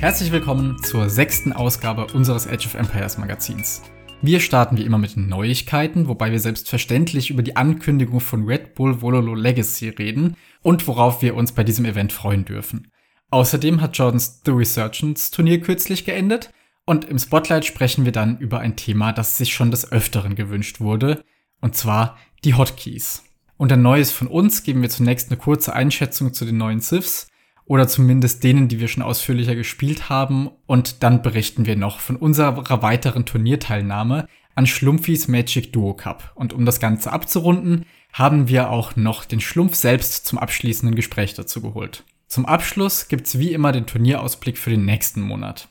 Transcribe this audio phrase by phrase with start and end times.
[0.00, 3.82] Herzlich willkommen zur sechsten Ausgabe unseres Age of Empires Magazins.
[4.22, 9.02] Wir starten wie immer mit Neuigkeiten, wobei wir selbstverständlich über die Ankündigung von Red Bull
[9.02, 12.92] Vololo Legacy reden und worauf wir uns bei diesem Event freuen dürfen.
[13.30, 16.52] Außerdem hat Jordans The Resurgence Turnier kürzlich geendet
[16.84, 20.78] und im Spotlight sprechen wir dann über ein Thema, das sich schon des Öfteren gewünscht
[20.78, 21.24] wurde,
[21.60, 23.24] und zwar die Hotkeys.
[23.56, 27.32] Und ein Neues von uns geben wir zunächst eine kurze Einschätzung zu den neuen Siths
[27.68, 32.16] oder zumindest denen, die wir schon ausführlicher gespielt haben und dann berichten wir noch von
[32.16, 36.32] unserer weiteren Turnierteilnahme an Schlumpfis Magic Duo Cup.
[36.34, 41.34] Und um das Ganze abzurunden, haben wir auch noch den Schlumpf selbst zum abschließenden Gespräch
[41.34, 42.04] dazu geholt.
[42.26, 45.68] Zum Abschluss gibt's wie immer den Turnierausblick für den nächsten Monat.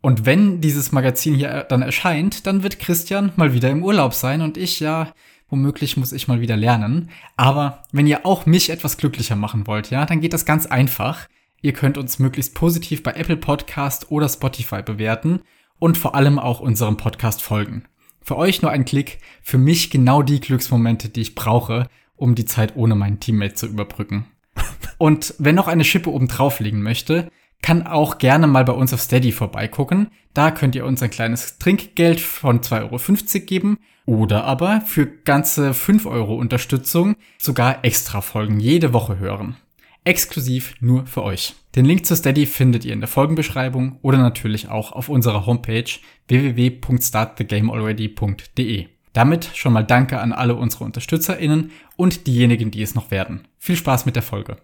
[0.00, 4.40] Und wenn dieses Magazin hier dann erscheint, dann wird Christian mal wieder im Urlaub sein
[4.40, 5.12] und ich ja,
[5.48, 7.10] womöglich muss ich mal wieder lernen.
[7.36, 11.26] Aber wenn ihr auch mich etwas glücklicher machen wollt, ja, dann geht das ganz einfach.
[11.62, 15.42] Ihr könnt uns möglichst positiv bei Apple Podcast oder Spotify bewerten
[15.78, 17.84] und vor allem auch unserem Podcast folgen.
[18.22, 22.44] Für euch nur ein Klick, für mich genau die Glücksmomente, die ich brauche, um die
[22.44, 24.26] Zeit ohne meinen Teammate zu überbrücken.
[24.98, 27.30] Und wenn noch eine Schippe oben drauf liegen möchte,
[27.62, 30.10] kann auch gerne mal bei uns auf Steady vorbeigucken.
[30.32, 35.74] Da könnt ihr uns ein kleines Trinkgeld von 2,50 Euro geben oder aber für ganze
[35.74, 39.56] 5 Euro Unterstützung sogar extra Folgen jede Woche hören.
[40.04, 41.54] Exklusiv nur für euch.
[41.76, 45.90] Den Link zu Steady findet ihr in der Folgenbeschreibung oder natürlich auch auf unserer Homepage
[46.28, 48.86] www.startthegamealready.de.
[49.12, 53.48] Damit schon mal Danke an alle unsere UnterstützerInnen und diejenigen, die es noch werden.
[53.58, 54.56] Viel Spaß mit der Folge.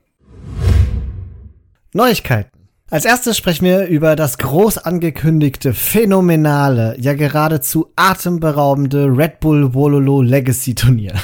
[1.92, 2.51] Neuigkeiten.
[2.89, 10.23] Als erstes sprechen wir über das groß angekündigte, phänomenale, ja geradezu atemberaubende Red Bull Wololo
[10.23, 11.14] Legacy Turnier.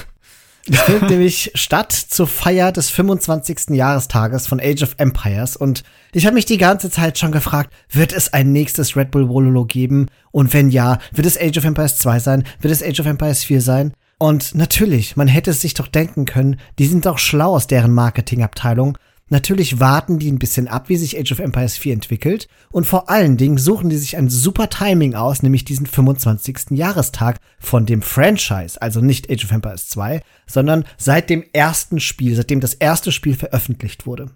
[0.70, 3.70] Es findet nämlich statt zur Feier des 25.
[3.70, 8.12] Jahrestages von Age of Empires und ich habe mich die ganze Zeit schon gefragt, wird
[8.12, 10.06] es ein nächstes Red Bull Wololo geben?
[10.30, 12.44] Und wenn ja, wird es Age of Empires 2 sein?
[12.60, 13.92] Wird es Age of Empires 4 sein?
[14.18, 17.92] Und natürlich, man hätte es sich doch denken können, die sind doch schlau aus deren
[17.92, 18.96] Marketingabteilung
[19.32, 22.48] Natürlich warten die ein bisschen ab, wie sich Age of Empires 4 entwickelt.
[22.70, 26.72] Und vor allen Dingen suchen die sich ein super Timing aus, nämlich diesen 25.
[26.72, 28.82] Jahrestag von dem Franchise.
[28.82, 33.34] Also nicht Age of Empires 2, sondern seit dem ersten Spiel, seitdem das erste Spiel
[33.34, 34.32] veröffentlicht wurde.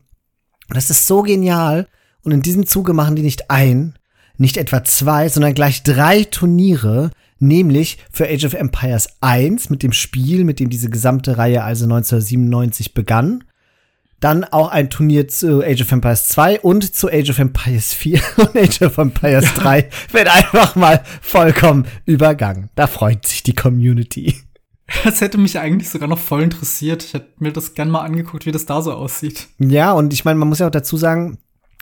[0.71, 1.89] das ist so genial.
[2.23, 3.99] Und in diesem Zuge machen die nicht ein,
[4.39, 9.93] nicht etwa zwei, sondern gleich drei Turniere, nämlich für Age of Empires 1 mit dem
[9.93, 13.45] Spiel, mit dem diese gesamte Reihe also 1997 begann
[14.21, 18.21] dann auch ein Turnier zu Age of Empires 2 und zu Age of Empires 4
[18.37, 22.71] und Age of Empires 3 wird einfach mal vollkommen übergangen.
[22.75, 24.37] Da freut sich die Community.
[25.05, 27.03] Das hätte mich eigentlich sogar noch voll interessiert.
[27.03, 29.49] Ich hätte mir das gern mal angeguckt, wie das da so aussieht.
[29.59, 31.39] Ja, und ich meine, man muss ja auch dazu sagen,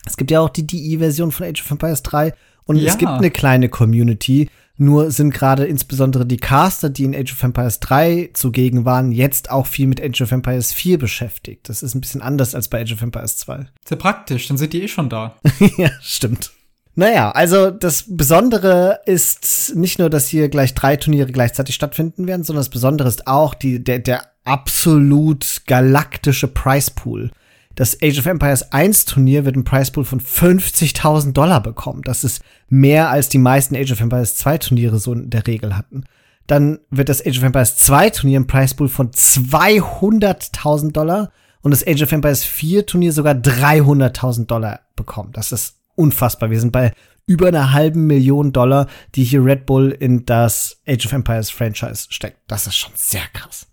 [0.06, 2.32] es gibt ja auch die DE-Version von Age of Empires 3
[2.64, 2.90] und ja.
[2.90, 7.42] es gibt eine kleine Community, nur sind gerade insbesondere die Caster, die in Age of
[7.42, 11.68] Empires 3 zugegen waren, jetzt auch viel mit Age of Empires 4 beschäftigt.
[11.68, 13.66] Das ist ein bisschen anders als bei Age of Empires 2.
[13.86, 15.36] Sehr praktisch, dann sind die eh schon da.
[15.76, 16.50] ja, stimmt.
[16.96, 22.44] Naja, also das Besondere ist nicht nur, dass hier gleich drei Turniere gleichzeitig stattfinden werden,
[22.44, 27.30] sondern das Besondere ist auch die, der, der absolut galaktische Price Pool.
[27.74, 32.02] Das Age of Empires 1 Turnier wird einen Preispool von 50.000 Dollar bekommen.
[32.02, 35.76] Das ist mehr als die meisten Age of Empires 2 Turniere so in der Regel
[35.76, 36.04] hatten.
[36.46, 41.86] Dann wird das Age of Empires 2 Turnier einen Preispool von 200.000 Dollar und das
[41.86, 45.32] Age of Empires 4 Turnier sogar 300.000 Dollar bekommen.
[45.32, 46.50] Das ist unfassbar.
[46.50, 46.92] Wir sind bei
[47.26, 52.06] über einer halben Million Dollar, die hier Red Bull in das Age of Empires Franchise
[52.10, 52.38] steckt.
[52.46, 53.66] Das ist schon sehr krass.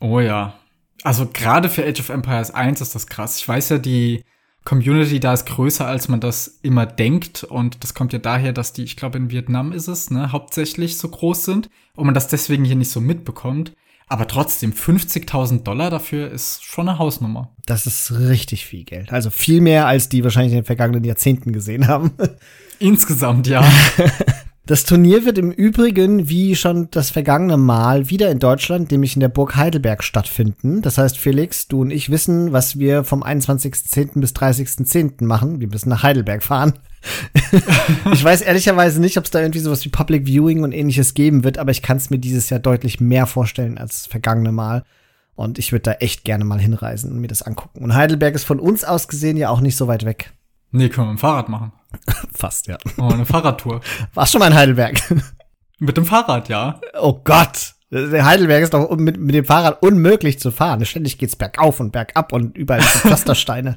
[0.00, 0.54] Oh ja,
[1.04, 3.38] also gerade für Age of Empires 1 ist das krass.
[3.38, 4.24] Ich weiß ja, die
[4.64, 7.44] Community da ist größer, als man das immer denkt.
[7.44, 10.96] Und das kommt ja daher, dass die, ich glaube, in Vietnam ist es, ne, hauptsächlich
[10.96, 13.74] so groß sind und man das deswegen hier nicht so mitbekommt.
[14.06, 17.54] Aber trotzdem, 50.000 Dollar dafür ist schon eine Hausnummer.
[17.66, 19.12] Das ist richtig viel Geld.
[19.12, 22.12] Also viel mehr, als die wahrscheinlich in den vergangenen Jahrzehnten gesehen haben.
[22.78, 23.62] Insgesamt, ja.
[24.66, 29.20] Das Turnier wird im Übrigen, wie schon das vergangene Mal, wieder in Deutschland, nämlich in
[29.20, 30.80] der Burg Heidelberg stattfinden.
[30.80, 34.20] Das heißt, Felix, du und ich wissen, was wir vom 21.10.
[34.20, 35.22] bis 30.10.
[35.24, 35.60] machen.
[35.60, 36.78] Wir müssen nach Heidelberg fahren.
[38.14, 41.44] ich weiß ehrlicherweise nicht, ob es da irgendwie sowas wie Public Viewing und ähnliches geben
[41.44, 44.84] wird, aber ich kann es mir dieses Jahr deutlich mehr vorstellen als das vergangene Mal.
[45.34, 47.84] Und ich würde da echt gerne mal hinreisen und mir das angucken.
[47.84, 50.32] Und Heidelberg ist von uns aus gesehen ja auch nicht so weit weg.
[50.70, 51.72] Nee, können wir mit dem Fahrrad machen.
[52.34, 52.78] Fast, ja.
[52.98, 53.80] Oh, eine Fahrradtour.
[54.14, 55.00] Warst schon mal in Heidelberg?
[55.78, 56.80] Mit dem Fahrrad, ja.
[57.00, 57.74] Oh Gott.
[57.92, 60.84] Heidelberg ist doch mit, mit dem Fahrrad unmöglich zu fahren.
[60.84, 63.76] Ständig geht's bergauf und bergab und überall sind Pflastersteine.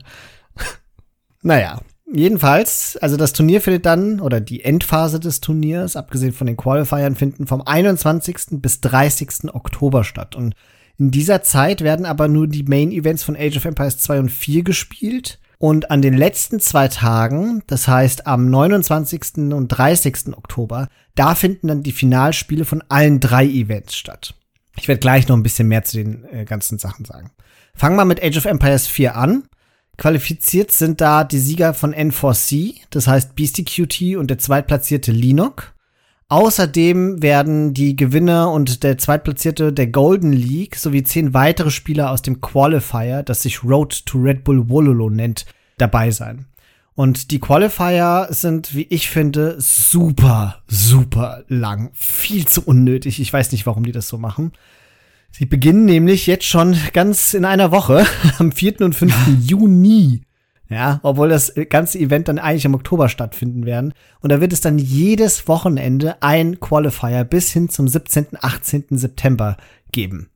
[1.42, 1.80] naja.
[2.12, 7.16] Jedenfalls, also das Turnier findet dann, oder die Endphase des Turniers, abgesehen von den Qualifiern,
[7.16, 8.62] finden vom 21.
[8.62, 9.54] bis 30.
[9.54, 10.34] Oktober statt.
[10.34, 10.56] Und
[10.98, 14.32] in dieser Zeit werden aber nur die Main Events von Age of Empires 2 und
[14.32, 15.40] 4 gespielt.
[15.60, 19.54] Und an den letzten zwei Tagen, das heißt am 29.
[19.54, 20.36] und 30.
[20.36, 24.36] Oktober, da finden dann die Finalspiele von allen drei Events statt.
[24.78, 27.32] Ich werde gleich noch ein bisschen mehr zu den äh, ganzen Sachen sagen.
[27.74, 29.44] Fangen wir mit Age of Empires 4 an.
[29.98, 35.74] Qualifiziert sind da die Sieger von N4C, das heißt Beastie QT und der zweitplatzierte Linok.
[36.30, 42.22] Außerdem werden die Gewinner und der zweitplatzierte der Golden League sowie zehn weitere Spieler aus
[42.22, 45.46] dem Qualifier, das sich Road to Red Bull Wololo nennt,
[45.78, 46.46] dabei sein.
[46.96, 51.92] Und die Qualifier sind, wie ich finde, super, super lang.
[51.94, 53.22] Viel zu unnötig.
[53.22, 54.52] Ich weiß nicht, warum die das so machen.
[55.32, 58.06] Sie beginnen nämlich jetzt schon ganz in einer Woche,
[58.38, 58.82] am 4.
[58.82, 59.14] und 5.
[59.48, 60.24] Juni.
[60.70, 63.94] Ja, obwohl das ganze Event dann eigentlich im Oktober stattfinden werden.
[64.20, 68.86] Und da wird es dann jedes Wochenende ein Qualifier bis hin zum 17., 18.
[68.92, 69.56] September
[69.92, 70.30] geben.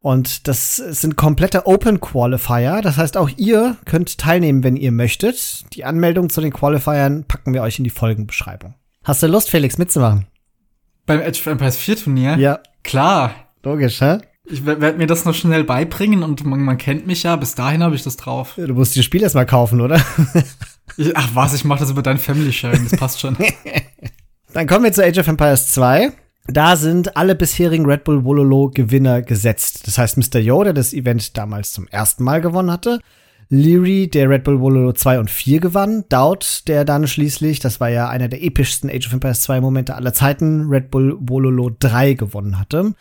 [0.00, 2.80] Und das sind komplette Open Qualifier.
[2.80, 5.64] Das heißt, auch ihr könnt teilnehmen, wenn ihr möchtet.
[5.74, 8.74] Die Anmeldung zu den Qualifiern packen wir euch in die Folgenbeschreibung.
[9.02, 10.26] Hast du Lust, Felix, mitzumachen?
[11.06, 12.36] Beim Edge of Empires 4 Turnier?
[12.36, 12.60] Ja.
[12.84, 13.34] Klar.
[13.64, 14.18] Logisch, hä?
[14.48, 17.36] Ich werde mir das noch schnell beibringen und man, man kennt mich ja.
[17.36, 18.54] Bis dahin habe ich das drauf.
[18.56, 20.00] Du musst das Spiel erstmal kaufen, oder?
[20.96, 23.36] ich, ach was, ich mache das über dein Family Sharing, das passt schon.
[24.52, 26.12] Dann kommen wir zu Age of Empires 2.
[26.48, 29.86] Da sind alle bisherigen Red Bull Wololo Gewinner gesetzt.
[29.86, 30.38] Das heißt, Mr.
[30.38, 33.00] Yo, der das Event damals zum ersten Mal gewonnen hatte,
[33.48, 37.88] Leary, der Red Bull Wololo 2 und 4 gewann, Dowd, der dann schließlich, das war
[37.88, 42.14] ja einer der epischsten Age of Empires 2 Momente aller Zeiten, Red Bull Wololo 3
[42.14, 42.94] gewonnen hatte.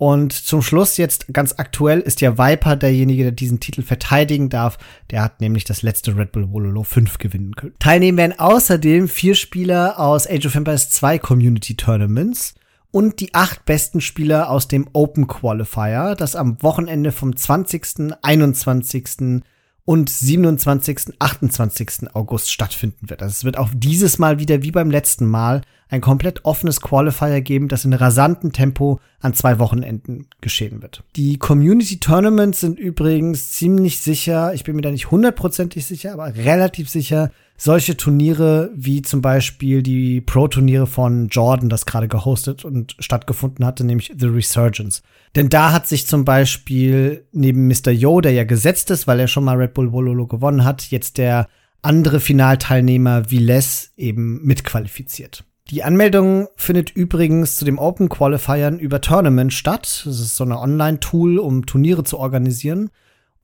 [0.00, 4.78] Und zum Schluss jetzt ganz aktuell ist ja Viper derjenige, der diesen Titel verteidigen darf.
[5.10, 7.74] Der hat nämlich das letzte Red Bull Wololo 5 gewinnen können.
[7.80, 12.54] Teilnehmen werden außerdem vier Spieler aus Age of Empires 2 Community Tournaments
[12.90, 19.42] und die acht besten Spieler aus dem Open Qualifier, das am Wochenende vom 20., 21.
[19.90, 22.14] und 27., 28.
[22.14, 23.24] August stattfinden wird.
[23.24, 27.40] Also es wird auch dieses Mal wieder wie beim letzten Mal ein komplett offenes Qualifier
[27.40, 31.02] geben, das in rasantem Tempo an zwei Wochenenden geschehen wird.
[31.16, 36.36] Die Community Tournaments sind übrigens ziemlich sicher, ich bin mir da nicht hundertprozentig sicher, aber
[36.36, 42.96] relativ sicher, solche Turniere wie zum Beispiel die Pro-Turniere von Jordan, das gerade gehostet und
[42.98, 45.02] stattgefunden hatte, nämlich The Resurgence.
[45.36, 47.90] Denn da hat sich zum Beispiel neben Mr.
[47.90, 51.18] Yo, der ja gesetzt ist, weil er schon mal Red Bull Wololo gewonnen hat, jetzt
[51.18, 51.48] der
[51.82, 55.44] andere Finalteilnehmer wie Les eben mitqualifiziert.
[55.68, 60.02] Die Anmeldung findet übrigens zu dem Open Qualifiern über Tournament statt.
[60.06, 62.90] Das ist so ein Online-Tool, um Turniere zu organisieren.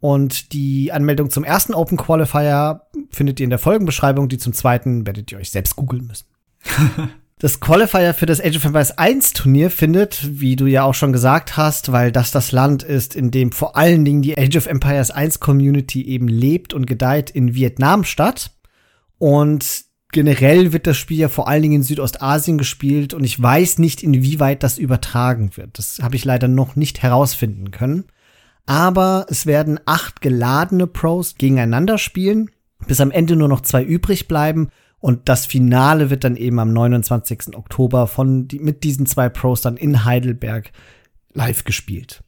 [0.01, 4.29] Und die Anmeldung zum ersten Open Qualifier findet ihr in der Folgenbeschreibung.
[4.29, 6.27] Die zum zweiten werdet ihr euch selbst googeln müssen.
[7.39, 11.13] das Qualifier für das Age of Empires 1 Turnier findet, wie du ja auch schon
[11.13, 14.67] gesagt hast, weil das das Land ist, in dem vor allen Dingen die Age of
[14.67, 18.53] Empires 1 Community eben lebt und gedeiht, in Vietnam statt.
[19.19, 23.79] Und generell wird das Spiel ja vor allen Dingen in Südostasien gespielt und ich weiß
[23.79, 25.79] nicht, inwieweit das übertragen wird.
[25.79, 28.05] Das habe ich leider noch nicht herausfinden können.
[28.67, 32.51] Aber es werden acht geladene Pros gegeneinander spielen,
[32.87, 34.69] bis am Ende nur noch zwei übrig bleiben.
[34.99, 37.57] Und das Finale wird dann eben am 29.
[37.57, 40.73] Oktober von, mit diesen zwei Pros dann in Heidelberg
[41.33, 42.25] live gespielt.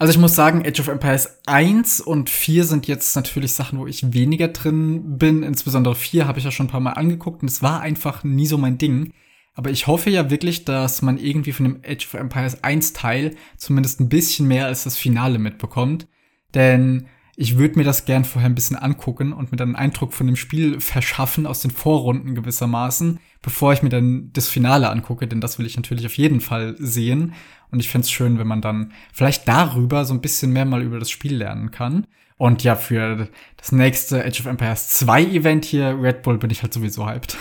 [0.00, 3.86] Also ich muss sagen, Age of Empires 1 und 4 sind jetzt natürlich Sachen, wo
[3.86, 5.42] ich weniger drin bin.
[5.42, 8.46] Insbesondere 4 habe ich ja schon ein paar Mal angeguckt und es war einfach nie
[8.46, 9.12] so mein Ding.
[9.60, 13.36] Aber ich hoffe ja wirklich, dass man irgendwie von dem Age of Empires 1 Teil
[13.58, 16.08] zumindest ein bisschen mehr als das Finale mitbekommt.
[16.54, 20.14] Denn ich würde mir das gern vorher ein bisschen angucken und mir dann einen Eindruck
[20.14, 25.26] von dem Spiel verschaffen aus den Vorrunden gewissermaßen, bevor ich mir dann das Finale angucke,
[25.28, 27.34] denn das will ich natürlich auf jeden Fall sehen.
[27.70, 30.82] Und ich fände es schön, wenn man dann vielleicht darüber so ein bisschen mehr mal
[30.82, 32.06] über das Spiel lernen kann.
[32.40, 33.28] Und ja, für
[33.58, 37.36] das nächste Age of Empires 2 Event hier, Red Bull, bin ich halt sowieso hyped.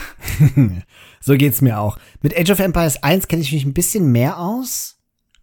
[1.21, 1.97] so geht's mir auch.
[2.21, 4.97] Mit Age of Empires 1 kenne ich mich ein bisschen mehr aus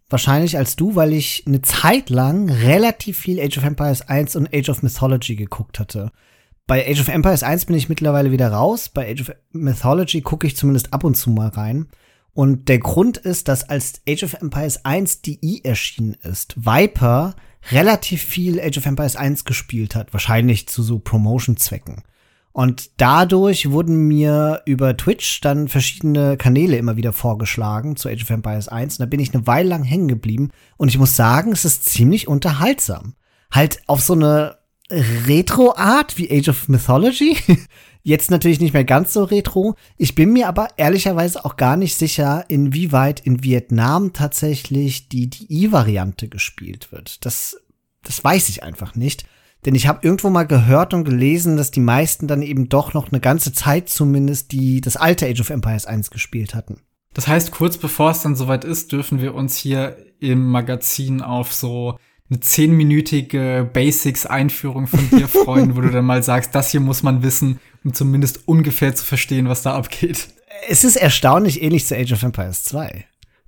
[0.09, 4.53] wahrscheinlich als du, weil ich eine Zeit lang relativ viel Age of Empires 1 und
[4.53, 6.11] Age of Mythology geguckt hatte.
[6.67, 8.89] Bei Age of Empires 1 bin ich mittlerweile wieder raus.
[8.89, 11.87] Bei Age of Mythology gucke ich zumindest ab und zu mal rein.
[12.31, 17.33] Und der Grund ist, dass als Age of Empires 1 DI erschienen ist, Viper
[17.71, 20.13] relativ viel Age of Empires 1 gespielt hat.
[20.13, 22.03] Wahrscheinlich zu so Promotion-Zwecken.
[22.57, 28.29] Und dadurch wurden mir über Twitch dann verschiedene Kanäle immer wieder vorgeschlagen zu Age of
[28.31, 28.95] Empires 1.
[28.95, 30.49] Und da bin ich eine Weile lang hängen geblieben.
[30.75, 33.13] Und ich muss sagen, es ist ziemlich unterhaltsam.
[33.51, 34.57] Halt auf so eine
[34.89, 37.37] Retro-Art wie Age of Mythology.
[38.07, 39.75] Jetzt natürlich nicht mehr ganz so retro.
[39.97, 46.29] Ich bin mir aber ehrlicherweise auch gar nicht sicher, inwieweit in Vietnam tatsächlich die DI-Variante
[46.29, 47.25] gespielt wird.
[47.25, 47.57] Das,
[48.03, 49.25] das weiß ich einfach nicht.
[49.65, 53.11] Denn ich habe irgendwo mal gehört und gelesen, dass die meisten dann eben doch noch
[53.11, 56.79] eine ganze Zeit zumindest die das alte Age of Empires 1 gespielt hatten.
[57.13, 61.51] Das heißt, kurz bevor es dann soweit ist, dürfen wir uns hier im Magazin auf
[61.51, 67.03] so eine zehnminütige Basics-Einführung von dir freuen, wo du dann mal sagst, das hier muss
[67.03, 70.29] man wissen, um zumindest ungefähr zu verstehen, was da abgeht.
[70.67, 73.05] Es ist erstaunlich ähnlich zu Age of Empires 2.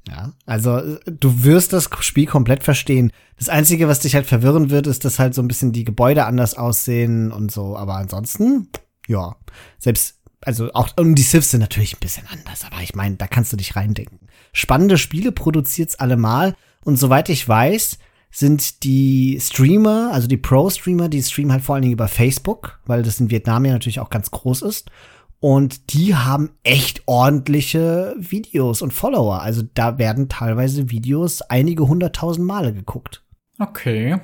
[0.08, 3.12] Ja, also du wirst das Spiel komplett verstehen.
[3.38, 6.26] Das Einzige, was dich halt verwirren wird, ist, dass halt so ein bisschen die Gebäude
[6.26, 7.78] anders aussehen und so.
[7.78, 8.70] Aber ansonsten,
[9.08, 9.36] ja,
[9.78, 13.28] selbst, also auch, und die Siths sind natürlich ein bisschen anders, aber ich meine, da
[13.28, 14.20] kannst du dich reindenken.
[14.54, 18.00] Spannende Spiele produziert's allemal und soweit ich weiß,
[18.32, 23.04] sind die Streamer, also die Pro-Streamer, die streamen halt vor allen Dingen über Facebook, weil
[23.04, 24.92] das in Vietnam ja natürlich auch ganz groß ist.
[25.40, 29.42] Und die haben echt ordentliche Videos und Follower.
[29.42, 33.24] Also da werden teilweise Videos einige hunderttausend Male geguckt.
[33.58, 34.20] Okay.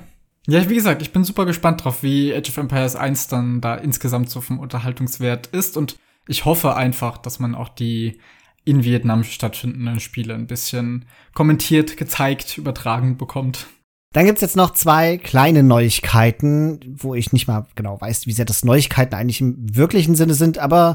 [0.46, 3.74] Ja, wie gesagt, ich bin super gespannt drauf, wie Age of Empires 1 dann da
[3.74, 5.76] insgesamt so vom Unterhaltungswert ist.
[5.76, 5.96] Und
[6.28, 8.20] ich hoffe einfach, dass man auch die
[8.64, 13.66] in Vietnam stattfindenden Spiele ein bisschen kommentiert, gezeigt, übertragen bekommt.
[14.16, 18.46] Dann gibt's jetzt noch zwei kleine Neuigkeiten, wo ich nicht mal genau weiß, wie sehr
[18.46, 20.94] das Neuigkeiten eigentlich im wirklichen Sinne sind, aber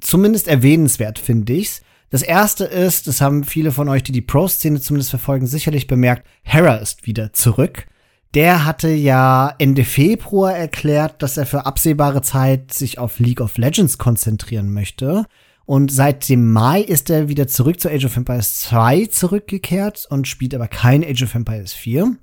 [0.00, 1.82] zumindest erwähnenswert finde ich's.
[2.10, 6.28] Das erste ist, das haben viele von euch, die die Pro-Szene zumindest verfolgen, sicherlich bemerkt,
[6.44, 7.88] Hera ist wieder zurück.
[8.34, 13.58] Der hatte ja Ende Februar erklärt, dass er für absehbare Zeit sich auf League of
[13.58, 15.24] Legends konzentrieren möchte.
[15.66, 20.28] Und seit dem Mai ist er wieder zurück zu Age of Empires 2 zurückgekehrt und
[20.28, 22.14] spielt aber kein Age of Empires 4.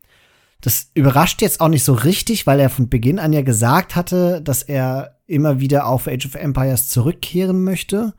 [0.61, 4.41] Das überrascht jetzt auch nicht so richtig, weil er von Beginn an ja gesagt hatte,
[4.41, 8.13] dass er immer wieder auf Age of Empires zurückkehren möchte.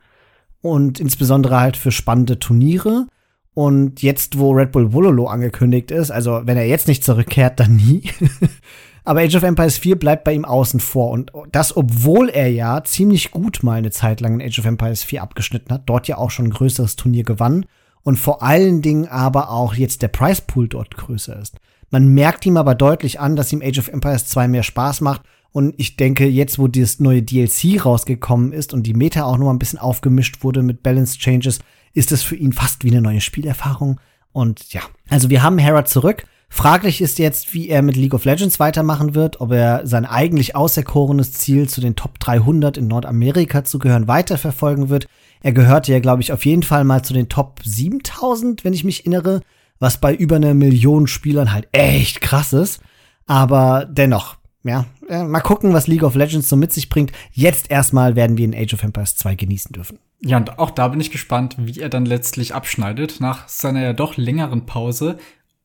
[0.61, 3.07] Und insbesondere halt für spannende Turniere.
[3.53, 7.75] Und jetzt, wo Red Bull Wololo angekündigt ist, also wenn er jetzt nicht zurückkehrt, dann
[7.75, 8.03] nie.
[9.03, 11.09] Aber Age of Empires 4 bleibt bei ihm außen vor.
[11.09, 15.03] Und das, obwohl er ja ziemlich gut mal eine Zeit lang in Age of Empires
[15.03, 17.65] 4 abgeschnitten hat, dort ja auch schon ein größeres Turnier gewann.
[18.03, 21.57] Und vor allen Dingen aber auch jetzt der Price Pool dort größer ist.
[21.91, 25.21] Man merkt ihm aber deutlich an, dass ihm Age of Empires 2 mehr Spaß macht.
[25.51, 29.45] Und ich denke, jetzt, wo das neue DLC rausgekommen ist und die Meta auch noch
[29.45, 31.59] mal ein bisschen aufgemischt wurde mit Balance Changes,
[31.93, 33.99] ist es für ihn fast wie eine neue Spielerfahrung.
[34.31, 36.23] Und ja, also wir haben Hera zurück.
[36.51, 40.55] Fraglich ist jetzt, wie er mit League of Legends weitermachen wird, ob er sein eigentlich
[40.55, 45.07] auserkorenes Ziel, zu den Top 300 in Nordamerika zu gehören, weiterverfolgen wird.
[45.41, 48.83] Er gehörte ja, glaube ich, auf jeden Fall mal zu den Top 7000, wenn ich
[48.83, 49.41] mich erinnere
[49.79, 52.81] was bei über einer Million Spielern halt echt krass ist.
[53.25, 57.11] Aber dennoch, ja, mal gucken, was League of Legends so mit sich bringt.
[57.31, 59.99] Jetzt erstmal werden wir in Age of Empires 2 genießen dürfen.
[60.21, 63.93] Ja, und auch da bin ich gespannt, wie er dann letztlich abschneidet nach seiner ja
[63.93, 65.17] doch längeren Pause.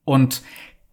[0.05, 0.43] Und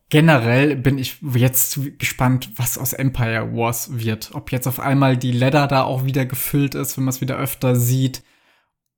[0.10, 4.32] generell bin ich jetzt gespannt, was aus Empire Wars wird.
[4.34, 7.38] Ob jetzt auf einmal die Ladder da auch wieder gefüllt ist, wenn man es wieder
[7.38, 8.24] öfter sieht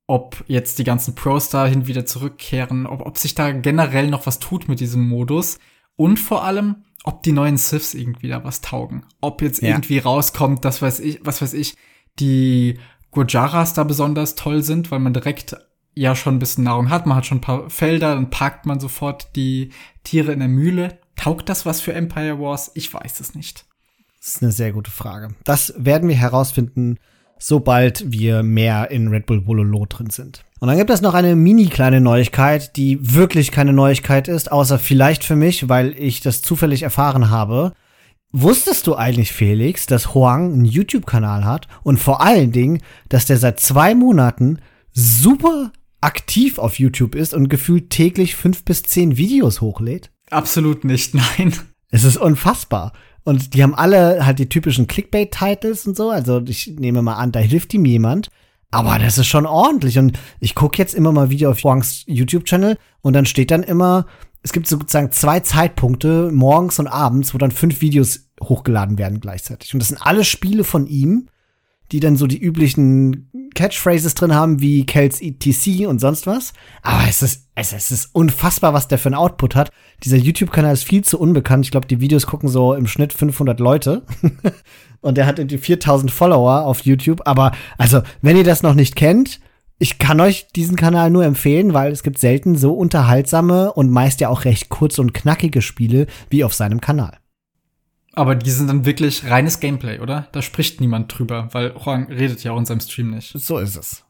[0.08, 4.40] ob jetzt die ganzen Pros dahin wieder zurückkehren, ob, ob sich da generell noch was
[4.40, 5.60] tut mit diesem Modus
[5.96, 9.06] und vor allem, ob die neuen Siths irgendwie da was taugen.
[9.22, 9.70] Ob jetzt ja.
[9.70, 11.76] irgendwie rauskommt, das weiß ich, was weiß ich,
[12.20, 12.80] die
[13.12, 15.56] Gujaras da besonders toll sind, weil man direkt
[15.96, 18.80] ja schon ein bisschen Nahrung hat, man hat schon ein paar Felder, dann parkt man
[18.80, 19.72] sofort die
[20.04, 21.00] Tiere in der Mühle.
[21.16, 22.72] Taugt das was für Empire Wars?
[22.74, 23.66] Ich weiß es nicht.
[24.20, 25.36] Das ist eine sehr gute Frage.
[25.44, 26.98] Das werden wir herausfinden,
[27.44, 30.46] sobald wir mehr in Red Bull Wololo drin sind.
[30.62, 34.80] Und dann gibt es noch eine mini kleine Neuigkeit, die wirklich keine Neuigkeit ist, außer
[34.80, 37.74] vielleicht für mich, weil ich das zufällig erfahren habe.
[38.32, 43.38] Wusstest du eigentlich, Felix, dass Huang einen YouTube-Kanal hat und vor allen Dingen, dass der
[43.38, 44.60] seit zwei Monaten
[44.94, 50.12] super aktiv auf YouTube ist und gefühlt täglich fünf bis zehn Videos hochlädt?
[50.30, 51.54] Absolut nicht, nein.
[51.94, 52.92] Es ist unfassbar.
[53.24, 56.10] Und die haben alle halt die typischen Clickbait-Titles und so.
[56.10, 58.30] Also ich nehme mal an, da hilft ihm jemand.
[58.72, 60.00] Aber das ist schon ordentlich.
[60.00, 64.08] Und ich gucke jetzt immer mal wieder auf Wangs YouTube-Channel und dann steht dann immer,
[64.42, 69.76] es gibt sozusagen zwei Zeitpunkte, morgens und abends, wo dann fünf Videos hochgeladen werden gleichzeitig.
[69.76, 71.28] Und das sind alle Spiele von ihm,
[71.92, 76.54] die dann so die üblichen Catchphrases drin haben, wie Kells ETC und sonst was.
[76.82, 79.72] Aber es ist, es, es ist unfassbar, was der für ein Output hat.
[80.04, 81.66] Dieser YouTube-Kanal ist viel zu unbekannt.
[81.66, 84.04] Ich glaube, die Videos gucken so im Schnitt 500 Leute.
[85.02, 87.22] und der hat irgendwie 4000 Follower auf YouTube.
[87.25, 89.40] Aber, also, wenn ihr das noch nicht kennt,
[89.80, 94.22] ich kann euch diesen Kanal nur empfehlen, weil es gibt selten so unterhaltsame und meist
[94.22, 97.18] ja auch recht kurze und knackige Spiele wie auf seinem Kanal.
[98.13, 100.27] Aber die sind dann wirklich reines Gameplay, oder?
[100.32, 103.34] Da spricht niemand drüber, weil Huang redet ja auch in seinem Stream nicht.
[103.36, 104.03] So ist es.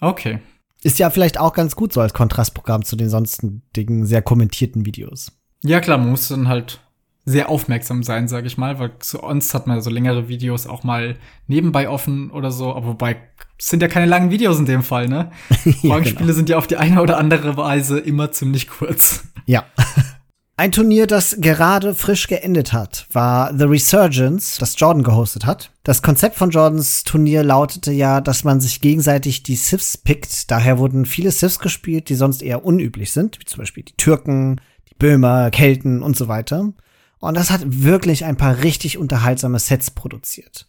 [0.00, 0.40] Okay.
[0.82, 5.32] Ist ja vielleicht auch ganz gut so als Kontrastprogramm zu den sonstigen sehr kommentierten Videos.
[5.64, 6.80] Ja, klar, man muss dann halt
[7.24, 10.82] sehr aufmerksam sein, sage ich mal, weil zu uns hat man so längere Videos auch
[10.82, 11.16] mal
[11.46, 13.16] nebenbei offen oder so, aber wobei
[13.58, 15.30] es sind ja keine langen Videos in dem Fall, ne?
[15.64, 16.32] ja, Rollenspiele genau.
[16.32, 19.24] sind ja auf die eine oder andere Weise immer ziemlich kurz.
[19.46, 19.66] Ja.
[20.58, 25.70] Ein Turnier, das gerade frisch geendet hat, war The Resurgence, das Jordan gehostet hat.
[25.84, 30.50] Das Konzept von Jordans Turnier lautete ja, dass man sich gegenseitig die Siths pickt.
[30.50, 34.60] Daher wurden viele Siths gespielt, die sonst eher unüblich sind, wie zum Beispiel die Türken,
[34.90, 36.72] die Böhmer, Kelten und so weiter.
[37.20, 40.66] Und das hat wirklich ein paar richtig unterhaltsame Sets produziert.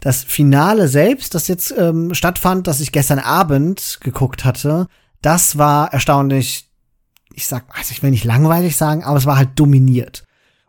[0.00, 4.86] Das Finale selbst, das jetzt ähm, stattfand, das ich gestern Abend geguckt hatte,
[5.22, 6.69] das war erstaunlich,
[7.40, 10.24] ich sag, also ich will nicht langweilig sagen, aber es war halt dominiert.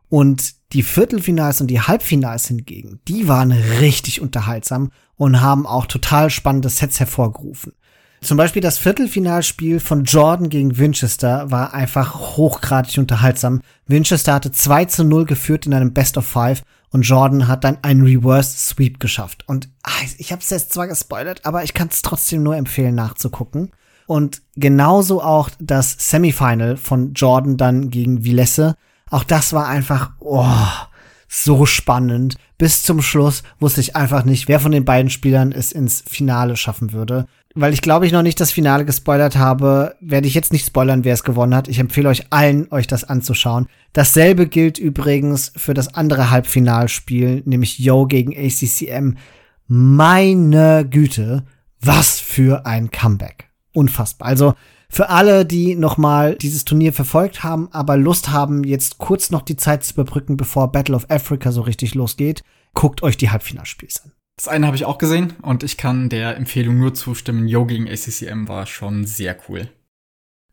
[0.09, 6.29] Und die Viertelfinals und die Halbfinals hingegen, die waren richtig unterhaltsam und haben auch total
[6.29, 7.73] spannende Sets hervorgerufen.
[8.21, 13.61] Zum Beispiel das Viertelfinalspiel von Jordan gegen Winchester war einfach hochgradig unterhaltsam.
[13.87, 16.61] Winchester hatte 2 zu 0 geführt in einem Best of Five
[16.91, 19.43] und Jordan hat dann einen Reverse Sweep geschafft.
[19.47, 22.95] Und ach, ich habe es jetzt zwar gespoilert, aber ich kann es trotzdem nur empfehlen
[22.95, 23.71] nachzugucken.
[24.11, 28.75] Und genauso auch das Semifinal von Jordan dann gegen Vilesse.
[29.09, 30.45] Auch das war einfach oh,
[31.29, 32.35] so spannend.
[32.57, 36.57] Bis zum Schluss wusste ich einfach nicht, wer von den beiden Spielern es ins Finale
[36.57, 37.25] schaffen würde
[37.55, 41.03] weil ich glaube ich noch nicht das Finale gespoilert habe, werde ich jetzt nicht spoilern,
[41.03, 41.67] wer es gewonnen hat.
[41.67, 43.67] Ich empfehle euch allen, euch das anzuschauen.
[43.93, 49.17] Dasselbe gilt übrigens für das andere Halbfinalspiel, nämlich Yo gegen ACCM.
[49.67, 51.43] Meine Güte,
[51.81, 53.50] was für ein Comeback.
[53.73, 54.27] Unfassbar.
[54.27, 54.53] Also
[54.89, 59.55] für alle, die nochmal dieses Turnier verfolgt haben, aber Lust haben, jetzt kurz noch die
[59.55, 64.11] Zeit zu überbrücken, bevor Battle of Africa so richtig losgeht, guckt euch die Halbfinalspiels an.
[64.35, 67.47] Das eine habe ich auch gesehen und ich kann der Empfehlung nur zustimmen.
[67.47, 69.69] Yo gegen ACCM war schon sehr cool.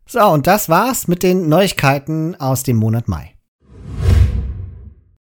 [0.07, 3.35] So, und das war's mit den Neuigkeiten aus dem Monat Mai.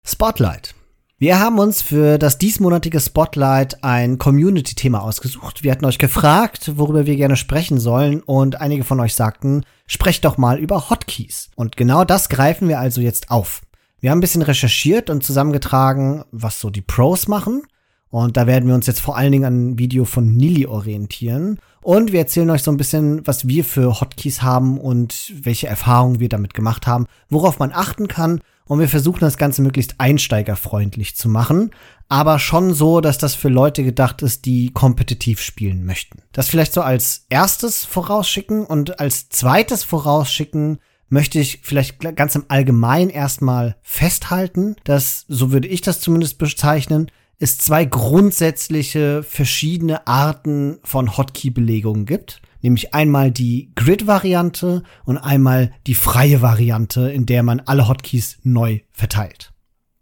[0.06, 0.76] Spotlight.
[1.20, 5.64] Wir haben uns für das diesmonatige Spotlight ein Community-Thema ausgesucht.
[5.64, 10.26] Wir hatten euch gefragt, worüber wir gerne sprechen sollen und einige von euch sagten, sprecht
[10.26, 11.50] doch mal über Hotkeys.
[11.56, 13.64] Und genau das greifen wir also jetzt auf.
[14.00, 17.64] Wir haben ein bisschen recherchiert und zusammengetragen, was so die Pros machen
[18.10, 21.60] und da werden wir uns jetzt vor allen Dingen an ein Video von Nili orientieren.
[21.82, 26.20] Und wir erzählen euch so ein bisschen, was wir für Hotkeys haben und welche Erfahrungen
[26.20, 28.42] wir damit gemacht haben, worauf man achten kann.
[28.68, 31.72] Und wir versuchen das Ganze möglichst einsteigerfreundlich zu machen,
[32.10, 36.22] aber schon so, dass das für Leute gedacht ist, die kompetitiv spielen möchten.
[36.32, 42.46] Das vielleicht so als erstes vorausschicken und als zweites vorausschicken möchte ich vielleicht ganz im
[42.50, 50.80] Allgemeinen erstmal festhalten, dass, so würde ich das zumindest bezeichnen, es zwei grundsätzliche verschiedene Arten
[50.84, 52.42] von Hotkey-Belegungen gibt.
[52.62, 58.80] Nämlich einmal die Grid-Variante und einmal die freie Variante, in der man alle Hotkeys neu
[58.92, 59.54] verteilt.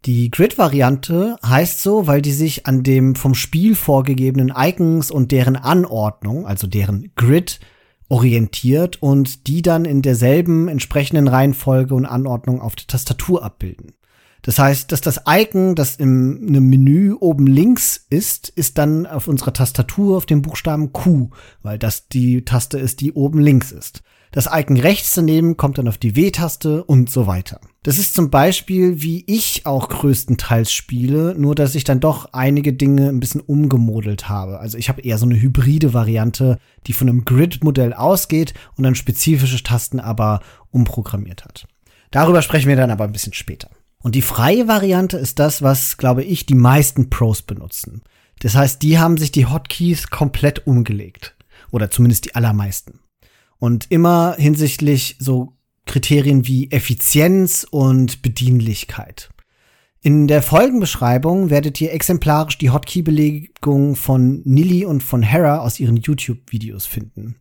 [0.06, 5.56] Die Grid-Variante heißt so, weil die sich an dem vom Spiel vorgegebenen Icons und deren
[5.56, 7.60] Anordnung, also deren Grid,
[8.08, 13.94] orientiert und die dann in derselben entsprechenden Reihenfolge und Anordnung auf der Tastatur abbilden.
[14.46, 19.28] Das heißt, dass das Icon, das im einem Menü oben links ist, ist dann auf
[19.28, 21.32] unserer Tastatur auf dem Buchstaben Q,
[21.64, 24.04] weil das die Taste ist, die oben links ist.
[24.30, 27.60] Das Icon rechts daneben kommt dann auf die W-Taste und so weiter.
[27.82, 32.74] Das ist zum Beispiel, wie ich auch größtenteils spiele, nur dass ich dann doch einige
[32.74, 34.60] Dinge ein bisschen umgemodelt habe.
[34.60, 38.94] Also ich habe eher so eine hybride Variante, die von einem Grid-Modell ausgeht und dann
[38.94, 41.66] spezifische Tasten aber umprogrammiert hat.
[42.12, 43.72] Darüber sprechen wir dann aber ein bisschen später.
[44.06, 48.04] Und die freie Variante ist das, was, glaube ich, die meisten Pros benutzen.
[48.38, 51.36] Das heißt, die haben sich die Hotkeys komplett umgelegt.
[51.72, 53.00] Oder zumindest die allermeisten.
[53.58, 55.54] Und immer hinsichtlich so
[55.88, 59.32] Kriterien wie Effizienz und Bedienlichkeit.
[60.04, 65.98] In der Folgenbeschreibung werdet ihr exemplarisch die Hotkey-Belegung von Nili und von Hera aus ihren
[65.98, 67.38] YouTube-Videos finden.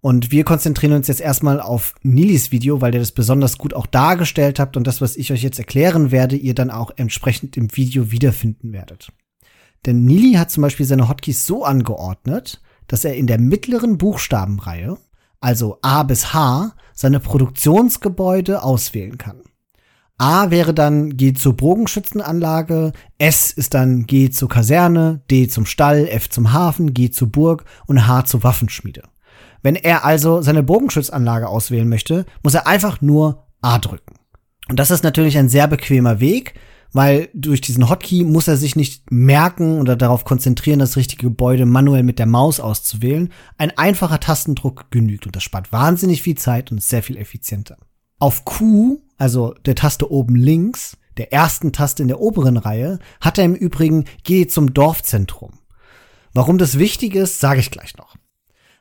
[0.00, 3.86] Und wir konzentrieren uns jetzt erstmal auf Nilis Video, weil ihr das besonders gut auch
[3.86, 7.76] dargestellt habt und das, was ich euch jetzt erklären werde, ihr dann auch entsprechend im
[7.76, 9.12] Video wiederfinden werdet.
[9.84, 14.96] Denn Nili hat zum Beispiel seine Hotkeys so angeordnet, dass er in der mittleren Buchstabenreihe,
[15.40, 19.42] also A bis H, seine Produktionsgebäude auswählen kann.
[20.16, 26.08] A wäre dann G zur Bogenschützenanlage, S ist dann G zur Kaserne, D zum Stall,
[26.08, 29.02] F zum Hafen, G zur Burg und H zur Waffenschmiede.
[29.62, 34.14] Wenn er also seine Bogenschützanlage auswählen möchte, muss er einfach nur A drücken.
[34.68, 36.54] Und das ist natürlich ein sehr bequemer Weg,
[36.92, 41.66] weil durch diesen Hotkey muss er sich nicht merken oder darauf konzentrieren, das richtige Gebäude
[41.66, 43.32] manuell mit der Maus auszuwählen.
[43.58, 47.76] Ein einfacher Tastendruck genügt und das spart wahnsinnig viel Zeit und ist sehr viel effizienter.
[48.18, 53.38] Auf Q, also der Taste oben links, der ersten Taste in der oberen Reihe, hat
[53.38, 55.52] er im Übrigen Geh zum Dorfzentrum.
[56.32, 58.14] Warum das wichtig ist, sage ich gleich noch.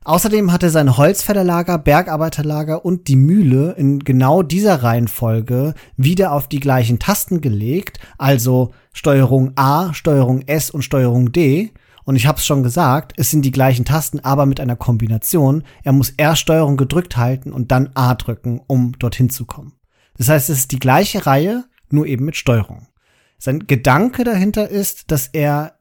[0.06, 6.48] Außerdem hat er sein Holzfällerlager, Bergarbeiterlager und die Mühle in genau dieser Reihenfolge wieder auf
[6.48, 11.72] die gleichen Tasten gelegt, also Steuerung A, Steuerung S und Steuerung D.
[12.06, 15.64] Und ich habe es schon gesagt, es sind die gleichen Tasten, aber mit einer Kombination.
[15.84, 19.74] Er muss erst Steuerung gedrückt halten und dann A drücken, um dorthin zu kommen.
[20.18, 22.88] Das heißt, es ist die gleiche Reihe, nur eben mit Steuerung.
[23.38, 25.79] Sein Gedanke dahinter ist, dass er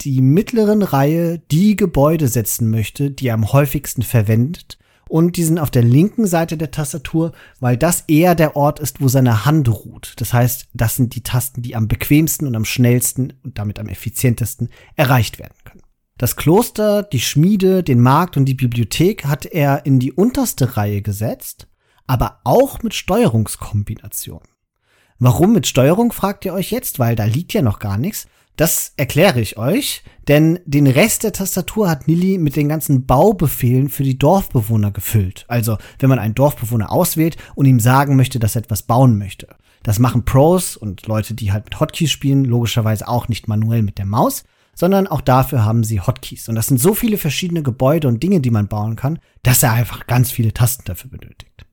[0.00, 4.78] die mittleren Reihe die Gebäude setzen möchte, die er am häufigsten verwendet.
[5.08, 9.00] Und die sind auf der linken Seite der Tastatur, weil das eher der Ort ist,
[9.00, 10.14] wo seine Hand ruht.
[10.18, 13.88] Das heißt, das sind die Tasten, die am bequemsten und am schnellsten und damit am
[13.88, 15.82] effizientesten erreicht werden können.
[16.16, 21.02] Das Kloster, die Schmiede, den Markt und die Bibliothek hat er in die unterste Reihe
[21.02, 21.66] gesetzt,
[22.06, 24.48] aber auch mit Steuerungskombinationen.
[25.18, 28.26] Warum mit Steuerung, fragt ihr euch jetzt, weil da liegt ja noch gar nichts.
[28.56, 33.88] Das erkläre ich euch, denn den Rest der Tastatur hat Nili mit den ganzen Baubefehlen
[33.88, 35.44] für die Dorfbewohner gefüllt.
[35.48, 39.48] Also, wenn man einen Dorfbewohner auswählt und ihm sagen möchte, dass er etwas bauen möchte.
[39.82, 43.98] Das machen Pros und Leute, die halt mit Hotkeys spielen, logischerweise auch nicht manuell mit
[43.98, 46.48] der Maus, sondern auch dafür haben sie Hotkeys.
[46.48, 49.72] Und das sind so viele verschiedene Gebäude und Dinge, die man bauen kann, dass er
[49.72, 51.66] einfach ganz viele Tasten dafür benötigt.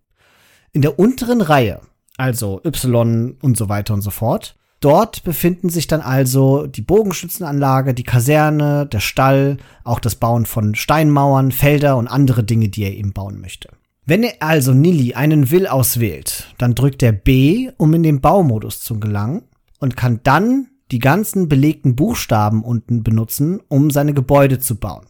[0.72, 1.82] In der unteren Reihe,
[2.18, 7.94] also Y und so weiter und so fort, Dort befinden sich dann also die Bogenschützenanlage,
[7.94, 12.96] die Kaserne, der Stall, auch das Bauen von Steinmauern, Felder und andere Dinge, die er
[12.96, 13.70] eben bauen möchte.
[14.06, 18.82] Wenn er also Nili einen Will auswählt, dann drückt er B, um in den Baumodus
[18.82, 19.44] zu gelangen
[19.80, 25.08] und kann dann die ganzen belegten Buchstaben unten benutzen, um seine Gebäude zu bauen.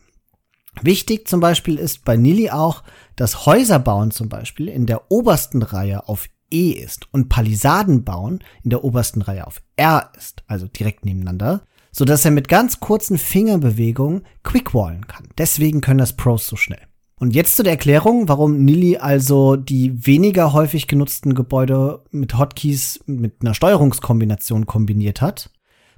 [0.81, 2.83] Wichtig zum Beispiel ist bei Nili auch,
[3.15, 8.69] dass Häuserbauen zum Beispiel in der obersten Reihe auf E ist und Palisaden bauen in
[8.69, 13.17] der obersten Reihe auf R ist, also direkt nebeneinander, so dass er mit ganz kurzen
[13.17, 15.27] Fingerbewegungen quickwallen kann.
[15.37, 16.81] Deswegen können das Pros so schnell.
[17.19, 22.99] Und jetzt zu der Erklärung, warum Nili also die weniger häufig genutzten Gebäude mit Hotkeys
[23.07, 25.49] mit einer Steuerungskombination kombiniert hat.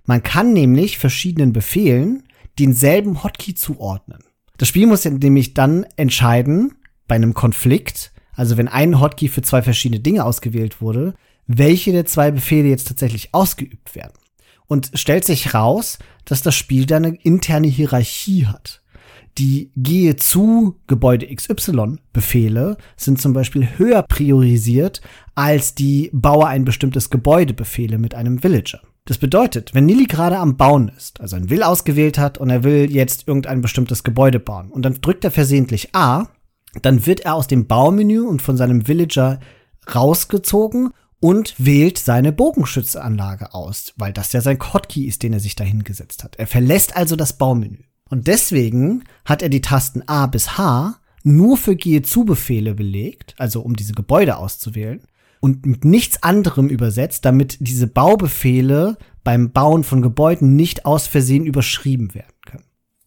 [0.06, 2.24] Man kann nämlich verschiedenen Befehlen
[2.58, 4.20] denselben Hotkey zuordnen.
[4.58, 6.74] Das Spiel muss nämlich dann entscheiden,
[7.08, 11.14] bei einem Konflikt, also wenn ein Hotkey für zwei verschiedene Dinge ausgewählt wurde,
[11.46, 14.14] welche der zwei Befehle jetzt tatsächlich ausgeübt werden.
[14.66, 18.82] Und stellt sich raus, dass das Spiel da eine interne Hierarchie hat.
[19.38, 25.02] Die Gehe zu Gebäude XY Befehle sind zum Beispiel höher priorisiert
[25.36, 28.80] als die Baue ein bestimmtes Gebäude Befehle mit einem Villager.
[29.04, 32.64] Das bedeutet, wenn Nili gerade am Bauen ist, also ein Will ausgewählt hat und er
[32.64, 36.28] will jetzt irgendein bestimmtes Gebäude bauen und dann drückt er versehentlich A,
[36.82, 39.40] dann wird er aus dem Baumenü und von seinem Villager
[39.94, 45.56] rausgezogen und wählt seine Bogenschützanlage aus, weil das ja sein Hotkey ist, den er sich
[45.56, 46.38] da hingesetzt hat.
[46.38, 47.80] Er verlässt also das Baumenü.
[48.10, 53.36] Und deswegen hat er die Tasten A bis H nur für Gehe zu Befehle belegt,
[53.38, 55.02] also um diese Gebäude auszuwählen
[55.42, 61.46] und mit nichts anderem übersetzt, damit diese Baubefehle beim Bauen von Gebäuden nicht aus Versehen
[61.46, 62.34] überschrieben werden.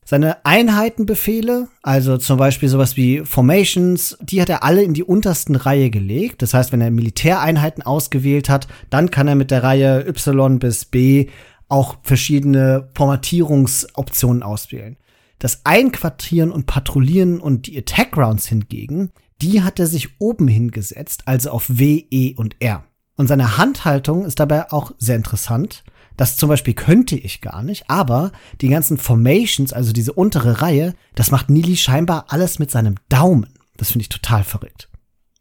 [0.04, 5.54] Seine Einheitenbefehle, also zum Beispiel sowas wie Formations, die hat er alle in die untersten
[5.54, 6.42] Reihe gelegt.
[6.42, 10.84] Das heißt, wenn er Militäreinheiten ausgewählt hat, dann kann er mit der Reihe Y bis
[10.84, 11.28] B
[11.68, 14.96] auch verschiedene Formatierungsoptionen auswählen.
[15.38, 19.10] Das Einquartieren und Patrouillieren und die Attack Rounds hingegen,
[19.40, 22.84] die hat er sich oben hingesetzt, also auf W, E und R.
[23.16, 25.84] Und seine Handhaltung ist dabei auch sehr interessant.
[26.16, 30.94] Das zum Beispiel könnte ich gar nicht, aber die ganzen Formations, also diese untere Reihe,
[31.14, 33.48] das macht Nili scheinbar alles mit seinem Daumen.
[33.76, 34.88] Das finde ich total verrückt.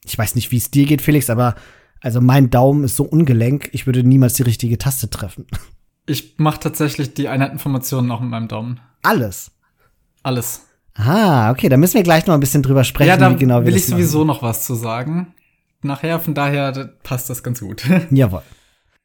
[0.06, 1.56] Ich weiß nicht, wie es dir geht, Felix, aber
[2.00, 5.46] also mein Daumen ist so ungelenk, ich würde niemals die richtige Taste treffen.
[6.08, 8.80] Ich mache tatsächlich die Einheitenformationen auch mit meinem Daumen.
[9.04, 9.52] Alles.
[10.24, 10.62] Alles.
[10.96, 13.60] Ah, okay, da müssen wir gleich noch ein bisschen drüber sprechen, ja, da wie genau
[13.60, 14.28] wir will das ich sowieso machen.
[14.28, 15.34] noch was zu sagen.
[15.84, 17.84] Nachher, von daher passt das ganz gut.
[18.12, 18.42] Jawohl.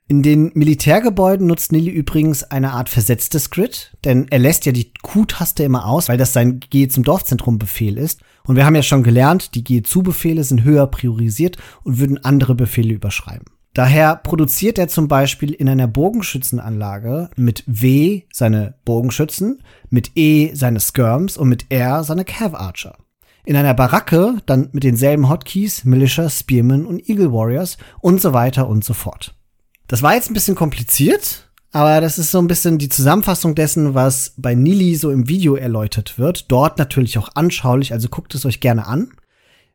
[0.09, 4.93] In den Militärgebäuden nutzt Nili übrigens eine Art versetztes Grid, denn er lässt ja die
[5.03, 8.21] Q-Taste immer aus, weil das sein Gehe zum Dorfzentrum Befehl ist.
[8.45, 12.25] Und wir haben ja schon gelernt, die Gehe zu Befehle sind höher priorisiert und würden
[12.25, 13.47] andere Befehle überschreiben.
[13.75, 20.79] Daher produziert er zum Beispiel in einer Bogenschützenanlage mit W seine Bogenschützen, mit E seine
[20.79, 22.97] Skirms und mit R seine Cav Archer.
[23.45, 28.69] In einer Baracke dann mit denselben Hotkeys Militia, Spearmen und Eagle Warriors und so weiter
[28.69, 29.37] und so fort.
[29.89, 33.95] Das war jetzt ein bisschen kompliziert, aber das ist so ein bisschen die Zusammenfassung dessen,
[33.95, 36.51] was bei Nili so im Video erläutert wird.
[36.51, 39.13] Dort natürlich auch anschaulich, also guckt es euch gerne an.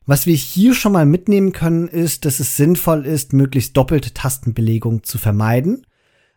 [0.05, 5.03] Was wir hier schon mal mitnehmen können, ist, dass es sinnvoll ist, möglichst doppelte Tastenbelegung
[5.03, 5.85] zu vermeiden.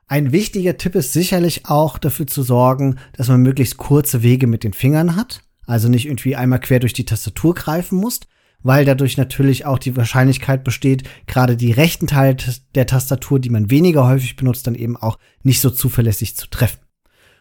[0.06, 4.62] Ein wichtiger Tipp ist sicherlich auch dafür zu sorgen, dass man möglichst kurze Wege mit
[4.62, 5.40] den Fingern hat.
[5.66, 8.20] Also nicht irgendwie einmal quer durch die Tastatur greifen muss,
[8.64, 12.36] weil dadurch natürlich auch die Wahrscheinlichkeit besteht, gerade die rechten Teile
[12.74, 16.80] der Tastatur, die man weniger häufig benutzt, dann eben auch nicht so zuverlässig zu treffen.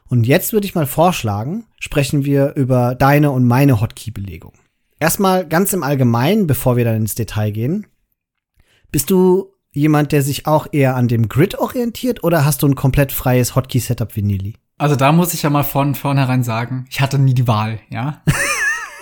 [0.07, 4.53] Und jetzt würde ich mal vorschlagen, sprechen wir über deine und meine Hotkey-Belegung.
[4.99, 7.87] Erstmal ganz im Allgemeinen, bevor wir dann ins Detail gehen.
[8.91, 12.75] Bist du jemand, der sich auch eher an dem Grid orientiert oder hast du ein
[12.75, 14.55] komplett freies Hotkey-Setup wie Nili?
[14.77, 18.21] Also da muss ich ja mal von vornherein sagen, ich hatte nie die Wahl, ja.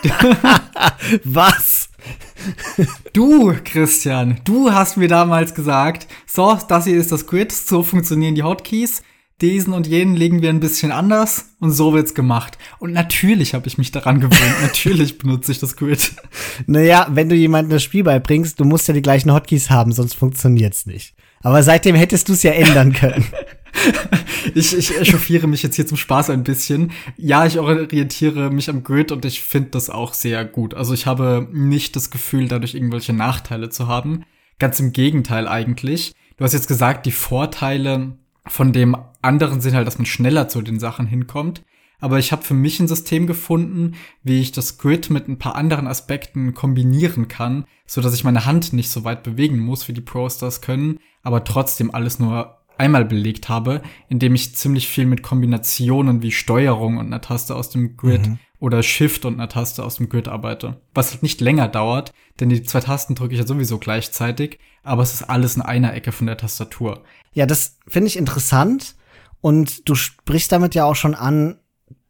[1.23, 1.81] Was?
[3.13, 8.35] Du, Christian, du hast mir damals gesagt, so, das hier ist das Grid, so funktionieren
[8.35, 9.03] die Hotkeys
[9.41, 12.57] diesen und jenen legen wir ein bisschen anders und so wird's gemacht.
[12.79, 14.55] Und natürlich habe ich mich daran gewöhnt.
[14.61, 16.13] natürlich benutze ich das Grid.
[16.67, 20.15] Naja, wenn du jemandem das Spiel beibringst, du musst ja die gleichen Hotkeys haben, sonst
[20.15, 21.15] funktioniert's nicht.
[21.41, 23.25] Aber seitdem hättest du es ja ändern können.
[24.55, 26.91] ich, ich echauffiere mich jetzt hier zum Spaß ein bisschen.
[27.17, 30.73] Ja, ich orientiere mich am Grid und ich finde das auch sehr gut.
[30.73, 34.23] Also ich habe nicht das Gefühl, dadurch irgendwelche Nachteile zu haben.
[34.60, 36.13] Ganz im Gegenteil eigentlich.
[36.38, 40.62] Du hast jetzt gesagt, die Vorteile von dem anderen sind halt, dass man schneller zu
[40.62, 41.63] den Sachen hinkommt.
[41.99, 45.55] Aber ich habe für mich ein System gefunden, wie ich das Grid mit ein paar
[45.55, 49.93] anderen Aspekten kombinieren kann, so dass ich meine Hand nicht so weit bewegen muss, wie
[49.93, 55.06] die Pros das können, aber trotzdem alles nur einmal belegt habe, indem ich ziemlich viel
[55.06, 58.39] mit Kombinationen wie Steuerung und einer Taste aus dem Grid mhm.
[58.60, 60.82] oder Shift und einer Taste aus dem Grid arbeite.
[60.96, 65.04] Was halt nicht länger dauert, denn die zwei Tasten drücke ich ja sowieso gleichzeitig, aber
[65.04, 67.04] es ist alles in einer Ecke von der Tastatur.
[67.34, 68.96] Ja, das finde ich interessant
[69.41, 71.60] und du sprichst damit ja auch schon an,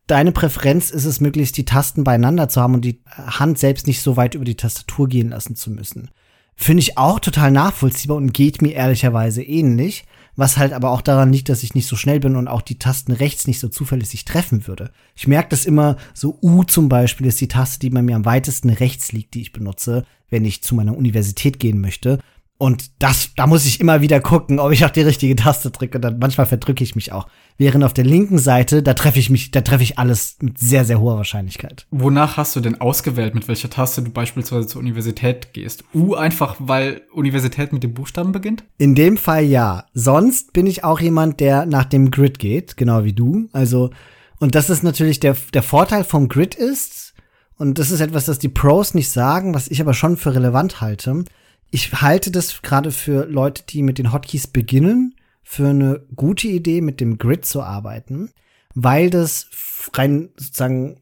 [0.08, 4.02] deine Präferenz ist es, möglichst die Tasten beieinander zu haben und die Hand selbst nicht
[4.02, 6.12] so weit über die Tastatur gehen lassen zu müssen.
[6.56, 11.32] Finde ich auch total nachvollziehbar und geht mir ehrlicherweise ähnlich, was halt aber auch daran
[11.32, 14.26] liegt, dass ich nicht so schnell bin und auch die Tasten rechts nicht so zuverlässig
[14.26, 14.91] treffen würde.
[15.15, 18.26] Ich merke das immer, so U zum Beispiel ist die Taste, die bei mir am
[18.26, 22.20] weitesten rechts liegt, die ich benutze, wenn ich zu meiner Universität gehen möchte.
[22.62, 26.00] Und das, da muss ich immer wieder gucken, ob ich auch die richtige Taste drücke.
[26.00, 27.28] Dann manchmal verdrücke ich mich auch.
[27.58, 30.86] Während auf der linken Seite, da treffe ich mich, da treffe ich alles mit sehr,
[30.86, 31.88] sehr hoher Wahrscheinlichkeit.
[31.89, 35.86] Wonach hast du denn ausgewählt, mit welcher Taste du beispielsweise zur Universität gehst?
[35.95, 38.63] U einfach, weil Universität mit dem Buchstaben beginnt?
[38.78, 39.86] In dem Fall ja.
[39.95, 43.50] Sonst bin ich auch jemand, der nach dem Grid geht, genau wie du.
[43.54, 43.89] Also,
[44.38, 47.15] und das ist natürlich der, der Vorteil vom Grid ist,
[47.58, 50.80] und das ist etwas, das die Pros nicht sagen, was ich aber schon für relevant
[50.82, 51.26] halte
[51.72, 56.82] ich halte das gerade für Leute, die mit den Hotkeys beginnen, für eine gute Idee,
[56.82, 58.30] mit dem Grid zu arbeiten,
[58.76, 59.50] weil das
[59.94, 60.98] rein sozusagen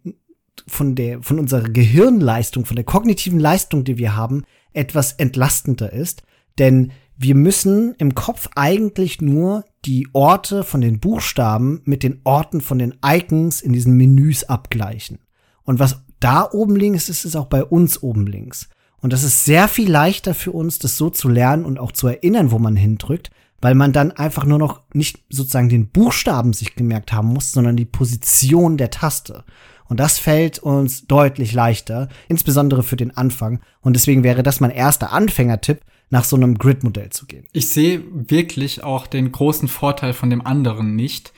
[0.68, 6.24] von der, von unserer Gehirnleistung, von der kognitiven Leistung, die wir haben, etwas entlastender ist.
[6.60, 12.62] Denn wir müssen im Kopf eigentlich nur die Orte von den Buchstaben mit den Orten
[12.62, 15.20] von den Icons in diesen Menüs abgleichen.
[15.64, 18.70] Und was da oben links ist, ist auch bei uns oben links.
[19.02, 22.08] Und das ist sehr viel leichter für uns, das so zu lernen und auch zu
[22.08, 23.32] erinnern, wo man hindrückt,
[23.62, 27.78] weil man dann einfach nur noch nicht sozusagen den Buchstaben sich gemerkt haben muss, sondern
[27.78, 29.44] die Position der Taste.
[29.86, 33.60] Und das fällt uns deutlich leichter, insbesondere für den Anfang.
[33.82, 35.82] Und deswegen wäre das mein erster Anfängertipp,
[36.12, 37.46] nach so einem Grid-Modell zu gehen.
[37.54, 41.34] Ich sehe wirklich auch den großen Vorteil von dem anderen nicht,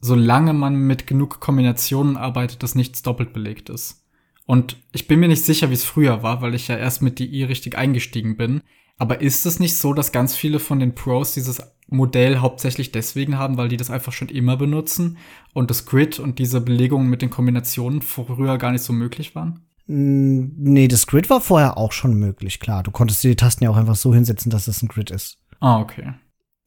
[0.00, 4.03] solange man mit genug Kombinationen arbeitet, dass nichts doppelt belegt ist.
[4.46, 7.18] Und ich bin mir nicht sicher, wie es früher war, weil ich ja erst mit
[7.18, 8.62] DI richtig eingestiegen bin.
[8.96, 13.38] Aber ist es nicht so, dass ganz viele von den Pros dieses Modell hauptsächlich deswegen
[13.38, 15.18] haben, weil die das einfach schon immer benutzen
[15.52, 19.60] und das Grid und diese Belegungen mit den Kombinationen früher gar nicht so möglich waren?
[19.86, 22.82] Mm, nee, das Grid war vorher auch schon möglich, klar.
[22.82, 25.38] Du konntest dir die Tasten ja auch einfach so hinsetzen, dass das ein Grid ist.
[25.60, 26.14] Ah, okay.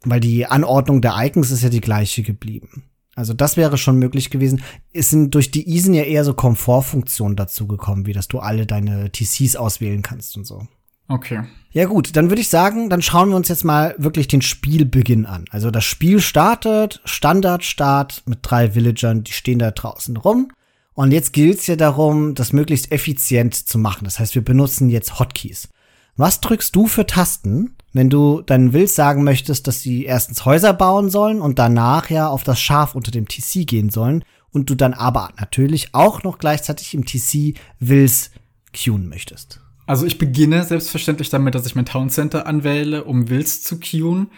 [0.04, 2.87] Weil die Anordnung der Icons ist ja die gleiche geblieben.
[3.17, 4.62] Also das wäre schon möglich gewesen.
[4.93, 8.67] Es sind durch die Isen ja eher so Komfortfunktionen dazu gekommen, wie dass du alle
[8.67, 10.67] deine TCs auswählen kannst und so.
[11.08, 11.43] Okay.
[11.71, 15.25] Ja gut, dann würde ich sagen, dann schauen wir uns jetzt mal wirklich den Spielbeginn
[15.25, 15.45] an.
[15.49, 20.51] Also das Spiel startet, Standardstart mit drei Villagern, die stehen da draußen rum.
[20.93, 24.06] Und jetzt gilt es ja darum, das möglichst effizient zu machen.
[24.06, 25.69] Das heißt, wir benutzen jetzt Hotkeys.
[26.17, 30.73] Was drückst du für Tasten, wenn du deinen Wills sagen möchtest, dass sie erstens Häuser
[30.73, 34.76] bauen sollen und danach ja auf das Schaf unter dem TC gehen sollen und du
[34.76, 38.32] dann aber natürlich auch noch gleichzeitig im TC Wills
[38.73, 39.62] queuen möchtest?
[39.86, 44.30] Also ich beginne selbstverständlich damit, dass ich mein Town Center anwähle, um Wills zu queuen.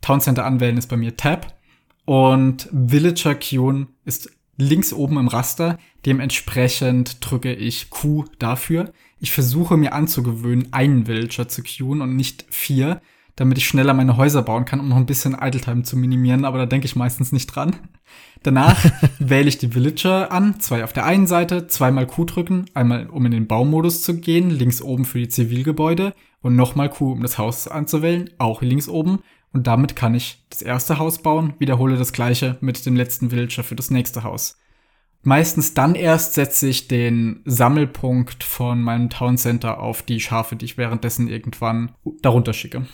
[0.00, 1.54] Town Center anwählen ist bei mir Tab.
[2.06, 5.78] Und Villager queuen ist links oben im Raster.
[6.06, 8.92] Dementsprechend drücke ich Q dafür.
[9.26, 13.00] Ich versuche mir anzugewöhnen, einen Villager zu queuen und nicht vier,
[13.34, 16.44] damit ich schneller meine Häuser bauen kann, um noch ein bisschen Idle Time zu minimieren,
[16.44, 17.74] aber da denke ich meistens nicht dran.
[18.44, 18.78] Danach
[19.18, 23.26] wähle ich die Villager an, zwei auf der einen Seite, zweimal Q drücken, einmal um
[23.26, 27.36] in den Baumodus zu gehen, links oben für die Zivilgebäude und nochmal Q, um das
[27.36, 29.18] Haus anzuwählen, auch links oben.
[29.52, 33.64] Und damit kann ich das erste Haus bauen, wiederhole das gleiche mit dem letzten Villager
[33.64, 34.56] für das nächste Haus.
[35.26, 40.66] Meistens dann erst setze ich den Sammelpunkt von meinem Town Center auf die Schafe, die
[40.66, 41.90] ich währenddessen irgendwann
[42.22, 42.86] darunter schicke.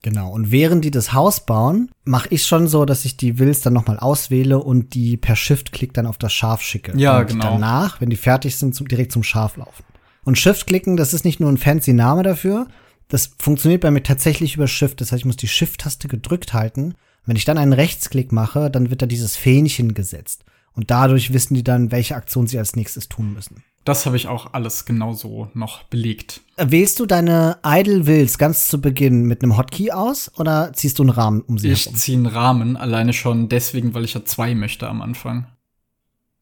[0.00, 0.30] Genau.
[0.30, 3.72] Und während die das Haus bauen, mache ich schon so, dass ich die Wills dann
[3.72, 6.92] nochmal auswähle und die per Shift-Klick dann auf das Schaf schicke.
[6.96, 7.42] Ja, und genau.
[7.44, 9.82] danach, wenn die fertig sind, zum, direkt zum Schaf laufen.
[10.22, 12.68] Und Shift-Klicken, das ist nicht nur ein fancy Name dafür.
[13.08, 15.00] Das funktioniert bei mir tatsächlich über Shift.
[15.00, 16.94] Das heißt, ich muss die Shift-Taste gedrückt halten.
[17.26, 20.44] Wenn ich dann einen Rechtsklick mache, dann wird da dieses Fähnchen gesetzt.
[20.74, 23.62] Und dadurch wissen die dann, welche Aktion sie als nächstes tun müssen.
[23.84, 26.40] Das habe ich auch alles genauso noch belegt.
[26.56, 31.02] Wählst du deine Idle Wills ganz zu Beginn mit einem Hotkey aus oder ziehst du
[31.02, 31.96] einen Rahmen um sie Ich herum?
[31.98, 35.46] ziehe einen Rahmen, alleine schon deswegen, weil ich ja zwei möchte am Anfang.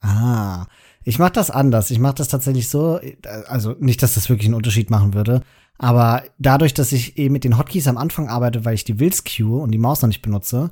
[0.00, 0.66] Ah,
[1.04, 1.90] ich mache das anders.
[1.90, 3.00] Ich mache das tatsächlich so,
[3.46, 5.42] also nicht, dass das wirklich einen Unterschied machen würde,
[5.78, 9.24] aber dadurch, dass ich eben mit den Hotkeys am Anfang arbeite, weil ich die Wills
[9.24, 10.70] queue und die Maus noch nicht benutze,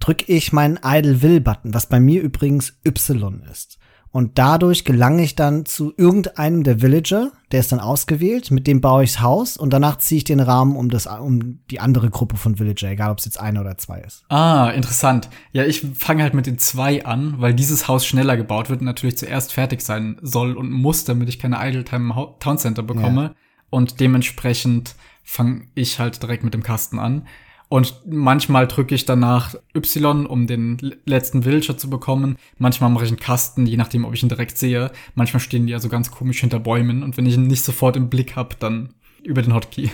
[0.00, 3.78] drücke ich meinen Idle Will Button, was bei mir übrigens Y ist.
[4.16, 8.80] Und dadurch gelange ich dann zu irgendeinem der Villager, der ist dann ausgewählt, mit dem
[8.80, 12.38] baue ichs Haus und danach ziehe ich den Rahmen um das um die andere Gruppe
[12.38, 14.24] von Villager, egal ob es jetzt eine oder zwei ist.
[14.30, 15.28] Ah, interessant.
[15.52, 18.86] Ja, ich fange halt mit den zwei an, weil dieses Haus schneller gebaut wird und
[18.86, 22.82] natürlich zuerst fertig sein soll und muss, damit ich keine Idle Time im Town Center
[22.82, 23.22] bekomme.
[23.22, 23.34] Ja.
[23.68, 27.26] Und dementsprechend fange ich halt direkt mit dem Kasten an.
[27.68, 32.36] Und manchmal drücke ich danach Y, um den letzten Villager zu bekommen.
[32.58, 34.92] Manchmal mache ich einen Kasten, je nachdem, ob ich ihn direkt sehe.
[35.16, 37.02] Manchmal stehen die ja so ganz komisch hinter Bäumen.
[37.02, 39.90] Und wenn ich ihn nicht sofort im Blick habe, dann über den Hotkey.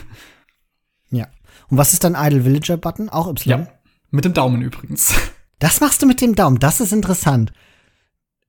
[1.10, 1.28] Ja.
[1.70, 3.08] Und was ist dein Idle Villager Button?
[3.08, 3.48] Auch Y?
[3.50, 3.66] Ja,
[4.10, 5.14] mit dem Daumen übrigens.
[5.58, 6.58] Das machst du mit dem Daumen.
[6.58, 7.52] Das ist interessant.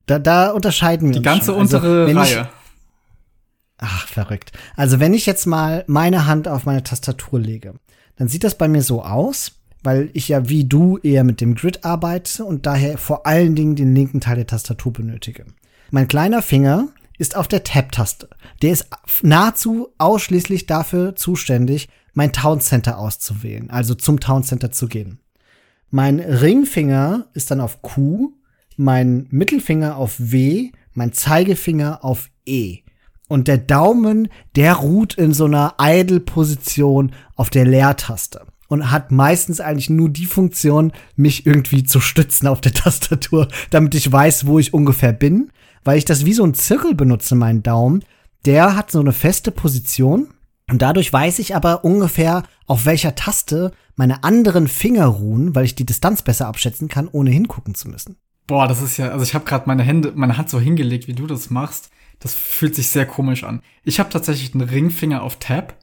[0.06, 1.60] Da, da unterscheiden wir Die uns ganze schon.
[1.60, 2.48] Also, untere ich- Reihe.
[3.78, 4.50] Ach, verrückt.
[4.76, 7.74] Also, wenn ich jetzt mal meine Hand auf meine Tastatur lege,
[8.16, 11.54] dann sieht das bei mir so aus, weil ich ja wie du eher mit dem
[11.54, 15.44] Grid arbeite und daher vor allen Dingen den linken Teil der Tastatur benötige.
[15.90, 18.28] Mein kleiner Finger ist auf der Tab-Taste.
[18.62, 18.88] Der ist
[19.22, 25.20] nahezu ausschließlich dafür zuständig, mein Town Center auszuwählen, also zum Town Center zu gehen.
[25.90, 28.32] Mein Ringfinger ist dann auf Q,
[28.76, 32.83] mein Mittelfinger auf W, mein Zeigefinger auf E.
[33.28, 39.60] Und der Daumen, der ruht in so einer Idle-Position auf der Leertaste und hat meistens
[39.60, 44.58] eigentlich nur die Funktion, mich irgendwie zu stützen auf der Tastatur, damit ich weiß, wo
[44.58, 45.50] ich ungefähr bin,
[45.84, 48.04] weil ich das wie so ein Zirkel benutze, meinen Daumen.
[48.44, 50.28] Der hat so eine feste Position
[50.70, 55.74] und dadurch weiß ich aber ungefähr, auf welcher Taste meine anderen Finger ruhen, weil ich
[55.74, 58.16] die Distanz besser abschätzen kann, ohne hingucken zu müssen.
[58.46, 61.14] Boah, das ist ja, also ich habe gerade meine Hände, meine Hand so hingelegt, wie
[61.14, 61.90] du das machst.
[62.20, 63.62] Das fühlt sich sehr komisch an.
[63.82, 65.78] Ich habe tatsächlich einen Ringfinger auf Tab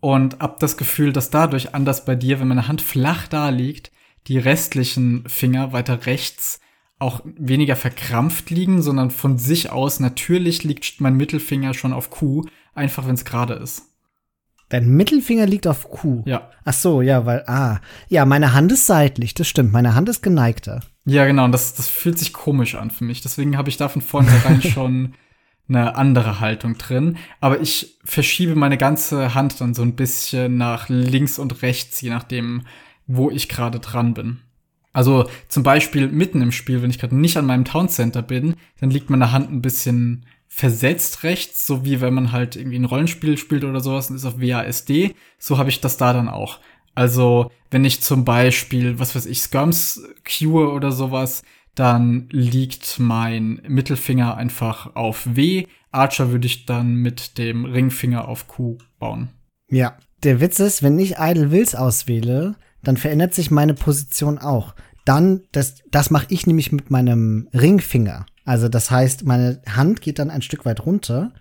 [0.00, 3.90] und hab das Gefühl, dass dadurch anders bei dir, wenn meine Hand flach da liegt,
[4.26, 6.60] die restlichen Finger weiter rechts
[6.98, 12.44] auch weniger verkrampft liegen, sondern von sich aus natürlich liegt mein Mittelfinger schon auf Q,
[12.74, 13.82] einfach wenn es gerade ist.
[14.70, 16.22] Dein Mittelfinger liegt auf Q.
[16.24, 16.50] Ja.
[16.64, 17.80] Ach so, ja, weil, ah.
[18.08, 19.72] Ja, meine Hand ist seitlich, das stimmt.
[19.72, 20.80] Meine Hand ist geneigter.
[21.04, 23.20] Ja, genau, und das, das fühlt sich komisch an für mich.
[23.20, 25.14] Deswegen habe ich da von vornherein schon
[25.68, 27.16] eine andere Haltung drin.
[27.40, 32.10] Aber ich verschiebe meine ganze Hand dann so ein bisschen nach links und rechts, je
[32.10, 32.62] nachdem,
[33.06, 34.40] wo ich gerade dran bin.
[34.92, 38.54] Also zum Beispiel mitten im Spiel, wenn ich gerade nicht an meinem Town Center bin,
[38.80, 42.84] dann liegt meine Hand ein bisschen versetzt rechts, so wie wenn man halt irgendwie ein
[42.84, 45.16] Rollenspiel spielt oder sowas und ist auf WASD.
[45.36, 46.60] So habe ich das da dann auch.
[46.94, 51.42] Also, wenn ich zum Beispiel, was weiß ich, Skirms cue oder sowas,
[51.74, 55.66] dann liegt mein Mittelfinger einfach auf W.
[55.90, 59.28] Archer würde ich dann mit dem Ringfinger auf Q bauen.
[59.70, 59.96] Ja.
[60.22, 64.74] Der Witz ist, wenn ich Idle Wills auswähle, dann verändert sich meine Position auch.
[65.04, 68.24] Dann, das, das mache ich nämlich mit meinem Ringfinger.
[68.46, 71.32] Also das heißt, meine Hand geht dann ein Stück weit runter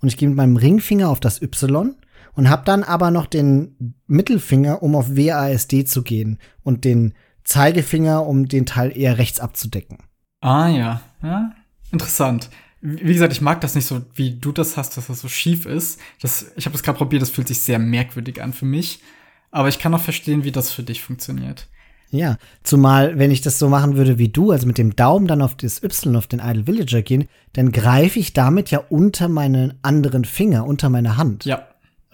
[0.00, 1.94] und ich gehe mit meinem Ringfinger auf das Y
[2.34, 7.14] und habe dann aber noch den Mittelfinger, um auf WASD zu gehen und den
[7.50, 9.98] Zeigefinger, um den Teil eher rechts abzudecken.
[10.40, 11.52] Ah ja, ja,
[11.90, 12.48] interessant.
[12.80, 15.66] Wie gesagt, ich mag das nicht so, wie du das hast, dass das so schief
[15.66, 16.00] ist.
[16.22, 19.02] Das, ich habe das gerade probiert, das fühlt sich sehr merkwürdig an für mich.
[19.50, 21.66] Aber ich kann auch verstehen, wie das für dich funktioniert.
[22.10, 25.42] Ja, zumal, wenn ich das so machen würde wie du, also mit dem Daumen dann
[25.42, 29.74] auf das Y, auf den Idle Villager gehen, dann greife ich damit ja unter meinen
[29.82, 31.44] anderen Finger, unter meine Hand.
[31.44, 31.66] Ja.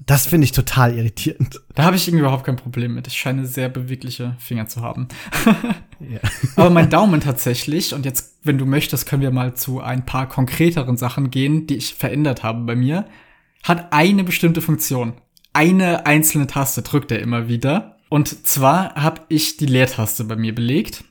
[0.06, 1.60] Das finde ich total irritierend.
[1.74, 3.08] Da habe ich irgendwie überhaupt kein Problem mit.
[3.08, 5.08] Ich scheine sehr bewegliche Finger zu haben.
[6.00, 6.20] ja.
[6.56, 10.28] Aber mein Daumen tatsächlich, und jetzt, wenn du möchtest, können wir mal zu ein paar
[10.28, 13.06] konkreteren Sachen gehen, die ich verändert habe bei mir,
[13.64, 15.14] hat eine bestimmte Funktion.
[15.52, 17.96] Eine einzelne Taste drückt er immer wieder.
[18.08, 21.02] Und zwar habe ich die Leertaste bei mir belegt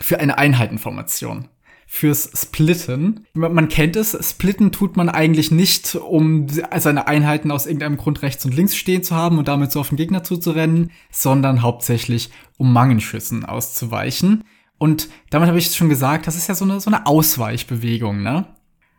[0.00, 1.48] für eine Einheitenformation.
[1.88, 3.26] Fürs Splitten.
[3.32, 8.44] Man kennt es, Splitten tut man eigentlich nicht, um seine Einheiten aus irgendeinem Grund rechts
[8.44, 12.72] und links stehen zu haben und damit so auf den Gegner zuzurennen, sondern hauptsächlich, um
[12.72, 14.44] Mangenschüssen auszuweichen.
[14.78, 18.46] Und damit habe ich schon gesagt, das ist ja so eine, so eine Ausweichbewegung, ne?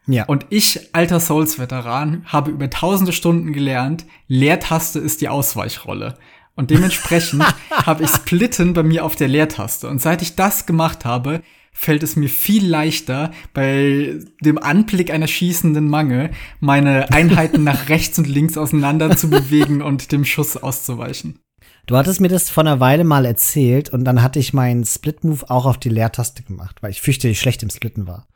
[0.08, 0.26] Ja.
[0.26, 6.18] Und ich, alter Souls-Veteran, habe über tausende Stunden gelernt, Leertaste ist die Ausweichrolle.
[6.56, 9.88] Und dementsprechend habe ich Splitten bei mir auf der Leertaste.
[9.90, 11.42] Und seit ich das gemacht habe,
[11.78, 18.18] fällt es mir viel leichter, bei dem Anblick einer schießenden Mange meine Einheiten nach rechts
[18.18, 21.40] und links auseinander zu bewegen und dem Schuss auszuweichen.
[21.86, 25.50] Du hattest mir das vor einer Weile mal erzählt und dann hatte ich meinen Split-Move
[25.50, 28.28] auch auf die Leertaste gemacht, weil ich fürchterlich schlecht im Splitten war.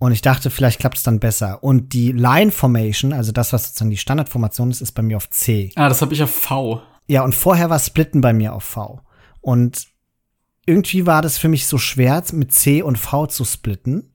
[0.00, 1.62] Und ich dachte, vielleicht klappt es dann besser.
[1.62, 5.30] Und die Line Formation, also das, was sozusagen die Standardformation ist, ist bei mir auf
[5.30, 5.70] C.
[5.76, 6.82] Ah, das habe ich auf V.
[7.06, 9.00] Ja, und vorher war Splitten bei mir auf V.
[9.40, 9.86] Und
[10.70, 14.12] irgendwie war das für mich so schwer, mit C und V zu splitten.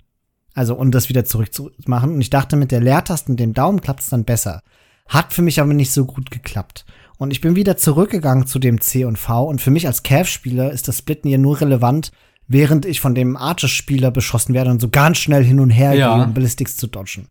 [0.53, 2.13] Also, und das wieder zurückzumachen.
[2.13, 4.61] Und ich dachte, mit der Leertaste und dem Daumen klappt es dann besser.
[5.09, 6.85] Hat für mich aber nicht so gut geklappt.
[7.17, 9.43] Und ich bin wieder zurückgegangen zu dem C und V.
[9.43, 12.11] Und für mich als Cav-Spieler ist das Splitten hier nur relevant,
[12.47, 16.15] während ich von dem Archer-Spieler beschossen werde und so ganz schnell hin und her ja.
[16.15, 17.27] gehe, um Ballistics zu dodgen.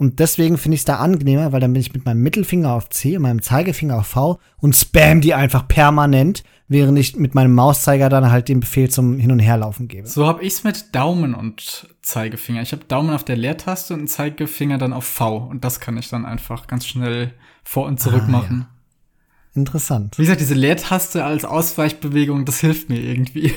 [0.00, 2.88] Und deswegen finde ich es da angenehmer, weil dann bin ich mit meinem Mittelfinger auf
[2.88, 7.54] C und meinem Zeigefinger auf V und spam die einfach permanent, während ich mit meinem
[7.54, 10.08] Mauszeiger dann halt den Befehl zum Hin- und Herlaufen gebe.
[10.08, 12.62] So habe ich's mit Daumen und Zeigefinger.
[12.62, 15.36] Ich habe Daumen auf der Leertaste und Zeigefinger dann auf V.
[15.36, 18.66] Und das kann ich dann einfach ganz schnell vor und zurück ah, machen.
[19.54, 19.60] Ja.
[19.60, 20.16] Interessant.
[20.16, 23.52] Wie gesagt, diese Leertaste als Ausweichbewegung, das hilft mir irgendwie.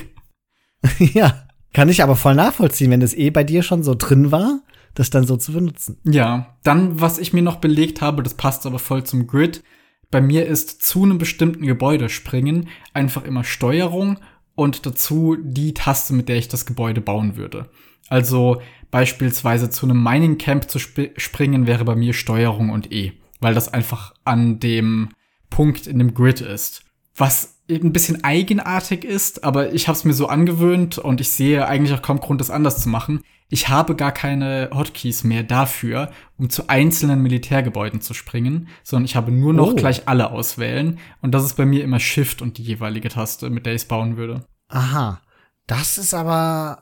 [1.13, 4.59] ja, kann ich aber voll nachvollziehen, wenn das eh bei dir schon so drin war
[4.93, 5.97] das dann so zu benutzen.
[6.03, 9.63] Ja, dann, was ich mir noch belegt habe, das passt aber voll zum Grid.
[10.11, 14.19] Bei mir ist zu einem bestimmten Gebäude springen einfach immer Steuerung
[14.55, 17.69] und dazu die Taste, mit der ich das Gebäude bauen würde.
[18.09, 23.13] Also beispielsweise zu einem Mining Camp zu sp springen wäre bei mir Steuerung und E,
[23.39, 25.09] weil das einfach an dem
[25.49, 26.83] Punkt in dem Grid ist.
[27.15, 31.65] Was ein bisschen eigenartig ist, aber ich habe es mir so angewöhnt und ich sehe
[31.65, 33.21] eigentlich auch kaum Grund, das anders zu machen.
[33.53, 39.15] Ich habe gar keine Hotkeys mehr dafür, um zu einzelnen Militärgebäuden zu springen, sondern ich
[39.15, 39.75] habe nur noch oh.
[39.75, 43.67] gleich alle auswählen und das ist bei mir immer Shift und die jeweilige Taste, mit
[43.67, 44.43] der ich es bauen würde.
[44.69, 45.21] Aha,
[45.67, 46.79] das ist aber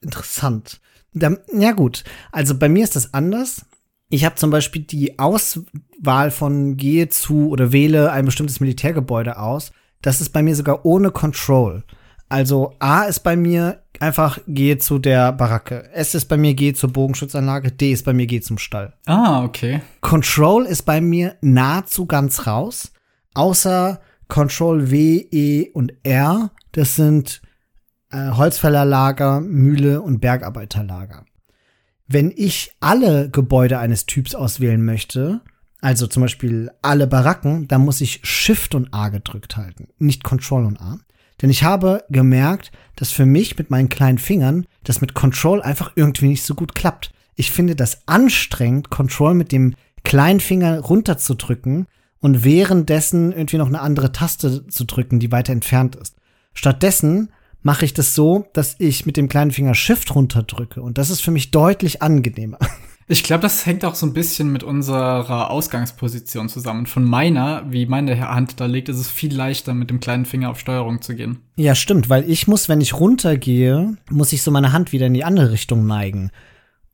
[0.00, 0.80] interessant.
[1.12, 3.64] Da, ja gut, also bei mir ist das anders.
[4.08, 9.70] Ich habe zum Beispiel die Auswahl von gehe zu oder wähle ein bestimmtes Militärgebäude aus
[10.04, 11.82] das ist bei mir sogar ohne Control.
[12.34, 15.88] Also A ist bei mir einfach gehe zu der Baracke.
[15.92, 17.70] S ist bei mir gehe zur Bogenschutzanlage.
[17.70, 18.92] D ist bei mir gehe zum Stall.
[19.06, 19.82] Ah, okay.
[20.00, 22.90] Control ist bei mir nahezu ganz raus.
[23.34, 26.50] Außer Control W, E und R.
[26.72, 27.40] Das sind
[28.10, 31.26] äh, Holzfällerlager, Mühle und Bergarbeiterlager.
[32.08, 35.40] Wenn ich alle Gebäude eines Typs auswählen möchte,
[35.80, 40.64] also zum Beispiel alle Baracken, da muss ich Shift und A gedrückt halten, nicht Control
[40.64, 40.98] und A.
[41.42, 45.92] Denn ich habe gemerkt, dass für mich mit meinen kleinen Fingern das mit Control einfach
[45.96, 47.12] irgendwie nicht so gut klappt.
[47.34, 49.74] Ich finde das anstrengend, Control mit dem
[50.04, 51.86] kleinen Finger runterzudrücken
[52.20, 56.16] und währenddessen irgendwie noch eine andere Taste zu drücken, die weiter entfernt ist.
[56.52, 57.30] Stattdessen
[57.62, 61.20] mache ich das so, dass ich mit dem kleinen Finger Shift runterdrücke und das ist
[61.20, 62.58] für mich deutlich angenehmer.
[63.06, 66.86] Ich glaube, das hängt auch so ein bisschen mit unserer Ausgangsposition zusammen.
[66.86, 70.50] Von meiner, wie meine Hand da liegt, ist es viel leichter, mit dem kleinen Finger
[70.50, 71.40] auf Steuerung zu gehen.
[71.56, 75.14] Ja, stimmt, weil ich muss, wenn ich runtergehe, muss ich so meine Hand wieder in
[75.14, 76.30] die andere Richtung neigen.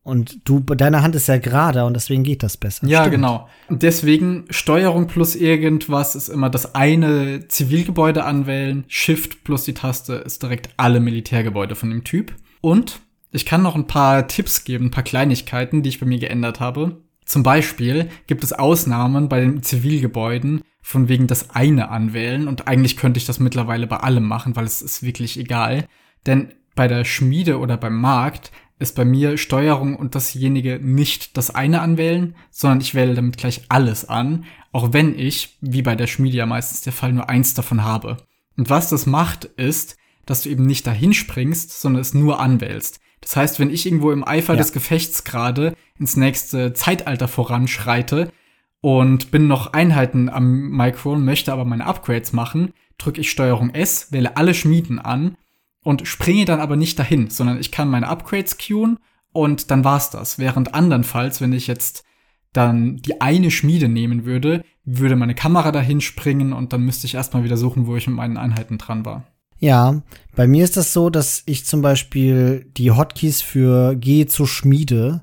[0.03, 2.87] Und du, deine Hand ist ja gerade und deswegen geht das besser.
[2.89, 3.17] Ja, Stimmt.
[3.17, 3.49] genau.
[3.69, 8.85] Und deswegen Steuerung plus irgendwas ist immer das eine Zivilgebäude anwählen.
[8.89, 12.35] Shift plus die Taste ist direkt alle Militärgebäude von dem Typ.
[12.63, 13.01] Und
[13.33, 16.61] ich kann noch ein paar Tipps geben, ein paar Kleinigkeiten, die ich bei mir geändert
[16.61, 17.03] habe.
[17.25, 22.49] Zum Beispiel gibt es Ausnahmen bei den Zivilgebäuden, von wegen das eine anwählen.
[22.49, 25.87] Und eigentlich könnte ich das mittlerweile bei allem machen, weil es ist wirklich egal.
[26.27, 28.51] Denn bei der Schmiede oder beim Markt
[28.81, 33.67] ist bei mir Steuerung und dasjenige nicht das eine anwählen, sondern ich wähle damit gleich
[33.69, 37.55] alles an, auch wenn ich, wie bei der Schmiede ja meistens der Fall, nur eins
[37.55, 38.17] davon habe.
[38.57, 43.01] Und was das macht, ist, dass du eben nicht dahin springst, sondern es nur anwählst.
[43.21, 44.59] Das heißt, wenn ich irgendwo im Eifer ja.
[44.59, 48.33] des Gefechts gerade ins nächste Zeitalter voranschreite
[48.81, 54.13] und bin noch Einheiten am Micro, möchte aber meine Upgrades machen, drücke ich Steuerung S,
[54.13, 55.37] wähle alle Schmieden an
[55.83, 58.99] und springe dann aber nicht dahin, sondern ich kann meine Upgrades queuen
[59.33, 60.39] und dann war's das.
[60.39, 62.05] Während andernfalls, wenn ich jetzt
[62.53, 67.15] dann die eine Schmiede nehmen würde, würde meine Kamera dahin springen und dann müsste ich
[67.15, 69.25] erstmal wieder suchen, wo ich mit meinen Einheiten dran war.
[69.61, 70.03] Ja,
[70.35, 75.23] bei mir ist das so, dass ich zum Beispiel die Hotkeys für Geh zur Schmiede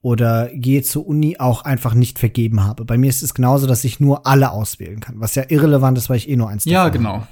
[0.00, 2.84] oder Geh zur Uni auch einfach nicht vergeben habe.
[2.86, 6.08] Bei mir ist es genauso, dass ich nur alle auswählen kann, was ja irrelevant ist,
[6.08, 7.12] weil ich eh nur eins Ja, genau.
[7.12, 7.28] Habe.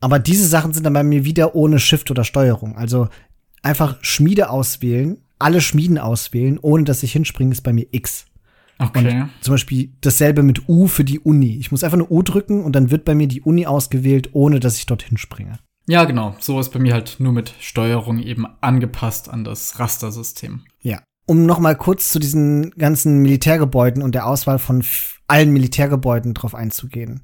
[0.00, 2.76] Aber diese Sachen sind dann bei mir wieder ohne Shift oder Steuerung.
[2.76, 3.08] Also
[3.62, 8.26] einfach Schmiede auswählen, alle Schmieden auswählen, ohne dass ich hinspringe, ist bei mir X.
[8.78, 9.22] Okay.
[9.22, 11.56] Und zum Beispiel dasselbe mit U für die Uni.
[11.58, 14.60] Ich muss einfach eine U drücken und dann wird bei mir die Uni ausgewählt, ohne
[14.60, 15.58] dass ich dorthin springe.
[15.86, 16.34] Ja, genau.
[16.40, 20.62] So ist bei mir halt nur mit Steuerung eben angepasst an das Rastersystem.
[20.80, 21.02] Ja.
[21.26, 24.84] Um noch mal kurz zu diesen ganzen Militärgebäuden und der Auswahl von
[25.26, 27.22] allen Militärgebäuden drauf einzugehen.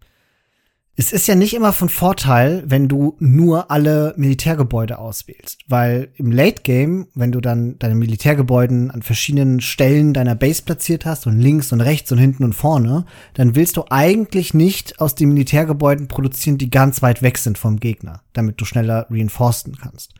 [1.00, 6.30] Es ist ja nicht immer von Vorteil, wenn du nur alle Militärgebäude auswählst, weil im
[6.30, 11.40] Late Game, wenn du dann deine Militärgebäuden an verschiedenen Stellen deiner Base platziert hast und
[11.40, 16.06] links und rechts und hinten und vorne, dann willst du eigentlich nicht aus den Militärgebäuden
[16.06, 20.19] produzieren, die ganz weit weg sind vom Gegner, damit du schneller reinforcen kannst.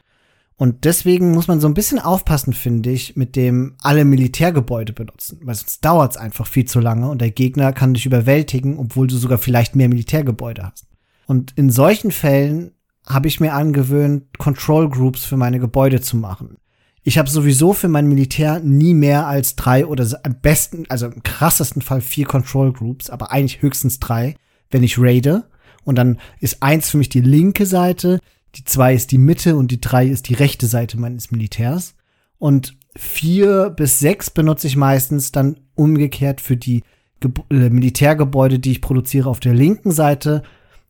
[0.60, 5.40] Und deswegen muss man so ein bisschen aufpassen, finde ich, mit dem alle Militärgebäude benutzen,
[5.42, 9.06] weil sonst dauert es einfach viel zu lange und der Gegner kann dich überwältigen, obwohl
[9.06, 10.86] du sogar vielleicht mehr Militärgebäude hast.
[11.26, 12.72] Und in solchen Fällen
[13.06, 16.58] habe ich mir angewöhnt, Control Groups für meine Gebäude zu machen.
[17.04, 21.22] Ich habe sowieso für mein Militär nie mehr als drei oder am besten, also im
[21.22, 24.36] krassesten Fall vier Control Groups, aber eigentlich höchstens drei,
[24.70, 25.44] wenn ich raide.
[25.84, 28.20] Und dann ist eins für mich die linke Seite,
[28.56, 31.94] die zwei ist die Mitte und die drei ist die rechte Seite meines Militärs.
[32.38, 36.82] Und vier bis sechs benutze ich meistens dann umgekehrt für die
[37.20, 40.42] Ge äh, Militärgebäude, die ich produziere auf der linken Seite.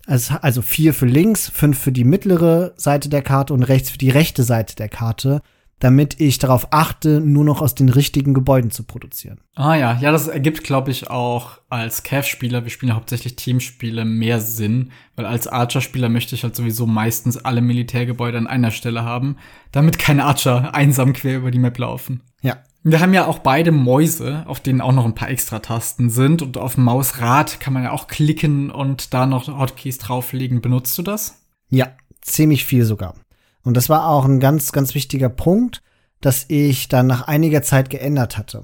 [0.07, 3.99] Also, also vier für links, fünf für die mittlere Seite der Karte und rechts für
[3.99, 5.43] die rechte Seite der Karte
[5.81, 9.41] damit ich darauf achte, nur noch aus den richtigen Gebäuden zu produzieren.
[9.55, 14.05] Ah ja, ja, das ergibt, glaube ich, auch als Cav-Spieler, wir spielen ja hauptsächlich Teamspiele,
[14.05, 19.05] mehr Sinn, weil als Archer-Spieler möchte ich halt sowieso meistens alle Militärgebäude an einer Stelle
[19.05, 19.37] haben,
[19.73, 22.23] damit keine Archer einsam quer über die Map laufen.
[22.43, 22.59] Ja.
[22.83, 26.57] Wir haben ja auch beide Mäuse, auf denen auch noch ein paar Extra-Tasten sind und
[26.57, 30.63] auf dem Mausrad kann man ja auch klicken und da noch Hotkeys drauflegen.
[30.63, 31.43] Benutzt du das?
[31.69, 31.89] Ja,
[32.23, 33.15] ziemlich viel sogar.
[33.63, 35.83] Und das war auch ein ganz, ganz wichtiger Punkt,
[36.21, 38.63] dass ich dann nach einiger Zeit geändert hatte.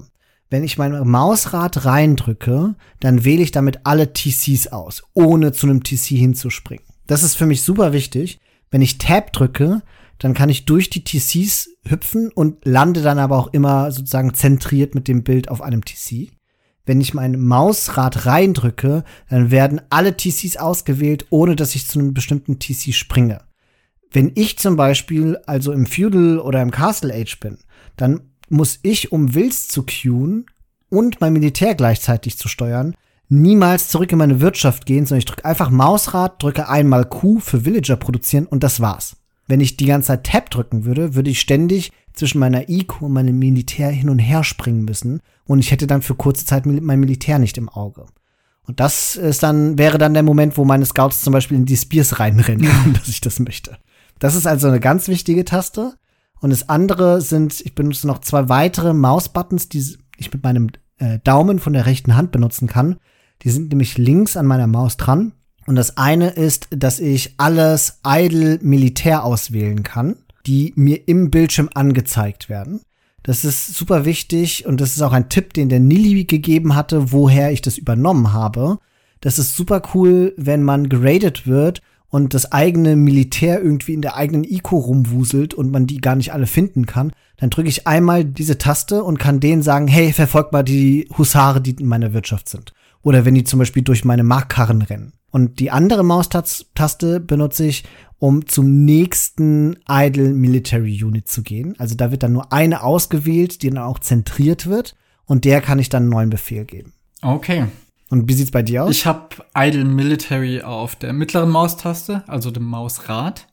[0.49, 5.83] Wenn ich mein Mausrad reindrücke, dann wähle ich damit alle TCs aus, ohne zu einem
[5.83, 6.85] TC hinzuspringen.
[7.05, 8.39] Das ist für mich super wichtig.
[8.71, 9.81] Wenn ich Tab drücke,
[10.19, 14.95] dann kann ich durch die TCs hüpfen und lande dann aber auch immer sozusagen zentriert
[14.95, 16.31] mit dem Bild auf einem TC.
[16.85, 22.13] Wenn ich mein Mausrad reindrücke, dann werden alle TCs ausgewählt, ohne dass ich zu einem
[22.13, 23.39] bestimmten TC springe.
[24.11, 27.57] Wenn ich zum Beispiel also im Feudal oder im Castle Age bin,
[27.97, 30.45] dann muss ich, um Wills zu queuen
[30.89, 32.95] und mein Militär gleichzeitig zu steuern,
[33.29, 37.65] niemals zurück in meine Wirtschaft gehen, sondern ich drücke einfach Mausrad, drücke einmal Q für
[37.65, 39.17] Villager produzieren und das war's.
[39.47, 43.13] Wenn ich die ganze Zeit Tab drücken würde, würde ich ständig zwischen meiner IQ und
[43.13, 46.99] meinem Militär hin und her springen müssen und ich hätte dann für kurze Zeit mein
[46.99, 48.05] Militär nicht im Auge.
[48.63, 51.77] Und das ist dann, wäre dann der Moment, wo meine Scouts zum Beispiel in die
[51.77, 53.77] Spears reinrennen, dass ich das möchte.
[54.19, 55.93] Das ist also eine ganz wichtige Taste.
[56.39, 61.19] Und das andere sind, ich benutze noch zwei weitere Mausbuttons, die ich mit meinem äh,
[61.23, 62.97] Daumen von der rechten Hand benutzen kann.
[63.43, 65.33] Die sind nämlich links an meiner Maus dran.
[65.65, 70.15] Und das eine ist, dass ich alles idle Militär auswählen kann,
[70.45, 72.81] die mir im Bildschirm angezeigt werden.
[73.23, 77.11] Das ist super wichtig und das ist auch ein Tipp, den der Nili gegeben hatte,
[77.11, 78.79] woher ich das übernommen habe.
[79.19, 84.15] Das ist super cool, wenn man geradet wird und das eigene Militär irgendwie in der
[84.15, 88.25] eigenen ICO rumwuselt und man die gar nicht alle finden kann, dann drücke ich einmal
[88.25, 92.49] diese Taste und kann denen sagen, hey, verfolgt mal die Husare, die in meiner Wirtschaft
[92.49, 92.73] sind.
[93.03, 95.13] Oder wenn die zum Beispiel durch meine Markkarren rennen.
[95.29, 97.83] Und die andere Maustaste benutze ich,
[98.17, 101.75] um zum nächsten Idle Military Unit zu gehen.
[101.77, 104.95] Also da wird dann nur eine ausgewählt, die dann auch zentriert wird.
[105.25, 106.93] Und der kann ich dann einen neuen Befehl geben.
[107.21, 107.65] Okay.
[108.09, 108.91] Und wie sieht's bei dir aus?
[108.91, 113.47] Ich habe Idle Military auf der mittleren Maustaste, also dem Mausrad.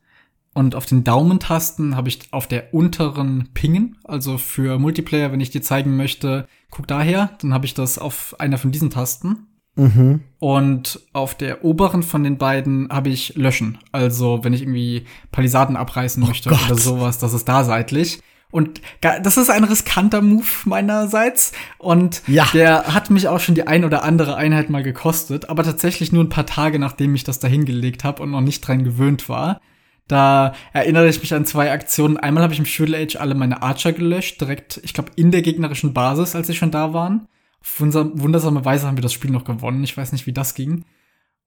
[0.55, 5.50] Und auf den Daumentasten habe ich auf der unteren Pingen, also für Multiplayer, wenn ich
[5.50, 9.48] dir zeigen möchte, guck daher, dann habe ich das auf einer von diesen Tasten.
[9.74, 10.20] Mhm.
[10.38, 13.78] Und auf der oberen von den beiden habe ich Löschen.
[13.90, 16.64] Also wenn ich irgendwie Palisaden abreißen möchte Gott.
[16.66, 18.20] oder sowas, das ist da seitlich.
[18.55, 21.50] Und das ist ein riskanter Move meinerseits.
[21.76, 22.46] Und Ja.
[22.55, 26.22] der hat mich auch schon die ein oder andere Einheit mal gekostet, aber tatsächlich nur
[26.22, 29.61] ein paar Tage, nachdem ich das da hingelegt habe und noch nicht dran gewöhnt war.
[30.07, 32.16] Da erinnere ich mich an zwei Aktionen.
[32.16, 35.42] Einmal habe ich im Shrill Age alle meine Archer gelöscht, direkt, ich glaube, in der
[35.42, 37.26] gegnerischen Basis, als sie schon da waren.
[37.61, 39.82] Auf wundersame Weise haben wir das Spiel noch gewonnen.
[39.82, 40.84] Ich weiß nicht, wie das ging.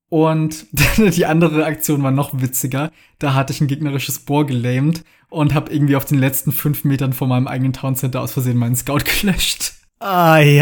[0.09, 0.65] Und
[0.97, 2.91] die andere Aktion war noch witziger.
[3.19, 7.13] Da hatte ich ein gegnerisches Bohr gelähmt und habe irgendwie auf den letzten fünf Metern
[7.13, 9.73] von meinem eigenen Town Center aus Versehen meinen Scout gelöscht.
[9.99, 10.59] Ai,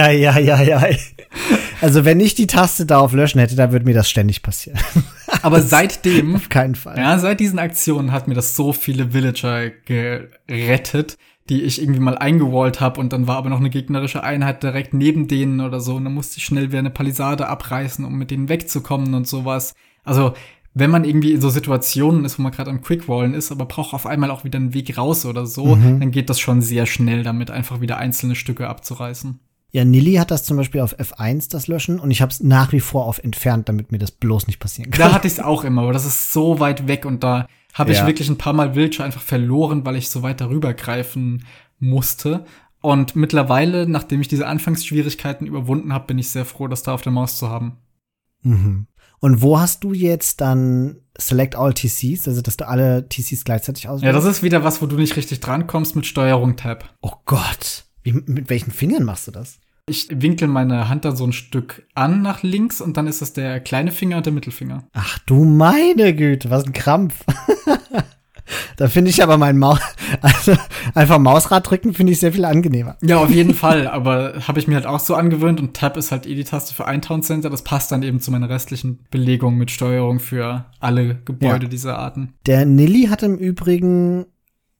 [1.82, 4.80] Also wenn ich die Taste da auf löschen hätte, dann würde mir das ständig passieren.
[5.42, 6.98] Aber seitdem Auf keinen Fall.
[6.98, 11.18] Ja, seit diesen Aktionen hat mir das so viele Villager gerettet,
[11.50, 14.94] die ich irgendwie mal eingewallt habe und dann war aber noch eine gegnerische Einheit direkt
[14.94, 18.32] neben denen oder so und dann musste ich schnell wieder eine Palisade abreißen, um mit
[18.32, 19.76] denen wegzukommen und sowas.
[20.04, 20.34] Also,
[20.74, 23.94] wenn man irgendwie in so Situationen ist, wo man gerade am Quickwallen ist, aber braucht
[23.94, 27.24] auf einmal auch wieder einen Weg raus oder so, dann geht das schon sehr schnell
[27.24, 29.40] damit, einfach wieder einzelne Stücke abzureißen.
[29.72, 32.72] Ja, Nilly hat das zum Beispiel auf F1, das Löschen, und ich habe es nach
[32.72, 35.10] wie vor auf entfernt, damit mir das bloß nicht passieren kann.
[35.10, 37.92] Da hatte ich es auch immer, aber das ist so weit weg und da habe
[37.92, 38.08] ich Ja.
[38.08, 41.46] wirklich ein paar Mal Villager einfach verloren, weil ich so weit darüber greifen
[41.78, 42.46] musste.
[42.82, 47.02] Und mittlerweile, nachdem ich diese Anfangsschwierigkeiten überwunden habe, bin ich sehr froh, das da auf
[47.04, 47.78] der Maus zu haben.
[48.42, 48.88] Mhm.
[49.20, 53.88] Und wo hast du jetzt dann Select All TCs, also dass du alle TCs gleichzeitig
[53.88, 54.06] auswählst?
[54.06, 56.94] Ja, das ist wieder was, wo du nicht richtig drankommst mit Steuerung Tab.
[57.02, 57.86] oh Gott.
[58.04, 59.60] Wie, mit welchen Fingern machst du das?
[59.88, 63.34] Ich winkel meine Hand dann so ein Stück an nach links und dann ist es
[63.34, 64.84] der kleine Finger und der Mittelfinger.
[64.94, 67.24] Ach du meine Güte, was ein Krampf.
[68.78, 69.78] da finde ich aber mein Maus,
[70.22, 70.56] also
[70.96, 72.98] einfach Mausrad drücken finde ich sehr viel angenehmer.
[73.04, 76.12] Ja, auf jeden Fall, aber habe ich mir halt auch so angewöhnt und Tab ist
[76.12, 77.52] halt eh die Taste für ein Town Center.
[77.52, 81.70] Das passt dann eben zu meiner restlichen Belegung mit Steuerung für alle Gebäude Ja.
[81.70, 82.34] dieser Arten.
[82.48, 84.26] Der Nilly hat im Übrigen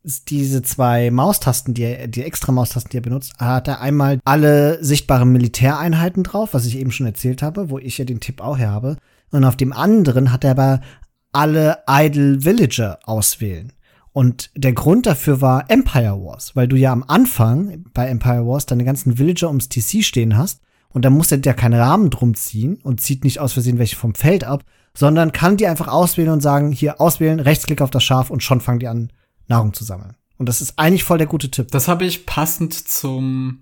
[0.06, 4.84] diese zwei Maustasten, die er, die extra Maustasten, die er benutzt, hat er einmal alle
[4.84, 8.58] sichtbaren Militäreinheiten drauf, was ich eben schon erzählt habe, wo ich ja den Tipp auch
[8.58, 8.98] her habe.
[9.32, 10.82] Und auf dem anderen hat er aber
[11.32, 13.74] alle Idle Villager auswählen.
[14.14, 18.66] Und der Grund dafür war Empire Wars, weil du ja am Anfang bei Empire Wars
[18.66, 22.36] deine ganzen Villager ums TC stehen hast und dann muss er der keinen Rahmen drum
[22.36, 26.32] ziehen und zieht nicht aus Versehen welche vom Feld ab, sondern kann die einfach auswählen
[26.32, 29.10] und sagen, hier auswählen, Rechtsklick auf das Schaf und schon fangen die an,
[29.48, 30.16] Nahrung zu sammeln.
[30.38, 31.72] Und das ist eigentlich voll der gute Tipp.
[31.72, 33.62] Das habe ich passend zum,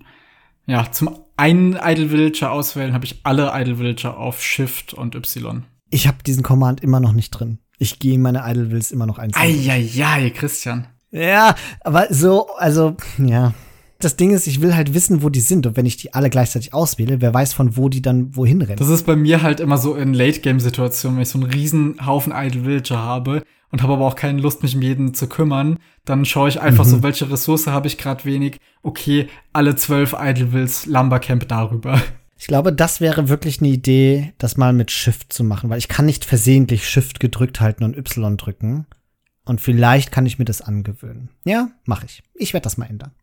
[0.65, 5.63] ja, zum einen Idle Villager auswählen, habe ich alle Idle Villager auf Shift und Y.
[5.89, 7.59] Ich habe diesen Command immer noch nicht drin.
[7.77, 9.41] Ich gehe in meine Idle Wills immer noch einzeln.
[9.41, 10.87] Eieiei, Christian.
[11.11, 13.53] Ja, aber so, also, ja.
[13.99, 15.65] Das Ding ist, ich will halt wissen, wo die sind.
[15.65, 18.77] Und wenn ich die alle gleichzeitig auswähle, wer weiß, von wo die dann wohin rennen.
[18.77, 22.33] Das ist bei mir halt immer so in Late-Game-Situationen, wenn ich so einen riesen Haufen
[22.35, 23.43] Idle Villager habe
[23.73, 26.85] und habe aber auch keine Lust, mich um jeden zu kümmern, dann schaue ich einfach
[26.85, 28.59] so, welche Ressource habe ich gerade wenig.
[28.83, 31.99] Okay, alle zwölf Idle Wills Lumbercamp darüber.
[32.37, 35.87] Ich glaube, das wäre wirklich eine Idee, das mal mit Shift zu machen, weil ich
[35.87, 38.85] kann nicht versehentlich Shift gedrückt halten und Y drücken.
[39.43, 41.29] Und vielleicht kann ich mir das angewöhnen.
[41.43, 42.21] Ja, mache ich.
[42.35, 43.13] Ich werde das mal ändern.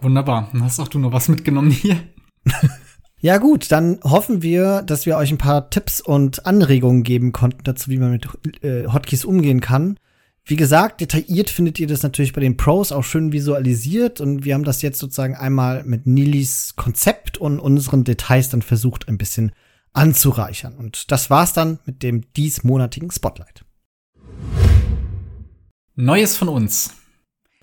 [0.00, 0.48] Wunderbar.
[0.52, 1.96] Dann hast auch du noch was mitgenommen hier.
[3.22, 7.62] Ja gut, dann hoffen wir, dass wir euch ein paar Tipps und Anregungen geben konnten
[7.62, 8.26] dazu, wie man mit
[8.64, 9.96] äh, Hotkeys umgehen kann.
[10.44, 14.54] Wie gesagt, detailliert findet ihr das natürlich bei den Pros auch schön visualisiert und wir
[14.54, 19.52] haben das jetzt sozusagen einmal mit Nilis Konzept und unseren Details dann versucht ein bisschen
[19.92, 20.74] anzureichern.
[20.74, 23.64] Und das war's dann mit dem diesmonatigen Spotlight.
[25.94, 26.90] Neues von uns.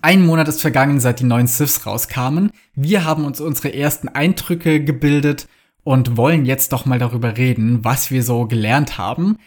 [0.02, 2.52] Ein Monat ist vergangen, seit die neuen Siths rauskamen.
[2.74, 5.48] Wir haben uns unsere ersten Eindrücke gebildet
[5.84, 9.38] und wollen jetzt doch mal darüber reden, was wir so gelernt haben.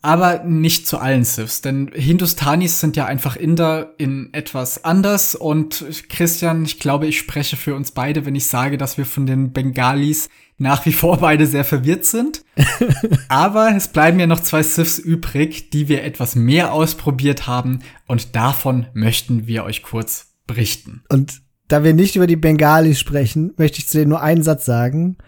[0.00, 5.84] Aber nicht zu allen Siths, denn Hindustanis sind ja einfach Inder in etwas anders und
[6.08, 9.52] Christian, ich glaube, ich spreche für uns beide, wenn ich sage, dass wir von den
[9.52, 10.28] Bengalis
[10.62, 12.44] nach wie vor beide sehr verwirrt sind.
[13.28, 18.34] Aber es bleiben ja noch zwei Siths übrig, die wir etwas mehr ausprobiert haben und
[18.36, 21.02] davon möchten wir euch kurz berichten.
[21.08, 24.64] Und da wir nicht über die Bengalis sprechen, möchte ich zu denen nur einen Satz
[24.64, 25.18] sagen.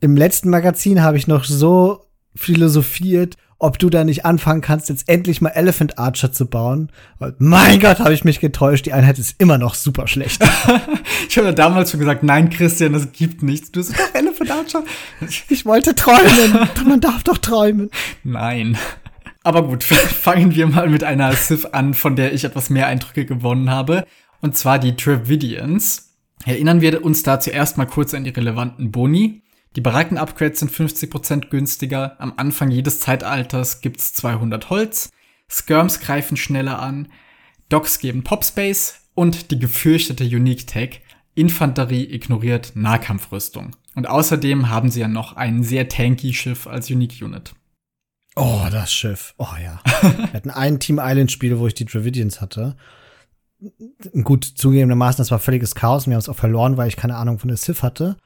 [0.00, 5.08] Im letzten Magazin habe ich noch so philosophiert, ob du da nicht anfangen kannst, jetzt
[5.08, 6.90] endlich mal Elephant Archer zu bauen.
[7.20, 8.86] Und mein Gott, habe ich mich getäuscht.
[8.86, 10.42] Die Einheit ist immer noch super schlecht.
[11.28, 13.72] Ich habe ja damals schon gesagt, nein, Christian, das gibt nichts.
[13.72, 13.94] Du bist
[14.42, 14.84] Elephant Archer.
[15.48, 16.68] Ich wollte träumen.
[16.86, 17.90] Man darf doch träumen.
[18.24, 18.76] Nein.
[19.42, 23.24] Aber gut, fangen wir mal mit einer Sith an, von der ich etwas mehr Eindrücke
[23.24, 24.06] gewonnen habe.
[24.40, 26.16] Und zwar die Dravidians.
[26.44, 29.42] Erinnern wir uns da zuerst mal kurz an die relevanten Boni.
[29.76, 32.20] Die Baracken-Upgrades sind 50% günstiger.
[32.20, 35.10] Am Anfang jedes Zeitalters gibt's 200 Holz.
[35.48, 37.08] Skirms greifen schneller an.
[37.68, 38.98] Docks geben Popspace.
[39.14, 41.00] Und die gefürchtete Unique Tech.
[41.34, 43.72] Infanterie ignoriert Nahkampfrüstung.
[43.94, 47.54] Und außerdem haben sie ja noch ein sehr tanky Schiff als Unique Unit.
[48.36, 49.34] Oh, das Schiff.
[49.38, 49.80] Oh ja.
[50.16, 52.76] Wir hatten ein Team Island Spiel, wo ich die Dravidians hatte.
[54.22, 56.06] Gut, zugegebenermaßen, das war völliges Chaos.
[56.06, 58.16] Wir haben es auch verloren, weil ich keine Ahnung von der Sith hatte.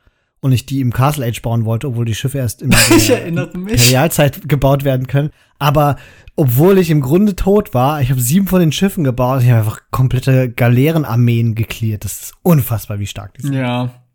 [0.40, 4.48] Und ich die im Castle Age bauen wollte, obwohl die Schiffe erst in der Imperialzeit
[4.48, 5.30] gebaut werden können.
[5.58, 5.96] Aber
[6.36, 9.60] obwohl ich im Grunde tot war, ich habe sieben von den Schiffen gebaut, ich habe
[9.60, 12.04] einfach komplette Galeerenarmeen geklärt.
[12.04, 13.54] Das ist unfassbar, wie stark die sind.
[13.54, 14.05] Ja.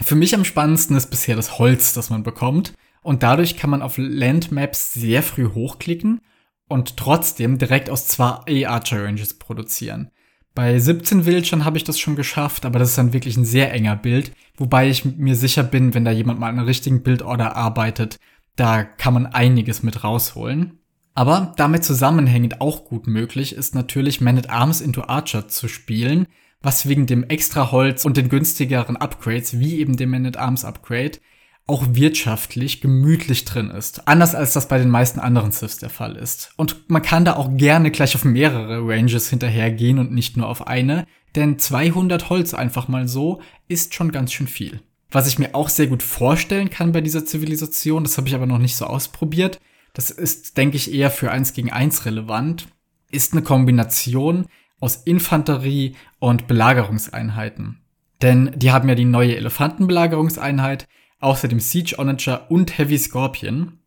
[0.00, 2.72] Für mich am spannendsten ist bisher das Holz, das man bekommt.
[3.02, 6.20] Und dadurch kann man auf Landmaps sehr früh hochklicken
[6.68, 10.10] und trotzdem direkt aus zwei A-Archer Ranges produzieren.
[10.54, 13.72] Bei 17 Wildschern habe ich das schon geschafft, aber das ist dann wirklich ein sehr
[13.72, 17.56] enger Bild, wobei ich mir sicher bin, wenn da jemand mal an einer richtigen Bildorder
[17.56, 18.18] arbeitet,
[18.56, 20.78] da kann man einiges mit rausholen.
[21.14, 26.26] Aber damit zusammenhängend auch gut möglich ist natürlich Man at Arms into Archer zu spielen,
[26.62, 30.64] was wegen dem extra Holz und den günstigeren Upgrades, wie eben dem Man at Arms
[30.64, 31.18] Upgrade,
[31.66, 34.08] auch wirtschaftlich gemütlich drin ist.
[34.08, 36.52] Anders als das bei den meisten anderen Siths der Fall ist.
[36.56, 40.66] Und man kann da auch gerne gleich auf mehrere Ranges hinterhergehen und nicht nur auf
[40.66, 41.06] eine,
[41.36, 44.80] denn 200 Holz einfach mal so ist schon ganz schön viel.
[45.10, 48.46] Was ich mir auch sehr gut vorstellen kann bei dieser Zivilisation, das habe ich aber
[48.46, 49.60] noch nicht so ausprobiert,
[49.92, 52.66] das ist, denke ich, eher für eins gegen eins relevant,
[53.10, 54.46] ist eine Kombination
[54.82, 57.78] aus Infanterie und Belagerungseinheiten.
[58.20, 60.88] Denn die haben ja die neue Elefantenbelagerungseinheit,
[61.20, 63.78] außerdem Siege Onager und Heavy Scorpion.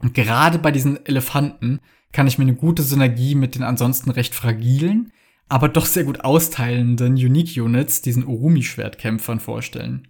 [0.00, 1.80] Und gerade bei diesen Elefanten
[2.12, 5.12] kann ich mir eine gute Synergie mit den ansonsten recht fragilen,
[5.48, 10.08] aber doch sehr gut austeilenden Unique Units, diesen Urumi-Schwertkämpfern vorstellen.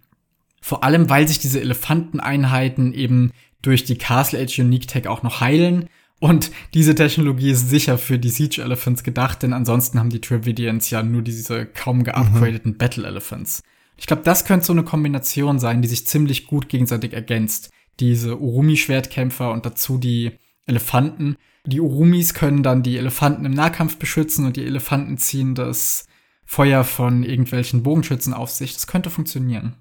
[0.61, 5.39] Vor allem, weil sich diese Elefanteneinheiten eben durch die Castle Age Unique Tech auch noch
[5.39, 5.87] heilen.
[6.19, 10.89] Und diese Technologie ist sicher für die Siege Elephants gedacht, denn ansonsten haben die Travidians
[10.89, 12.77] ja nur diese kaum geupgradeten mhm.
[12.77, 13.63] Battle Elephants.
[13.95, 17.69] Ich glaube, das könnte so eine Kombination sein, die sich ziemlich gut gegenseitig ergänzt.
[17.99, 20.31] Diese Urumi-Schwertkämpfer und dazu die
[20.65, 21.35] Elefanten.
[21.65, 26.05] Die Urumis können dann die Elefanten im Nahkampf beschützen und die Elefanten ziehen das
[26.45, 28.73] Feuer von irgendwelchen Bogenschützen auf sich.
[28.73, 29.75] Das könnte funktionieren.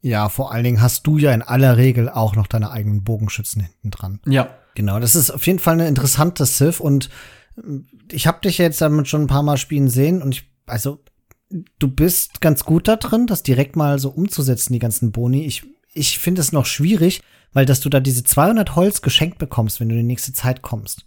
[0.00, 3.62] Ja, vor allen Dingen hast du ja in aller Regel auch noch deine eigenen Bogenschützen
[3.62, 4.20] hinten dran.
[4.26, 4.48] Ja.
[4.78, 7.10] Genau, das ist auf jeden Fall eine interessante Sith und
[7.56, 7.80] äh,
[8.12, 11.00] ich habe dich jetzt damit schon ein paar Mal spielen sehen und ich, also
[11.80, 15.44] du bist ganz gut da drin, das direkt mal so umzusetzen, die ganzen Boni.
[15.46, 15.64] Ich,
[15.94, 17.22] ich finde es noch schwierig,
[17.52, 20.62] weil dass du da diese 200 Holz geschenkt bekommst, wenn du in die nächste Zeit
[20.62, 21.06] kommst.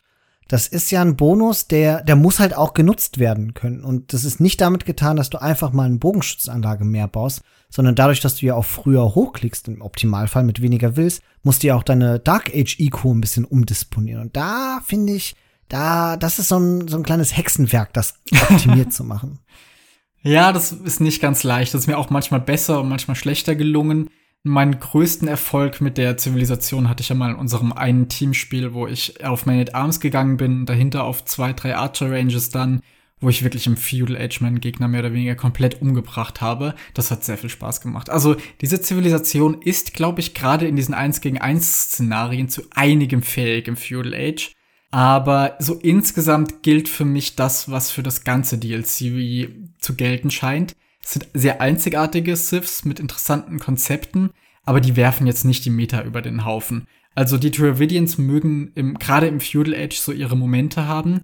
[0.51, 3.85] Das ist ja ein Bonus, der, der muss halt auch genutzt werden können.
[3.85, 7.95] Und das ist nicht damit getan, dass du einfach mal eine Bogenschützanlage mehr baust, sondern
[7.95, 11.75] dadurch, dass du ja auch früher hochklickst, im Optimalfall mit weniger Wills, musst du ja
[11.75, 14.23] auch deine Dark Age Eco ein bisschen umdisponieren.
[14.23, 15.37] Und da finde ich,
[15.69, 18.15] da, das ist so ein, so ein kleines Hexenwerk, das
[18.49, 19.39] optimiert zu machen.
[20.21, 21.73] Ja, das ist nicht ganz leicht.
[21.73, 24.09] Das ist mir auch manchmal besser und manchmal schlechter gelungen.
[24.43, 28.87] Meinen größten Erfolg mit der Zivilisation hatte ich ja mal in unserem einen Teamspiel, wo
[28.87, 32.81] ich auf Man at Arms gegangen bin, dahinter auf zwei, drei Archer Ranges dann,
[33.19, 36.73] wo ich wirklich im Feudal Age meinen Gegner mehr oder weniger komplett umgebracht habe.
[36.95, 38.09] Das hat sehr viel Spaß gemacht.
[38.09, 43.21] Also diese Zivilisation ist, glaube ich, gerade in diesen 1 gegen 1 Szenarien zu einigem
[43.21, 44.53] fähig im Feudal Age.
[44.89, 50.75] Aber so insgesamt gilt für mich das, was für das ganze DLC zu gelten scheint.
[51.03, 54.31] Es sind sehr einzigartige Siths mit interessanten Konzepten,
[54.63, 56.87] aber die werfen jetzt nicht die Meta über den Haufen.
[57.15, 61.21] Also die Dravidians mögen im, gerade im Feudal Age so ihre Momente haben,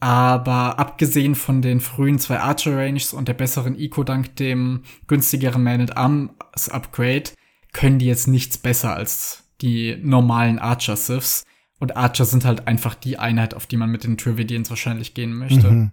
[0.00, 5.62] aber abgesehen von den frühen zwei Archer Ranges und der besseren Eco dank dem günstigeren
[5.62, 7.30] Man at Arms Upgrade
[7.72, 11.44] können die jetzt nichts besser als die normalen Archer Siths.
[11.80, 15.34] Und Archer sind halt einfach die Einheit, auf die man mit den Dravidians wahrscheinlich gehen
[15.34, 15.70] möchte.
[15.70, 15.90] Mhm.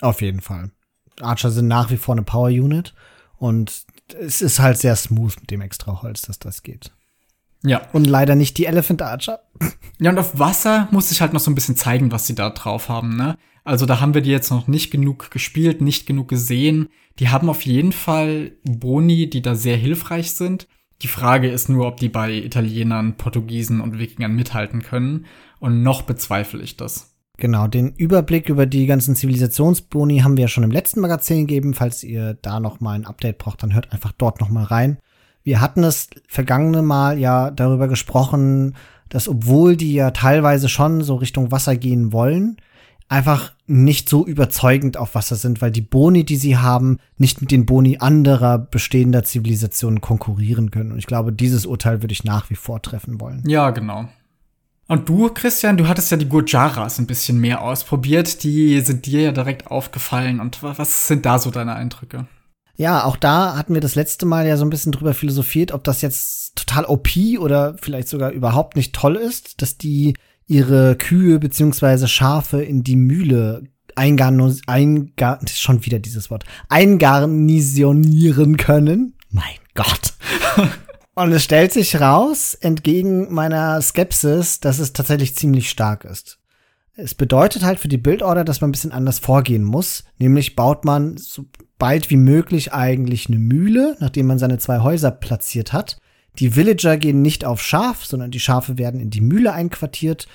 [0.00, 0.70] Auf jeden Fall.
[1.20, 2.94] Archer sind nach wie vor eine Power Unit
[3.36, 3.84] und
[4.20, 6.92] es ist halt sehr smooth mit dem extra Holz, dass das geht.
[7.62, 7.88] Ja.
[7.92, 9.40] Und leider nicht die Elephant Archer.
[10.00, 12.50] Ja, und auf Wasser muss ich halt noch so ein bisschen zeigen, was sie da
[12.50, 13.38] drauf haben, ne?
[13.62, 16.88] Also da haben wir die jetzt noch nicht genug gespielt, nicht genug gesehen.
[17.20, 20.66] Die haben auf jeden Fall Boni, die da sehr hilfreich sind.
[21.02, 25.26] Die Frage ist nur, ob die bei Italienern, Portugiesen und Wikingern mithalten können.
[25.60, 27.13] Und noch bezweifle ich das.
[27.36, 31.74] Genau, den Überblick über die ganzen Zivilisationsboni haben wir ja schon im letzten Magazin gegeben.
[31.74, 34.98] Falls ihr da noch mal ein Update braucht, dann hört einfach dort noch mal rein.
[35.42, 38.76] Wir hatten es vergangene Mal ja darüber gesprochen,
[39.08, 42.56] dass obwohl die ja teilweise schon so Richtung Wasser gehen wollen,
[43.08, 47.50] einfach nicht so überzeugend auf Wasser sind, weil die Boni, die sie haben, nicht mit
[47.50, 50.92] den Boni anderer bestehender Zivilisationen konkurrieren können.
[50.92, 53.42] Und ich glaube, dieses Urteil würde ich nach wie vor treffen wollen.
[53.46, 54.08] Ja, genau.
[54.86, 58.42] Und du, Christian, du hattest ja die Gujaras ein bisschen mehr ausprobiert.
[58.42, 60.40] Die sind dir ja direkt aufgefallen.
[60.40, 62.26] Und was sind da so deine Eindrücke?
[62.76, 65.84] Ja, auch da hatten wir das letzte Mal ja so ein bisschen drüber philosophiert, ob
[65.84, 67.08] das jetzt total OP
[67.38, 70.14] oder vielleicht sogar überhaupt nicht toll ist, dass die
[70.46, 73.62] ihre Kühe beziehungsweise Schafe in die Mühle
[73.94, 79.14] eingarn, eingar, schon wieder dieses Wort, eingarnisionieren können.
[79.30, 80.14] Mein Gott.
[81.14, 86.38] Und es stellt sich raus, entgegen meiner Skepsis, dass es tatsächlich ziemlich stark ist.
[86.96, 90.04] Es bedeutet halt für die Bildorder, dass man ein bisschen anders vorgehen muss.
[90.18, 91.46] Nämlich baut man so
[91.78, 95.98] bald wie möglich eigentlich eine Mühle, nachdem man seine zwei Häuser platziert hat.
[96.38, 100.26] Die Villager gehen nicht auf Schaf, sondern die Schafe werden in die Mühle einquartiert.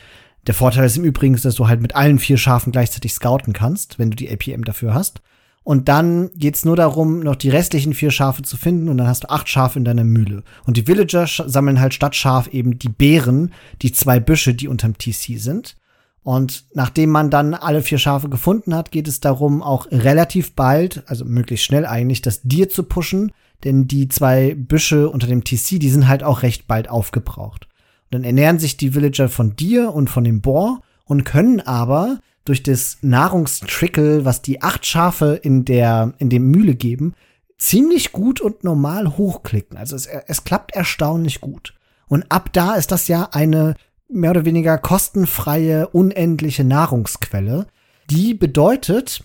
[0.47, 3.99] Der Vorteil ist im Übrigen, dass du halt mit allen vier Schafen gleichzeitig scouten kannst,
[3.99, 5.21] wenn du die APM dafür hast.
[5.69, 9.25] Und dann geht's nur darum, noch die restlichen vier Schafe zu finden und dann hast
[9.25, 10.41] du acht Schafe in deiner Mühle.
[10.65, 13.51] Und die Villager sammeln halt statt Schaf eben die Beeren,
[13.83, 15.75] die zwei Büsche, die unterm TC sind.
[16.23, 21.03] Und nachdem man dann alle vier Schafe gefunden hat, geht es darum, auch relativ bald,
[21.05, 23.31] also möglichst schnell eigentlich, das Dir zu pushen,
[23.63, 27.67] denn die zwei Büsche unter dem TC, die sind halt auch recht bald aufgebraucht.
[28.05, 32.17] Und dann ernähren sich die Villager von dir und von dem Boar und können aber
[32.45, 37.13] durch das Nahrungstrickle, was die acht Schafe in der, in dem Mühle geben,
[37.57, 39.77] ziemlich gut und normal hochklicken.
[39.77, 41.75] Also es, es klappt erstaunlich gut.
[42.07, 43.75] Und ab da ist das ja eine
[44.07, 47.67] mehr oder weniger kostenfreie, unendliche Nahrungsquelle.
[48.09, 49.23] Die bedeutet,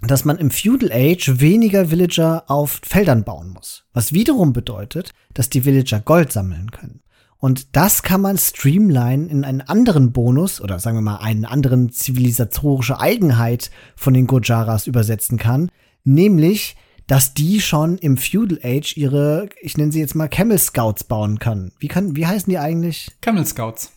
[0.00, 3.84] dass man im Feudal Age weniger Villager auf Feldern bauen muss.
[3.92, 7.00] Was wiederum bedeutet, dass die Villager Gold sammeln können.
[7.44, 11.92] Und das kann man streamline in einen anderen Bonus oder sagen wir mal einen anderen
[11.92, 15.68] zivilisatorische Eigenheit von den Gojaras übersetzen kann,
[16.04, 16.74] nämlich
[17.06, 21.38] dass die schon im Feudal Age ihre, ich nenne sie jetzt mal Camel Scouts bauen
[21.38, 21.72] kann.
[21.78, 23.10] Wie kann, wie heißen die eigentlich?
[23.20, 23.92] Camel Scouts.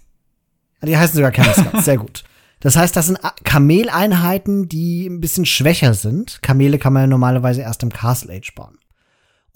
[0.84, 2.26] Die heißen sogar Camel Scouts, sehr gut.
[2.60, 6.42] Das heißt, das sind Kameleinheiten, die ein bisschen schwächer sind.
[6.42, 8.78] Kamele kann man ja normalerweise erst im Castle Age bauen.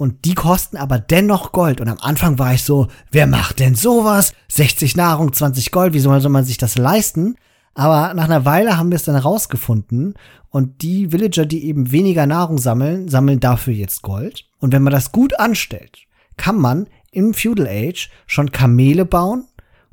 [0.01, 1.79] Und die kosten aber dennoch Gold.
[1.79, 4.33] Und am Anfang war ich so, wer macht denn sowas?
[4.47, 7.35] 60 Nahrung, 20 Gold, wie soll man sich das leisten?
[7.75, 10.15] Aber nach einer Weile haben wir es dann rausgefunden.
[10.49, 14.45] Und die Villager, die eben weniger Nahrung sammeln, sammeln dafür jetzt Gold.
[14.57, 15.99] Und wenn man das gut anstellt,
[16.35, 19.45] kann man im Feudal Age schon Kamele bauen,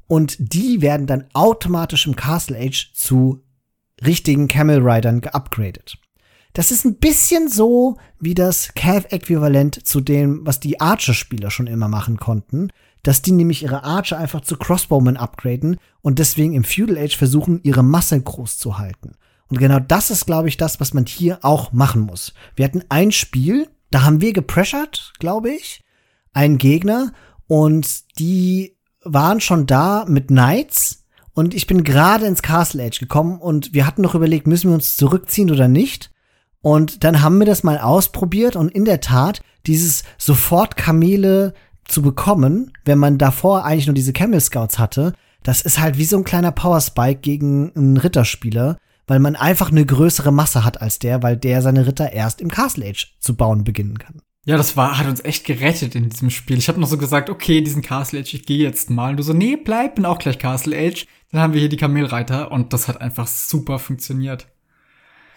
[0.07, 3.45] und die werden dann automatisch im Castle Age zu
[4.03, 5.99] richtigen Camel Riders geupgradet.
[6.53, 11.89] Das ist ein bisschen so wie das Cav-Äquivalent zu dem, was die Archer-Spieler schon immer
[11.89, 12.71] machen konnten,
[13.03, 17.61] dass die nämlich ihre Archer einfach zu Crossbowmen upgraden und deswegen im Feudal Age versuchen,
[17.63, 19.13] ihre Masse groß zu halten.
[19.49, 22.35] Und genau das ist, glaube ich, das, was man hier auch machen muss.
[22.57, 25.85] Wir hatten ein Spiel, da haben wir gepressured, glaube ich,
[26.33, 27.13] einen Gegner
[27.47, 33.39] und die waren schon da mit Knights und ich bin gerade ins Castle Age gekommen
[33.39, 36.11] und wir hatten noch überlegt, müssen wir uns zurückziehen oder nicht?
[36.61, 41.55] Und dann haben wir das mal ausprobiert und in der Tat dieses sofort Kamele
[41.85, 46.05] zu bekommen, wenn man davor eigentlich nur diese Camel Scouts hatte, das ist halt wie
[46.05, 50.83] so ein kleiner Power Spike gegen einen Ritterspieler, weil man einfach eine größere Masse hat
[50.83, 54.21] als der, weil der seine Ritter erst im Castle Age zu bauen beginnen kann.
[54.45, 56.59] Ja, das war, hat uns echt gerettet in diesem Spiel.
[56.59, 59.11] Ich habe noch so gesagt, okay, diesen Castle Age, ich gehe jetzt mal.
[59.11, 61.07] Und du so, nee, bleib, bin auch gleich Castle Age.
[61.31, 64.47] Dann haben wir hier die Kamelreiter und das hat einfach super funktioniert.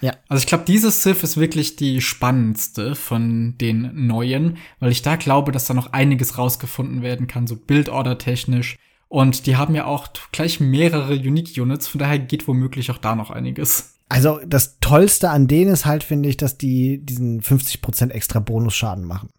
[0.02, 0.14] Ja.
[0.28, 5.16] Also ich glaube, dieses Civ ist wirklich die spannendste von den neuen, weil ich da
[5.16, 8.78] glaube, dass da noch einiges rausgefunden werden kann, so Bildorder technisch.
[9.08, 13.16] Und die haben ja auch gleich mehrere Unique Units, von daher geht womöglich auch da
[13.16, 13.96] noch einiges.
[14.10, 19.06] Also das Tollste an denen ist halt, finde ich, dass die diesen 50% extra Bonusschaden
[19.06, 19.30] machen.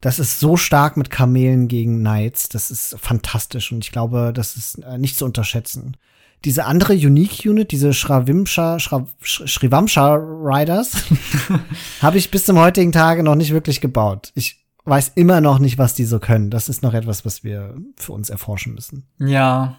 [0.00, 2.48] Das ist so stark mit Kamelen gegen Knights.
[2.50, 5.96] Das ist fantastisch und ich glaube, das ist äh, nicht zu unterschätzen.
[6.44, 8.78] Diese andere Unique Unit, diese Shravimsha,
[9.22, 11.04] Shrivamsha Riders,
[12.02, 14.30] habe ich bis zum heutigen Tage noch nicht wirklich gebaut.
[14.34, 16.50] Ich weiß immer noch nicht, was die so können.
[16.50, 19.06] Das ist noch etwas, was wir für uns erforschen müssen.
[19.18, 19.78] Ja,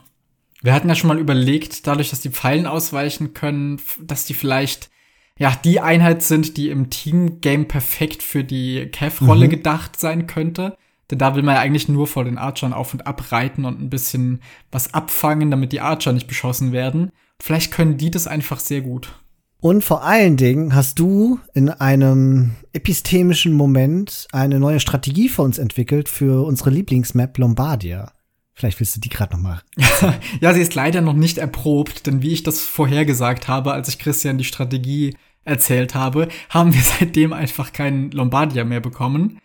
[0.61, 4.89] wir hatten ja schon mal überlegt, dadurch, dass die Pfeilen ausweichen können, dass die vielleicht
[5.37, 9.51] ja die Einheit sind, die im Team-Game perfekt für die Cav-Rolle mhm.
[9.51, 10.75] gedacht sein könnte.
[11.11, 13.79] Denn da will man ja eigentlich nur vor den Archern auf und ab reiten und
[13.79, 14.41] ein bisschen
[14.71, 17.11] was abfangen, damit die Archer nicht beschossen werden.
[17.41, 19.13] Vielleicht können die das einfach sehr gut.
[19.59, 25.57] Und vor allen Dingen hast du in einem epistemischen Moment eine neue Strategie für uns
[25.57, 28.11] entwickelt für unsere Lieblingsmap Lombardia.
[28.53, 29.61] Vielleicht willst du die gerade noch mal.
[30.39, 33.99] ja, sie ist leider noch nicht erprobt, denn wie ich das vorhergesagt habe, als ich
[33.99, 39.39] Christian die Strategie erzählt habe, haben wir seitdem einfach keinen Lombardia mehr bekommen.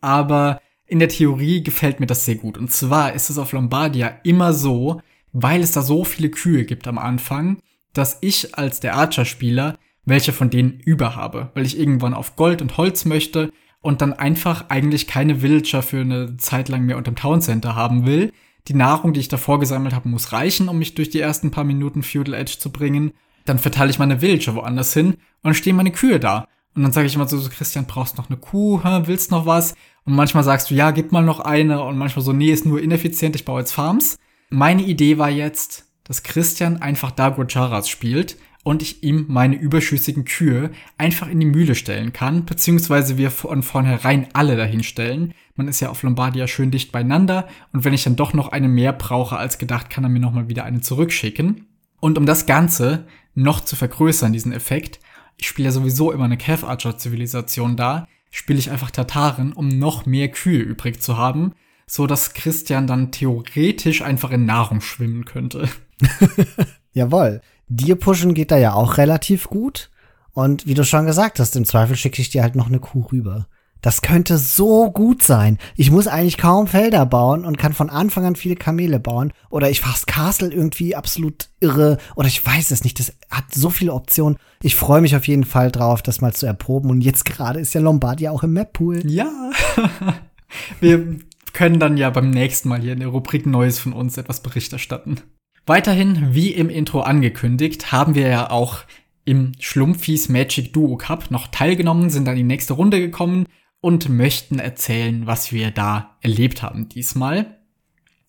[0.00, 2.58] Aber in der Theorie gefällt mir das sehr gut.
[2.58, 5.00] Und zwar ist es auf Lombardia immer so,
[5.32, 7.58] weil es da so viele Kühe gibt am Anfang,
[7.92, 12.60] dass ich als der Archer-Spieler welche von denen über habe, weil ich irgendwann auf Gold
[12.60, 17.16] und Holz möchte und dann einfach eigentlich keine Villager für eine Zeit lang mehr unterm
[17.16, 18.32] Town Center haben will.
[18.68, 21.64] Die Nahrung, die ich davor gesammelt habe, muss reichen, um mich durch die ersten paar
[21.64, 23.12] Minuten Feudal Edge zu bringen.
[23.44, 26.48] Dann verteile ich meine Villager woanders hin und stehen meine Kühe da.
[26.74, 29.74] Und dann sage ich immer so, so, Christian, brauchst noch eine Kuh, willst noch was?
[30.04, 31.82] Und manchmal sagst du, ja, gib mal noch eine.
[31.82, 34.18] Und manchmal so, nee, ist nur ineffizient, ich baue jetzt Farms.
[34.50, 40.24] Meine Idee war jetzt, dass Christian einfach Dago Charas spielt und ich ihm meine überschüssigen
[40.24, 45.34] Kühe einfach in die Mühle stellen kann, beziehungsweise wir von vornherein alle dahin stellen.
[45.54, 48.68] Man ist ja auf Lombardia schön dicht beieinander und wenn ich dann doch noch eine
[48.68, 51.66] mehr brauche als gedacht, kann er mir nochmal wieder eine zurückschicken.
[52.00, 54.98] Und um das Ganze noch zu vergrößern, diesen Effekt,
[55.36, 59.68] ich spiele ja sowieso immer eine Cav Archer Zivilisation da, spiele ich einfach Tataren, um
[59.68, 61.52] noch mehr Kühe übrig zu haben,
[61.86, 65.68] so dass Christian dann theoretisch einfach in Nahrung schwimmen könnte.
[66.92, 67.42] Jawoll.
[67.68, 69.88] Dir pushen geht da ja auch relativ gut.
[70.32, 73.06] Und wie du schon gesagt hast, im Zweifel schicke ich dir halt noch eine Kuh
[73.12, 73.46] rüber.
[73.84, 75.58] Das könnte so gut sein.
[75.76, 79.30] Ich muss eigentlich kaum Felder bauen und kann von Anfang an viele Kamele bauen.
[79.50, 81.98] Oder ich fast Castle irgendwie absolut irre.
[82.16, 82.98] Oder ich weiß es nicht.
[82.98, 84.38] Das hat so viele Optionen.
[84.62, 86.88] Ich freue mich auf jeden Fall drauf, das mal zu erproben.
[86.88, 89.02] Und jetzt gerade ist ja Lombardia auch im Map-Pool.
[89.04, 89.30] Ja.
[90.80, 91.18] Wir
[91.52, 94.72] können dann ja beim nächsten Mal hier in der Rubrik Neues von uns etwas Bericht
[94.72, 95.20] erstatten.
[95.66, 98.78] Weiterhin, wie im Intro angekündigt, haben wir ja auch
[99.26, 103.44] im Schlumpfis Magic Duo Cup noch teilgenommen, sind dann die nächste Runde gekommen
[103.84, 107.58] und möchten erzählen, was wir da erlebt haben diesmal.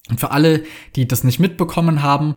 [0.10, 0.66] Und für alle,
[0.98, 2.36] die das nicht mitbekommen haben,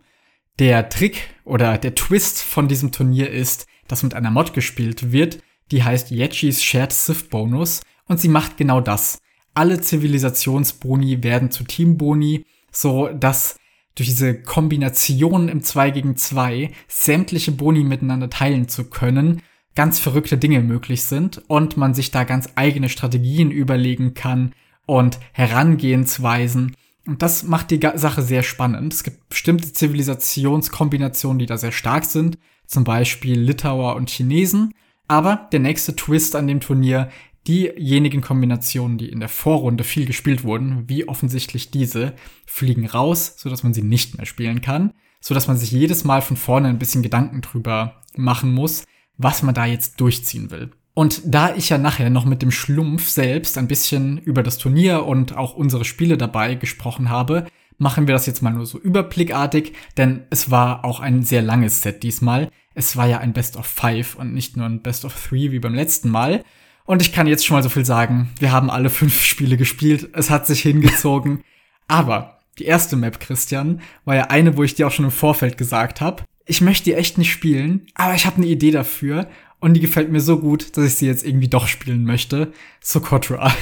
[0.57, 5.43] der Trick oder der Twist von diesem Turnier ist, dass mit einer Mod gespielt wird,
[5.69, 9.19] die heißt Yechis Shared Civ Bonus und sie macht genau das.
[9.53, 13.57] Alle Zivilisationsboni werden zu Teamboni, so dass
[13.95, 19.41] durch diese Kombination im 2 gegen 2 sämtliche Boni miteinander teilen zu können,
[19.75, 24.53] ganz verrückte Dinge möglich sind und man sich da ganz eigene Strategien überlegen kann
[24.85, 26.75] und Herangehensweisen.
[27.05, 28.93] Und das macht die Sache sehr spannend.
[28.93, 34.73] Es gibt bestimmte Zivilisationskombinationen, die da sehr stark sind, zum Beispiel Litauer und Chinesen.
[35.07, 37.09] Aber der nächste Twist an dem Turnier
[37.47, 42.13] diejenigen Kombinationen, die in der Vorrunde viel gespielt wurden, wie offensichtlich diese,
[42.45, 46.37] fliegen raus, sodass man sie nicht mehr spielen kann, sodass man sich jedes Mal von
[46.37, 48.85] vorne ein bisschen Gedanken drüber machen muss,
[49.19, 50.71] was man da jetzt durchziehen will.
[50.95, 55.05] Und da ich ja nachher noch mit dem Schlumpf selbst ein bisschen über das Turnier
[55.05, 57.45] und auch unsere Spiele dabei gesprochen habe,
[57.77, 61.81] machen wir das jetzt mal nur so überblickartig, denn es war auch ein sehr langes
[61.81, 62.49] Set diesmal.
[62.73, 65.59] Es war ja ein Best of Five und nicht nur ein Best of Three wie
[65.59, 66.43] beim letzten Mal.
[66.85, 68.31] Und ich kann jetzt schon mal so viel sagen.
[68.39, 70.09] Wir haben alle fünf Spiele gespielt.
[70.13, 71.43] Es hat sich hingezogen.
[71.87, 75.57] Aber die erste Map, Christian, war ja eine, wo ich dir auch schon im Vorfeld
[75.57, 79.29] gesagt habe, ich möchte die echt nicht spielen, aber ich habe eine Idee dafür
[79.59, 82.51] und die gefällt mir so gut, dass ich sie jetzt irgendwie doch spielen möchte.
[82.81, 83.53] Socotra.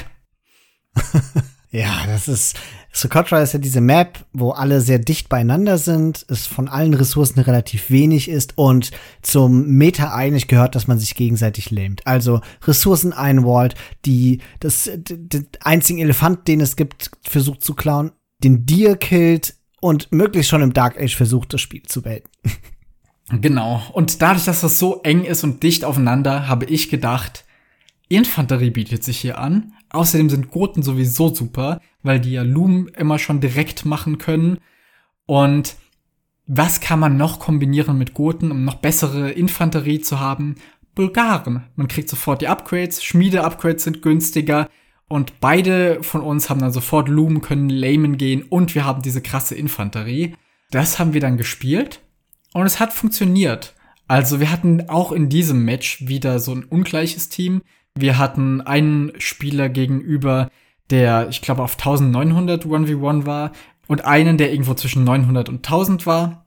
[1.71, 2.57] ja, das ist
[2.93, 7.39] Socotra ist ja diese Map, wo alle sehr dicht beieinander sind, es von allen Ressourcen
[7.39, 12.07] relativ wenig ist und zum Meta eigentlich gehört, dass man sich gegenseitig lähmt.
[12.07, 13.75] Also Ressourcen einwallt,
[14.05, 18.13] die das den einzigen Elefant, den es gibt, versucht zu klauen,
[18.43, 22.29] den Deer killt und möglichst schon im Dark Age versucht, das Spiel zu beenden.
[23.30, 23.82] Genau.
[23.93, 27.45] Und dadurch, dass das so eng ist und dicht aufeinander, habe ich gedacht,
[28.07, 29.73] Infanterie bietet sich hier an.
[29.89, 34.59] Außerdem sind Goten sowieso super, weil die ja Loom immer schon direkt machen können.
[35.25, 35.75] Und
[36.45, 40.55] was kann man noch kombinieren mit Goten, um noch bessere Infanterie zu haben?
[40.95, 41.65] Bulgaren.
[41.75, 44.69] Man kriegt sofort die Upgrades, Schmiede-Upgrades sind günstiger
[45.09, 49.21] und beide von uns haben dann sofort Loom, können Layman gehen und wir haben diese
[49.21, 50.36] krasse Infanterie.
[50.71, 52.01] Das haben wir dann gespielt
[52.62, 53.74] und es hat funktioniert.
[54.08, 57.62] Also wir hatten auch in diesem Match wieder so ein ungleiches Team.
[57.95, 60.49] Wir hatten einen Spieler gegenüber,
[60.89, 63.51] der, ich glaube, auf 1900 1v1 war
[63.88, 66.45] und einen, der irgendwo zwischen 900 und 1000 war.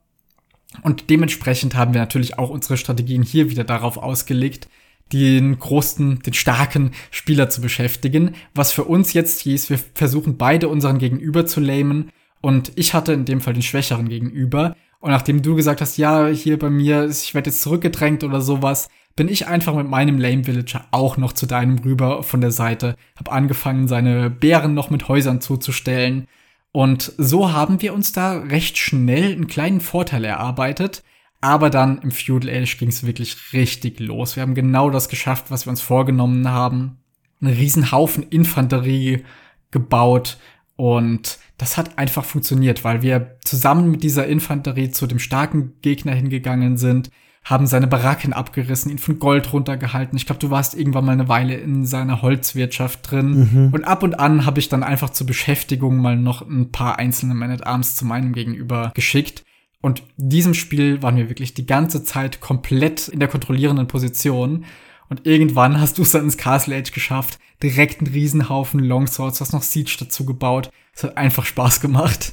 [0.82, 4.68] Und dementsprechend haben wir natürlich auch unsere Strategien hier wieder darauf ausgelegt,
[5.12, 8.36] den großen, den starken Spieler zu beschäftigen.
[8.54, 12.10] Was für uns jetzt hieß, wir versuchen beide unseren Gegenüber zu lamen.
[12.40, 14.76] Und ich hatte in dem Fall den schwächeren Gegenüber.
[15.00, 18.88] Und nachdem du gesagt hast, ja, hier bei mir, ich werde jetzt zurückgedrängt oder sowas,
[19.16, 22.96] bin ich einfach mit meinem Lame Villager auch noch zu deinem rüber von der Seite,
[23.16, 26.28] hab angefangen, seine Bären noch mit Häusern zuzustellen
[26.72, 31.02] Und so haben wir uns da recht schnell einen kleinen Vorteil erarbeitet.
[31.40, 34.36] Aber dann im Feudal Age ging es wirklich richtig los.
[34.36, 36.98] Wir haben genau das geschafft, was wir uns vorgenommen haben.
[37.40, 39.24] Einen riesen Haufen Infanterie
[39.70, 40.36] gebaut
[40.80, 46.14] und das hat einfach funktioniert, weil wir zusammen mit dieser Infanterie zu dem starken Gegner
[46.14, 47.10] hingegangen sind,
[47.44, 50.16] haben seine Baracken abgerissen, ihn von Gold runtergehalten.
[50.16, 53.50] Ich glaube, du warst irgendwann mal eine Weile in seiner Holzwirtschaft drin.
[53.52, 53.74] Mhm.
[53.74, 57.34] Und ab und an habe ich dann einfach zur Beschäftigung mal noch ein paar einzelne
[57.34, 59.44] Man at Arms zu meinem Gegenüber geschickt.
[59.82, 64.64] Und diesem Spiel waren wir wirklich die ganze Zeit komplett in der kontrollierenden Position.
[65.10, 67.38] Und irgendwann hast du es dann ins Castle Age geschafft.
[67.62, 70.70] Direkt einen Riesenhaufen Longswords, hast noch Siege dazu gebaut.
[70.94, 72.32] Es hat einfach Spaß gemacht.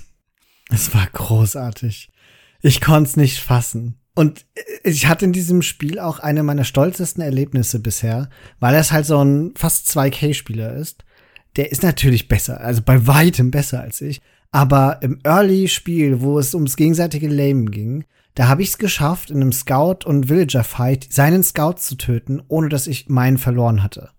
[0.69, 2.09] Es war großartig.
[2.61, 3.99] Ich konnte es nicht fassen.
[4.13, 4.45] Und
[4.83, 9.23] ich hatte in diesem Spiel auch eine meiner stolzesten Erlebnisse bisher, weil es halt so
[9.23, 11.03] ein fast 2K-Spieler ist.
[11.55, 14.19] Der ist natürlich besser, also bei weitem besser als ich.
[14.51, 18.05] Aber im Early-Spiel, wo es ums gegenseitige Leben ging,
[18.37, 22.69] da habe ich es geschafft, in einem Scout- und Villager-Fight seinen Scout zu töten, ohne
[22.69, 24.11] dass ich meinen verloren hatte.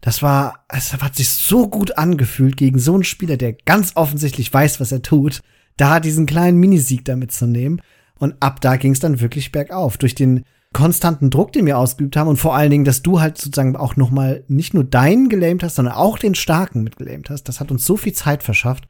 [0.00, 4.54] Das war, es hat sich so gut angefühlt gegen so einen Spieler, der ganz offensichtlich
[4.54, 5.40] weiß, was er tut,
[5.76, 7.82] da diesen kleinen Minisieg damit zu nehmen.
[8.20, 9.96] Und ab da ging es dann wirklich bergauf.
[9.96, 13.38] Durch den konstanten Druck, den wir ausgeübt haben und vor allen Dingen, dass du halt
[13.38, 17.48] sozusagen auch noch mal nicht nur deinen gelähmt hast, sondern auch den Starken mitgelähmt hast.
[17.48, 18.86] Das hat uns so viel Zeit verschafft.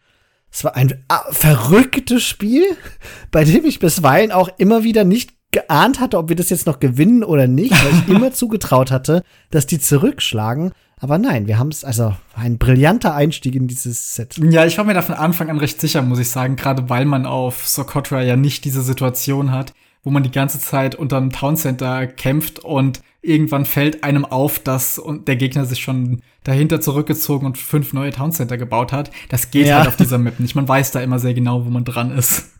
[0.50, 2.64] Es war ein ah, verrücktes Spiel,
[3.30, 6.78] bei dem ich bisweilen auch immer wieder nicht geahnt hatte, ob wir das jetzt noch
[6.78, 10.72] gewinnen oder nicht, weil ich immer zugetraut hatte, dass die zurückschlagen.
[11.00, 14.36] Aber nein, wir haben es, also ein brillanter Einstieg in dieses Set.
[14.38, 17.04] Ja, ich war mir da von Anfang an recht sicher, muss ich sagen, gerade weil
[17.04, 19.72] man auf Socotra ja nicht diese Situation hat,
[20.02, 24.58] wo man die ganze Zeit unter einem Town Center kämpft und irgendwann fällt einem auf,
[24.58, 29.10] dass der Gegner sich schon dahinter zurückgezogen und fünf neue Town Center gebaut hat.
[29.28, 29.78] Das geht ja.
[29.78, 30.54] halt auf dieser Map nicht.
[30.54, 32.50] Man weiß da immer sehr genau, wo man dran ist.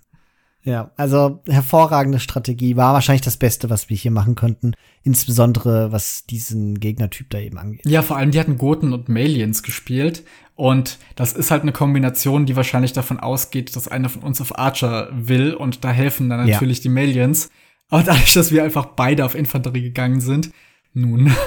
[0.65, 4.75] Ja, also hervorragende Strategie war wahrscheinlich das Beste, was wir hier machen könnten.
[5.03, 7.87] Insbesondere was diesen Gegnertyp da eben angeht.
[7.87, 10.25] Ja, vor allem die hatten Goten und Malians gespielt.
[10.57, 14.59] Und das ist halt eine Kombination, die wahrscheinlich davon ausgeht, dass einer von uns auf
[14.59, 16.83] Archer will und da helfen dann natürlich ja.
[16.83, 17.49] die Malians.
[17.89, 20.51] Aber dadurch, dass wir einfach beide auf Infanterie gegangen sind,
[20.95, 21.33] nun.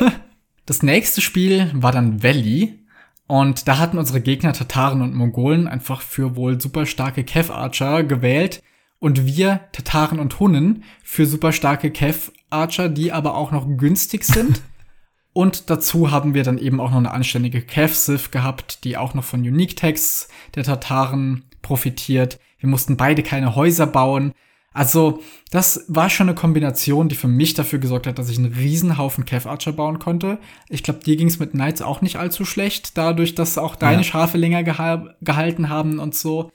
[0.67, 2.79] Das nächste Spiel war dann Valley.
[3.25, 8.03] Und da hatten unsere Gegner Tataren und Mongolen einfach für wohl super starke Kev Archer
[8.03, 8.61] gewählt.
[8.99, 14.23] Und wir, Tataren und Hunnen, für super starke Kev Archer, die aber auch noch günstig
[14.23, 14.61] sind.
[15.33, 19.13] und dazu haben wir dann eben auch noch eine anständige Kev Sith gehabt, die auch
[19.13, 22.39] noch von Unique Tags der Tataren profitiert.
[22.59, 24.33] Wir mussten beide keine Häuser bauen.
[24.73, 28.53] Also, das war schon eine Kombination, die für mich dafür gesorgt hat, dass ich einen
[28.53, 30.39] Riesenhaufen Kev Archer bauen konnte.
[30.69, 33.97] Ich glaube, dir ging es mit Knights auch nicht allzu schlecht, dadurch, dass auch deine
[33.97, 34.03] ja.
[34.03, 36.51] Schafe länger geha gehalten haben und so.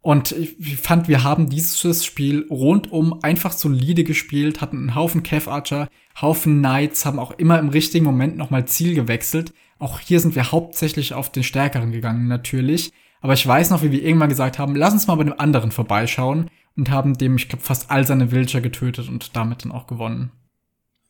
[0.00, 5.50] Und ich fand, wir haben dieses Spiel rundum einfach solide gespielt, hatten einen Haufen Kev
[5.50, 5.88] Archer,
[6.20, 9.52] Haufen Knights, haben auch immer im richtigen Moment nochmal Ziel gewechselt.
[9.80, 12.92] Auch hier sind wir hauptsächlich auf den Stärkeren gegangen, natürlich.
[13.20, 15.72] Aber ich weiß noch, wie wir irgendwann gesagt haben, lass uns mal bei dem anderen
[15.72, 16.48] vorbeischauen
[16.78, 20.30] und haben dem, ich glaube, fast all seine Villager getötet und damit dann auch gewonnen.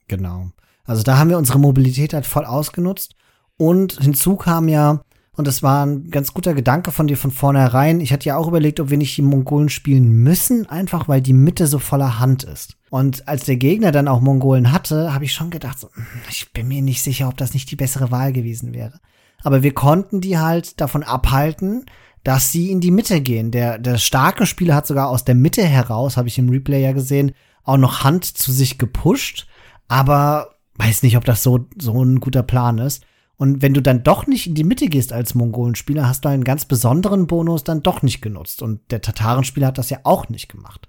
[0.09, 0.51] Genau.
[0.85, 3.15] Also da haben wir unsere Mobilität halt voll ausgenutzt.
[3.59, 5.03] Und hinzu kam ja,
[5.33, 8.01] und das war ein ganz guter Gedanke von dir von vornherein.
[8.01, 11.35] Ich hatte ja auch überlegt, ob wir nicht die Mongolen spielen müssen, einfach weil die
[11.35, 12.77] Mitte so voller Hand ist.
[12.91, 16.53] Und als der Gegner dann auch Mongolen hatte, habe ich schon gedacht, so, hm, ich
[16.53, 19.01] bin mir nicht sicher, ob das nicht die bessere Wahl gewesen wäre.
[19.45, 21.85] Aber wir konnten die halt davon abhalten,
[22.25, 23.51] dass sie in die Mitte gehen.
[23.51, 26.93] Der, der starke Spieler hat sogar aus der Mitte heraus, habe ich im Replay ja
[26.93, 27.33] gesehen,
[27.65, 29.47] auch noch Hand zu sich gepusht.
[29.89, 33.05] Aber weiß nicht, ob das so, so ein guter Plan ist.
[33.37, 36.45] Und wenn du dann doch nicht in die Mitte gehst als Mongolenspieler, hast du einen
[36.45, 38.63] ganz besonderen Bonus dann doch nicht genutzt.
[38.63, 40.89] Und der Tatarenspieler hat das ja auch nicht gemacht.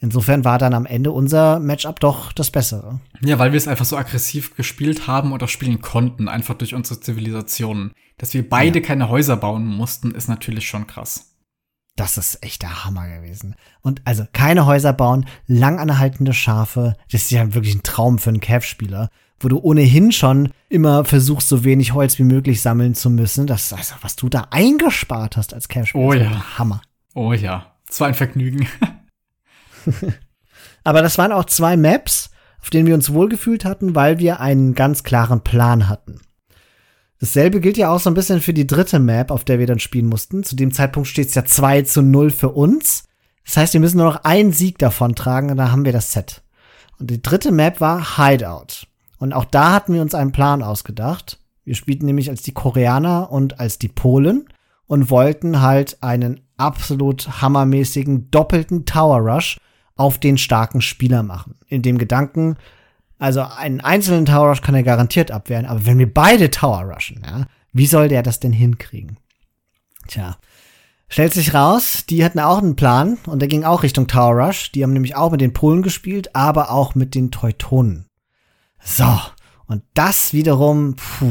[0.00, 3.00] Insofern war dann am Ende unser Matchup doch das Bessere.
[3.20, 6.74] Ja, weil wir es einfach so aggressiv gespielt haben und auch spielen konnten, einfach durch
[6.74, 7.92] unsere Zivilisationen.
[8.16, 8.84] Dass wir beide ja.
[8.84, 11.36] keine Häuser bauen mussten, ist natürlich schon krass.
[11.96, 13.56] Das ist echt der Hammer gewesen.
[13.82, 18.30] Und also keine Häuser bauen, lang anhaltende Schafe, das ist ja wirklich ein Traum für
[18.30, 23.10] einen Cav-Spieler, wo du ohnehin schon immer versuchst, so wenig Holz wie möglich sammeln zu
[23.10, 23.46] müssen.
[23.46, 26.58] Das, also, was du da eingespart hast als Cav-Spieler, oh ja.
[26.58, 26.80] Hammer.
[27.14, 28.66] Oh ja, es war ein Vergnügen.
[30.84, 32.30] Aber das waren auch zwei Maps,
[32.60, 36.20] auf denen wir uns wohlgefühlt hatten, weil wir einen ganz klaren Plan hatten.
[37.20, 39.78] Dasselbe gilt ja auch so ein bisschen für die dritte Map, auf der wir dann
[39.78, 40.42] spielen mussten.
[40.42, 43.04] Zu dem Zeitpunkt steht es ja 2 zu 0 für uns.
[43.44, 46.12] Das heißt, wir müssen nur noch einen Sieg davon tragen und dann haben wir das
[46.12, 46.42] Set.
[46.98, 48.86] Und die dritte Map war Hideout.
[49.18, 51.38] Und auch da hatten wir uns einen Plan ausgedacht.
[51.64, 54.48] Wir spielten nämlich als die Koreaner und als die Polen
[54.86, 59.58] und wollten halt einen absolut hammermäßigen doppelten Tower Rush
[60.00, 61.56] auf den starken Spieler machen.
[61.68, 62.56] In dem Gedanken,
[63.18, 67.22] also einen einzelnen Tower Rush kann er garantiert abwehren, aber wenn wir beide Tower rushen,
[67.24, 69.18] ja, wie soll der das denn hinkriegen?
[70.08, 70.38] Tja,
[71.08, 74.72] stellt sich raus, die hatten auch einen Plan und der ging auch Richtung Tower Rush.
[74.72, 78.06] Die haben nämlich auch mit den Polen gespielt, aber auch mit den Teutonen.
[78.82, 79.20] So,
[79.66, 81.28] und das wiederum, puh,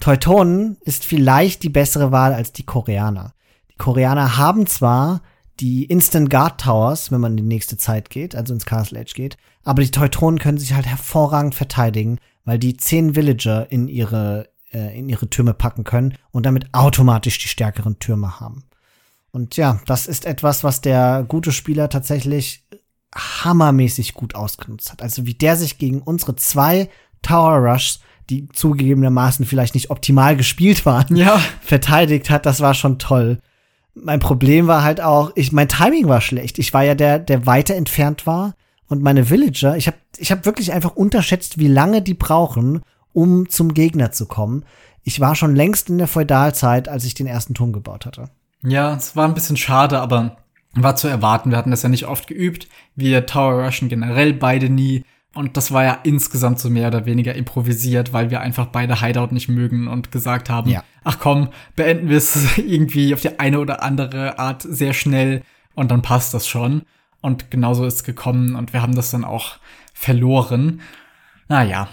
[0.00, 3.32] Teutonen ist vielleicht die bessere Wahl als die Koreaner.
[3.70, 5.22] Die Koreaner haben zwar
[5.60, 9.12] die Instant Guard Towers, wenn man in die nächste Zeit geht, also ins Castle Edge
[9.14, 14.48] geht, aber die Teutonen können sich halt hervorragend verteidigen, weil die zehn Villager in ihre,
[14.72, 18.64] äh, in ihre Türme packen können und damit automatisch die stärkeren Türme haben.
[19.30, 22.64] Und ja, das ist etwas, was der gute Spieler tatsächlich
[23.14, 25.02] hammermäßig gut ausgenutzt hat.
[25.02, 26.88] Also wie der sich gegen unsere zwei
[27.22, 28.00] Tower Rushs,
[28.30, 31.38] die zugegebenermaßen vielleicht nicht optimal gespielt waren, Ja.
[31.60, 33.38] verteidigt hat, das war schon toll.
[33.94, 36.58] Mein Problem war halt auch, ich mein Timing war schlecht.
[36.58, 38.54] Ich war ja der, der weiter entfernt war
[38.88, 42.82] und meine Villager, ich habe ich hab wirklich einfach unterschätzt, wie lange die brauchen,
[43.12, 44.64] um zum Gegner zu kommen.
[45.02, 48.26] Ich war schon längst in der Feudalzeit, als ich den ersten Turm gebaut hatte.
[48.62, 50.36] Ja, es war ein bisschen schade, aber
[50.74, 51.50] war zu erwarten.
[51.50, 52.68] Wir hatten das ja nicht oft geübt.
[52.94, 55.04] Wir Tower Rushen generell beide nie.
[55.34, 59.28] Und das war ja insgesamt so mehr oder weniger improvisiert, weil wir einfach beide Hideout
[59.32, 60.84] nicht mögen und gesagt haben, Ja.
[61.04, 65.42] ach komm, beenden wir es irgendwie auf die eine oder andere Art sehr schnell
[65.74, 66.82] und dann passt das schon.
[67.22, 69.56] Und genauso ist es gekommen und wir haben das dann auch
[69.94, 70.80] verloren.
[71.48, 71.88] Naja,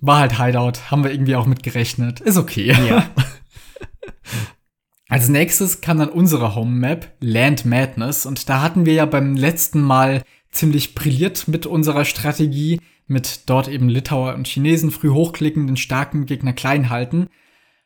[0.00, 2.20] war halt Hideout, haben wir irgendwie auch mit gerechnet.
[2.20, 2.74] Ist okay.
[2.88, 3.06] Ja.
[5.08, 9.36] Als nächstes kam dann unsere Home Map, Land Madness, und da hatten wir ja beim
[9.36, 10.22] letzten Mal
[10.52, 16.26] ziemlich brilliert mit unserer Strategie, mit dort eben Litauer und Chinesen früh hochklicken, den starken
[16.26, 17.28] Gegner klein halten.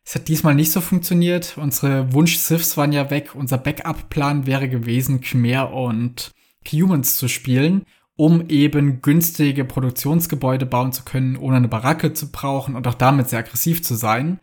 [0.05, 1.57] Es hat diesmal nicht so funktioniert.
[1.57, 3.35] Unsere Wunsch-Siths waren ja weg.
[3.35, 6.31] Unser Backup-Plan wäre gewesen, Khmer und
[6.71, 12.77] Humans zu spielen, um eben günstige Produktionsgebäude bauen zu können, ohne eine Baracke zu brauchen
[12.77, 14.39] und auch damit sehr aggressiv zu sein.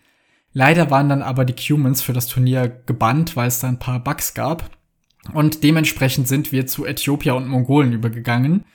[0.52, 4.04] Leider waren dann aber die Humans für das Turnier gebannt, weil es da ein paar
[4.04, 4.70] Bugs gab.
[5.32, 8.66] Und dementsprechend sind wir zu Äthiopia und Mongolen übergegangen.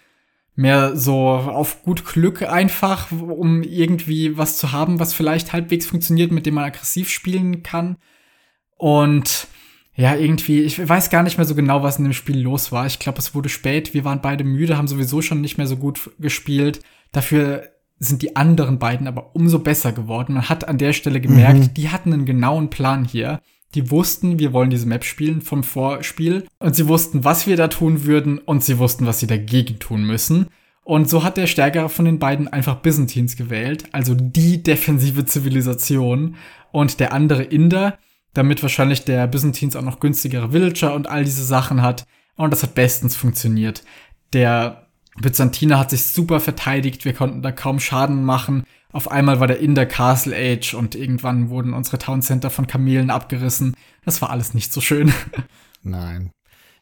[0.54, 6.32] Mehr so auf gut Glück einfach, um irgendwie was zu haben, was vielleicht halbwegs funktioniert,
[6.32, 7.96] mit dem man aggressiv spielen kann.
[8.76, 9.46] Und
[9.94, 12.86] ja, irgendwie, ich weiß gar nicht mehr so genau, was in dem Spiel los war.
[12.86, 15.76] Ich glaube, es wurde spät, wir waren beide müde, haben sowieso schon nicht mehr so
[15.76, 16.80] gut gespielt.
[17.12, 17.68] Dafür
[17.98, 20.34] sind die anderen beiden aber umso besser geworden.
[20.34, 21.74] Man hat an der Stelle gemerkt, Mhm.
[21.74, 23.40] die hatten einen genauen Plan hier.
[23.74, 26.46] Die wussten, wir wollen diese Map spielen vom Vorspiel.
[26.58, 28.38] Und sie wussten, was wir da tun würden.
[28.38, 30.48] Und sie wussten, was sie dagegen tun müssen.
[30.84, 33.84] Und so hat der Stärkere von den beiden einfach Byzantines gewählt.
[33.92, 36.36] Also die defensive Zivilisation.
[36.72, 37.98] Und der andere Inder,
[38.32, 42.06] damit wahrscheinlich der Byzantines auch noch günstigere Villager und all diese Sachen hat.
[42.36, 43.84] Und das hat bestens funktioniert.
[44.32, 44.86] Der
[45.20, 48.64] Byzantiner hat sich super verteidigt, wir konnten da kaum Schaden machen.
[48.92, 52.66] Auf einmal war der in der Castle Age und irgendwann wurden unsere Town Center von
[52.66, 53.76] Kamelen abgerissen.
[54.04, 55.12] Das war alles nicht so schön.
[55.82, 56.30] Nein.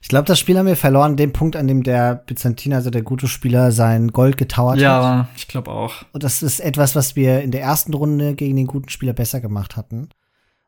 [0.01, 3.03] Ich glaube, das Spiel haben wir verloren, dem Punkt, an dem der Byzantiner, also der
[3.03, 4.83] gute Spieler, sein Gold getauert hat.
[4.83, 6.05] ja, ich glaube auch.
[6.13, 9.41] Und das ist etwas, was wir in der ersten Runde gegen den guten Spieler besser
[9.41, 10.11] gemacht hatten.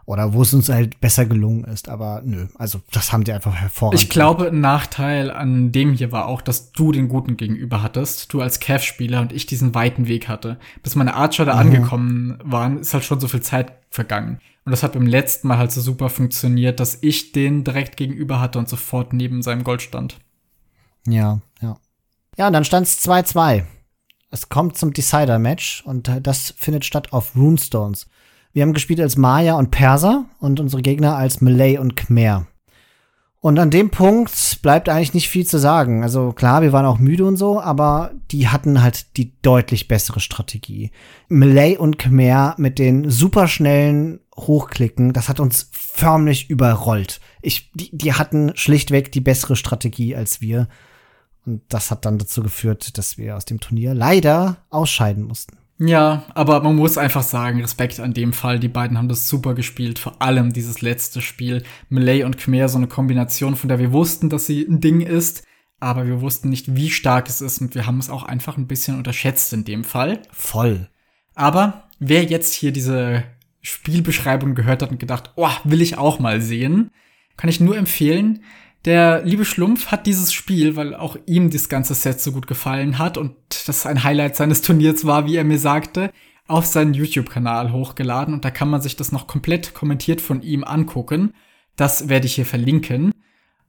[0.09, 1.91] Oder wo es uns halt besser gelungen ist.
[1.91, 4.01] Aber nö, also das haben die einfach hervorragend.
[4.03, 8.33] Ich glaube, ein Nachteil an dem hier war auch, dass du den Guten gegenüber hattest,
[8.33, 10.59] du als Cav-Spieler und ich diesen weiten Weg hatte.
[10.83, 11.61] Bis meine Archer da Mhm.
[11.61, 14.41] angekommen waren, ist halt schon so viel Zeit vergangen.
[14.65, 18.41] Und das hat beim letzten Mal halt so super funktioniert, dass ich den direkt gegenüber
[18.41, 20.17] hatte und sofort neben seinem Gold stand.
[21.07, 21.77] Ja, ja.
[22.39, 23.65] Ja, und dann stand es 2-2.
[24.31, 28.07] Es kommt zum Decider-Match und das findet statt auf Runestones.
[28.59, 32.49] Wir haben gespielt als Maya und Perser und unsere Gegner als Malay und Khmer.
[33.39, 36.03] Und an dem Punkt bleibt eigentlich nicht viel zu sagen.
[36.03, 40.19] Also klar, wir waren auch müde und so, aber die hatten halt die deutlich bessere
[40.19, 40.91] Strategie.
[41.29, 47.21] Malay und Khmer mit den superschnellen Hochklicken, das hat uns förmlich überrollt.
[47.43, 50.67] Ich, die, die hatten schlichtweg die bessere Strategie als wir.
[51.47, 55.59] Und das hat dann dazu geführt, dass wir aus dem Turnier leider ausscheiden mussten.
[55.81, 58.59] Ja, aber man muss einfach sagen, Respekt an dem Fall.
[58.59, 60.01] Die beiden haben das super gespielt.
[60.01, 61.63] Vor allem dieses letzte Spiel.
[61.89, 65.45] Malay und Khmer, so eine Kombination, von der wir wussten, dass sie ein Ding ist.
[65.79, 67.61] Aber wir wussten nicht, wie stark es ist.
[67.61, 70.23] Und wir haben es auch einfach ein bisschen unterschätzt in dem Fall.
[70.33, 70.89] Voll.
[71.37, 73.23] Aber wer jetzt hier diese
[73.63, 76.91] Spielbeschreibung gehört hat und gedacht, oh, will ich auch mal sehen,
[77.37, 78.43] kann ich nur empfehlen.
[78.89, 82.99] Der liebe Schlumpf hat dieses Spiel, weil auch ihm das ganze Set so gut gefallen
[82.99, 83.35] hat und
[83.67, 86.11] das ein Highlight seines Turniers war, wie er mir sagte,
[86.47, 90.65] auf seinen YouTube-Kanal hochgeladen und da kann man sich das noch komplett kommentiert von ihm
[90.65, 91.35] angucken.
[91.77, 93.13] Das werde ich hier verlinken.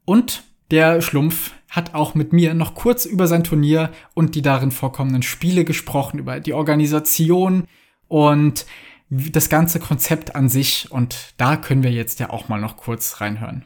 [0.05, 4.71] Und der Schlumpf hat auch mit mir noch kurz über sein Turnier und die darin
[4.71, 7.65] vorkommenden Spiele gesprochen, über die Organisation
[8.07, 8.65] und
[9.09, 10.87] das ganze Konzept an sich.
[10.89, 13.65] Und da können wir jetzt ja auch mal noch kurz reinhören.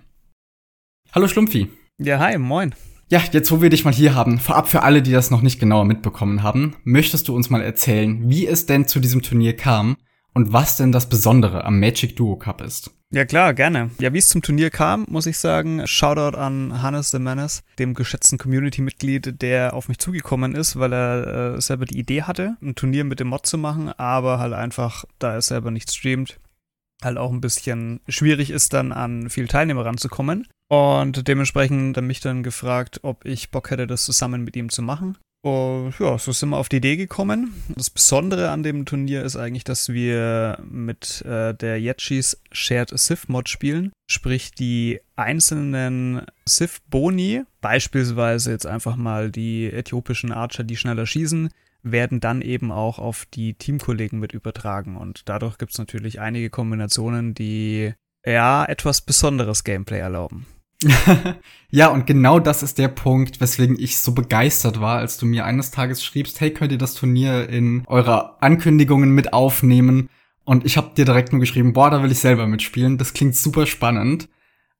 [1.15, 1.69] Hallo Schlumpfi.
[1.99, 2.73] Ja, hi, moin.
[3.07, 5.60] Ja, jetzt wo wir dich mal hier haben, vorab für alle, die das noch nicht
[5.60, 9.95] genauer mitbekommen haben, möchtest du uns mal erzählen, wie es denn zu diesem Turnier kam
[10.34, 12.90] und was denn das Besondere am Magic Duo Cup ist?
[13.11, 13.91] Ja klar, gerne.
[13.99, 17.94] Ja, wie es zum Turnier kam, muss ich sagen, Shoutout an Hannes the Menace, dem
[17.94, 22.73] geschätzten Community-Mitglied, der auf mich zugekommen ist, weil er äh, selber die Idee hatte, ein
[22.73, 26.40] Turnier mit dem Mod zu machen, aber halt einfach, da er selber nicht streamt,
[27.03, 30.48] halt auch ein bisschen schwierig ist, dann an viele Teilnehmer ranzukommen.
[30.73, 34.81] Und dementsprechend hat mich dann gefragt, ob ich Bock hätte, das zusammen mit ihm zu
[34.81, 35.19] machen.
[35.45, 37.53] Und ja, so sind wir auf die Idee gekommen.
[37.75, 43.27] Das Besondere an dem Turnier ist eigentlich, dass wir mit äh, der Yetchis Shared Sith
[43.27, 43.91] Mod spielen.
[44.09, 51.49] Sprich, die einzelnen Sith Boni, beispielsweise jetzt einfach mal die äthiopischen Archer, die schneller schießen,
[51.83, 54.97] werden dann eben auch auf die Teamkollegen mit übertragen.
[54.97, 57.93] Und dadurch gibt es natürlich einige Kombinationen, die
[58.25, 60.47] ja etwas besonderes Gameplay erlauben.
[61.69, 65.45] ja, und genau das ist der Punkt, weswegen ich so begeistert war, als du mir
[65.45, 70.10] eines Tages schriebst, hey, könnt ihr das Turnier in eurer Ankündigungen mit aufnehmen?
[70.45, 72.97] Und ich habe dir direkt nur geschrieben, boah, da will ich selber mitspielen.
[72.97, 74.30] Das klingt super spannend.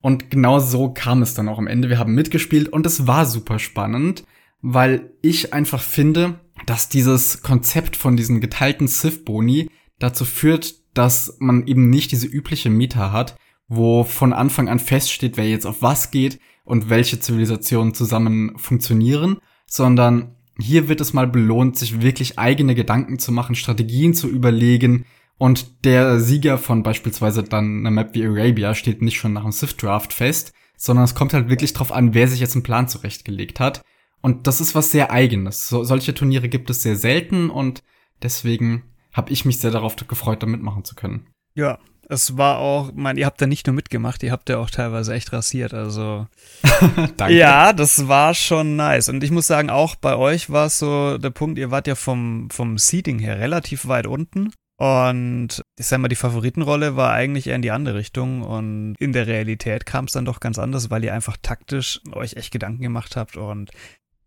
[0.02, 1.90] Und genau so kam es dann auch am Ende.
[1.90, 4.26] Wir haben mitgespielt und es war super spannend,
[4.62, 9.70] weil ich einfach finde, dass dieses Konzept von diesen geteilten Sith-Boni
[10.00, 15.38] dazu führt, dass man eben nicht diese übliche Meta hat, wo von Anfang an feststeht,
[15.38, 21.27] wer jetzt auf was geht und welche Zivilisationen zusammen funktionieren, sondern hier wird es mal
[21.27, 25.06] belohnt, sich wirklich eigene Gedanken zu machen, Strategien zu überlegen
[25.38, 29.52] und der Sieger von beispielsweise dann einer Map wie Arabia steht nicht schon nach dem
[29.52, 32.88] Sith Draft fest, sondern es kommt halt wirklich drauf an, wer sich jetzt einen Plan
[32.88, 33.81] zurechtgelegt hat.
[34.22, 35.68] Und das ist was sehr eigenes.
[35.68, 37.84] So, solche Turniere gibt es sehr selten und
[38.22, 41.27] deswegen habe ich mich sehr darauf gefreut, da mitmachen zu können.
[41.56, 41.80] Ja,
[42.10, 45.14] es war auch, mein, ihr habt da nicht nur mitgemacht, ihr habt ja auch teilweise
[45.14, 46.28] echt rasiert, also.
[47.18, 47.34] Danke.
[47.34, 49.10] Ja, das war schon nice.
[49.10, 51.96] Und ich muss sagen, auch bei euch war es so der Punkt, ihr wart ja
[51.96, 54.52] vom, vom Seating her relativ weit unten.
[54.78, 58.42] Und ich sag mal, die Favoritenrolle war eigentlich eher in die andere Richtung.
[58.42, 62.36] Und in der Realität kam es dann doch ganz anders, weil ihr einfach taktisch euch
[62.36, 63.38] echt Gedanken gemacht habt.
[63.38, 63.72] Und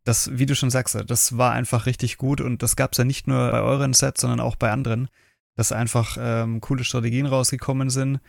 [0.05, 2.41] das, wie du schon sagst, das war einfach richtig gut.
[2.41, 5.09] Und das gab es ja nicht nur bei euren Sets, sondern auch bei anderen
[5.57, 8.21] dass einfach ähm, coole Strategien rausgekommen sind,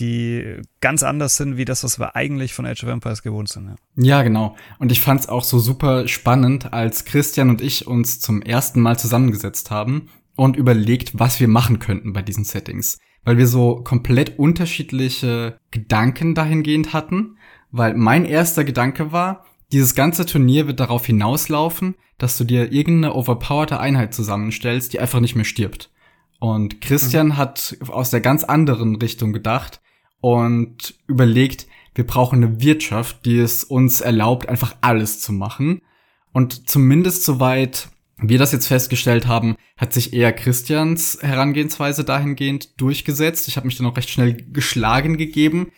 [0.00, 3.68] die ganz anders sind, wie das, was wir eigentlich von Age of Empires gewohnt sind.
[3.68, 4.56] Ja, ja genau.
[4.78, 8.80] Und ich fand es auch so super spannend, als Christian und ich uns zum ersten
[8.80, 12.98] Mal zusammengesetzt haben und überlegt, was wir machen könnten bei diesen Settings.
[13.24, 17.36] Weil wir so komplett unterschiedliche Gedanken dahingehend hatten.
[17.70, 23.14] Weil mein erster Gedanke war, dieses ganze Turnier wird darauf hinauslaufen, dass du dir irgendeine
[23.14, 25.90] overpowerte Einheit zusammenstellst, die einfach nicht mehr stirbt.
[26.40, 27.36] Und Christian mhm.
[27.36, 29.80] hat aus der ganz anderen Richtung gedacht
[30.20, 35.82] und überlegt, wir brauchen eine Wirtschaft, die es uns erlaubt, einfach alles zu machen.
[36.32, 43.48] Und zumindest soweit wir das jetzt festgestellt haben, hat sich eher Christians Herangehensweise dahingehend durchgesetzt.
[43.48, 45.72] Ich habe mich dann auch recht schnell geschlagen gegeben.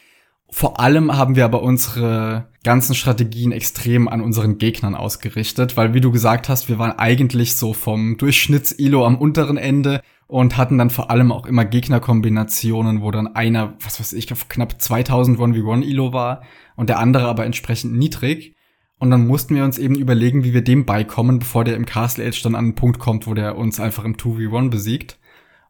[0.54, 6.02] Vor allem haben wir aber unsere ganzen Strategien extrem an unseren Gegnern ausgerichtet, weil wie
[6.02, 10.90] du gesagt hast, wir waren eigentlich so vom Durchschnitts-Ilo am unteren Ende und hatten dann
[10.90, 15.84] vor allem auch immer Gegnerkombinationen, wo dann einer, was weiß ich, auf knapp 2000 1v1
[15.84, 16.42] Ilo war
[16.76, 18.54] und der andere aber entsprechend niedrig.
[18.98, 22.26] Und dann mussten wir uns eben überlegen, wie wir dem beikommen, bevor der im Castle
[22.26, 25.18] Age dann an einen Punkt kommt, wo der uns einfach im 2v1 besiegt.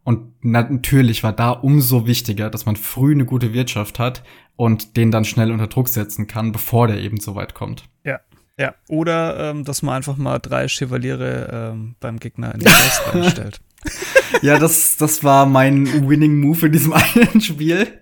[0.04, 4.24] Und natürlich war da umso wichtiger, dass man früh eine gute Wirtschaft hat
[4.56, 7.84] und den dann schnell unter Druck setzen kann, bevor der eben so weit kommt.
[8.04, 8.20] Ja,
[8.58, 8.74] ja.
[8.88, 13.60] Oder ähm, dass man einfach mal drei Chevaliere ähm, beim Gegner in die Faust stellt.
[14.42, 17.98] ja, das, das war mein Winning Move in diesem einen Spiel.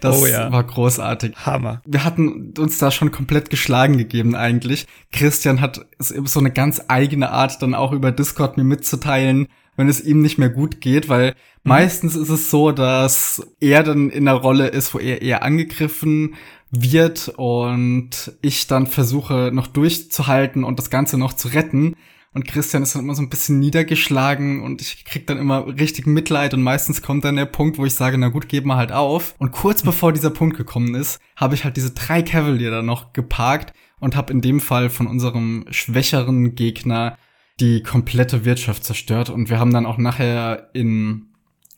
[0.00, 0.52] Das oh ja.
[0.52, 1.34] war großartig.
[1.44, 1.82] Hammer.
[1.84, 4.86] Wir hatten uns da schon komplett geschlagen gegeben eigentlich.
[5.10, 9.48] Christian hat so eine ganz eigene Art dann auch über Discord mir mitzuteilen,
[9.78, 11.34] wenn es ihm nicht mehr gut geht, weil mhm.
[11.62, 16.34] meistens ist es so, dass er dann in der Rolle ist, wo er eher angegriffen
[16.70, 21.94] wird und ich dann versuche noch durchzuhalten und das Ganze noch zu retten.
[22.34, 26.06] Und Christian ist dann immer so ein bisschen niedergeschlagen und ich krieg dann immer richtig
[26.06, 28.92] Mitleid und meistens kommt dann der Punkt, wo ich sage, na gut, geben wir halt
[28.92, 29.34] auf.
[29.38, 33.12] Und kurz bevor dieser Punkt gekommen ist, habe ich halt diese drei Cavalier da noch
[33.12, 37.16] geparkt und habe in dem Fall von unserem schwächeren Gegner
[37.60, 41.26] die komplette Wirtschaft zerstört und wir haben dann auch nachher in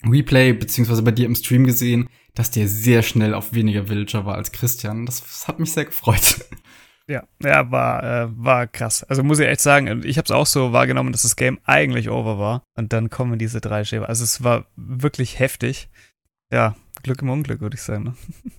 [0.05, 4.35] Replay beziehungsweise bei dir im Stream gesehen, dass der sehr schnell auf weniger Villager war
[4.35, 5.05] als Christian.
[5.05, 6.45] Das, das hat mich sehr gefreut.
[7.07, 9.03] Ja, ja, war, äh, war krass.
[9.03, 12.09] Also muss ich echt sagen, ich habe es auch so wahrgenommen, dass das Game eigentlich
[12.09, 12.63] over war.
[12.75, 14.07] Und dann kommen diese drei Schäfer.
[14.07, 15.89] Also es war wirklich heftig.
[16.51, 18.03] Ja, Glück im Unglück, würde ich sagen.
[18.03, 18.13] Ne?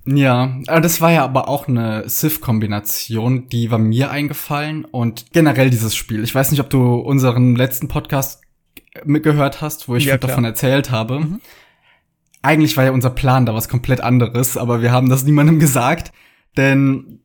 [0.21, 4.85] Ja, das war ja aber auch eine Sith-Kombination, die war mir eingefallen.
[4.85, 6.25] Und generell dieses Spiel.
[6.25, 8.43] Ich weiß nicht, ob du unseren letzten Podcast
[9.05, 11.21] mitgehört hast, wo ich ja, davon erzählt habe.
[11.21, 11.41] Mhm.
[12.43, 16.13] Eigentlich war ja unser Plan da was komplett anderes, aber wir haben das niemandem gesagt.
[16.57, 17.21] Denn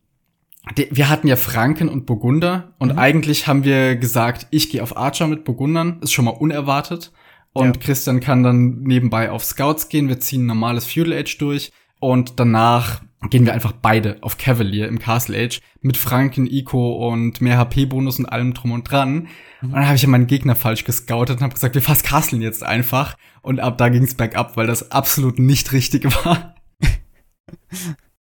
[0.75, 2.99] wir hatten ja Franken und Burgunder und mhm.
[2.99, 7.11] eigentlich haben wir gesagt, ich gehe auf Archer mit Burgundern, ist schon mal unerwartet.
[7.53, 7.81] Und ja.
[7.81, 12.39] Christian kann dann nebenbei auf Scouts gehen, wir ziehen ein normales Feudal Age durch und
[12.39, 17.57] danach gehen wir einfach beide auf Cavalier im Castle Age mit Franken, Ico und mehr
[17.57, 19.27] HP-Bonus und allem drum und dran.
[19.61, 19.69] Mhm.
[19.69, 22.41] Und dann habe ich ja meinen Gegner falsch gescoutet und habe gesagt, wir fast castlen
[22.41, 23.17] jetzt einfach.
[23.41, 26.55] Und ab da ging's bergab, weil das absolut nicht richtig war.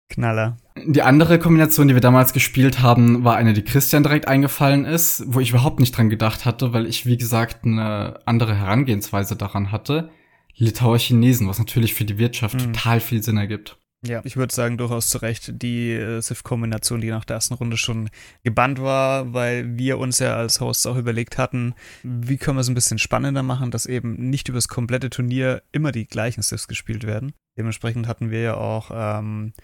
[0.09, 0.57] Knaller.
[0.87, 5.24] Die andere Kombination, die wir damals gespielt haben, war eine, die Christian direkt eingefallen ist,
[5.27, 9.73] wo ich überhaupt nicht dran gedacht hatte, weil ich, wie gesagt, eine andere Herangehensweise daran
[9.73, 10.11] hatte.
[10.55, 12.73] Litauer Chinesen, was natürlich für die Wirtschaft mhm.
[12.73, 13.78] total viel Sinn ergibt.
[14.07, 17.77] Ja, ich würde sagen, durchaus zu Recht die äh, Sith-Kombination, die nach der ersten Runde
[17.77, 18.09] schon
[18.45, 22.69] gebannt war, weil wir uns ja als Hosts auch überlegt hatten, wie können wir es
[22.69, 26.69] ein bisschen spannender machen, dass eben nicht über das komplette Turnier immer die gleichen Siths
[26.69, 27.33] gespielt werden.
[27.57, 29.55] Dementsprechend hatten wir ja auch ähm,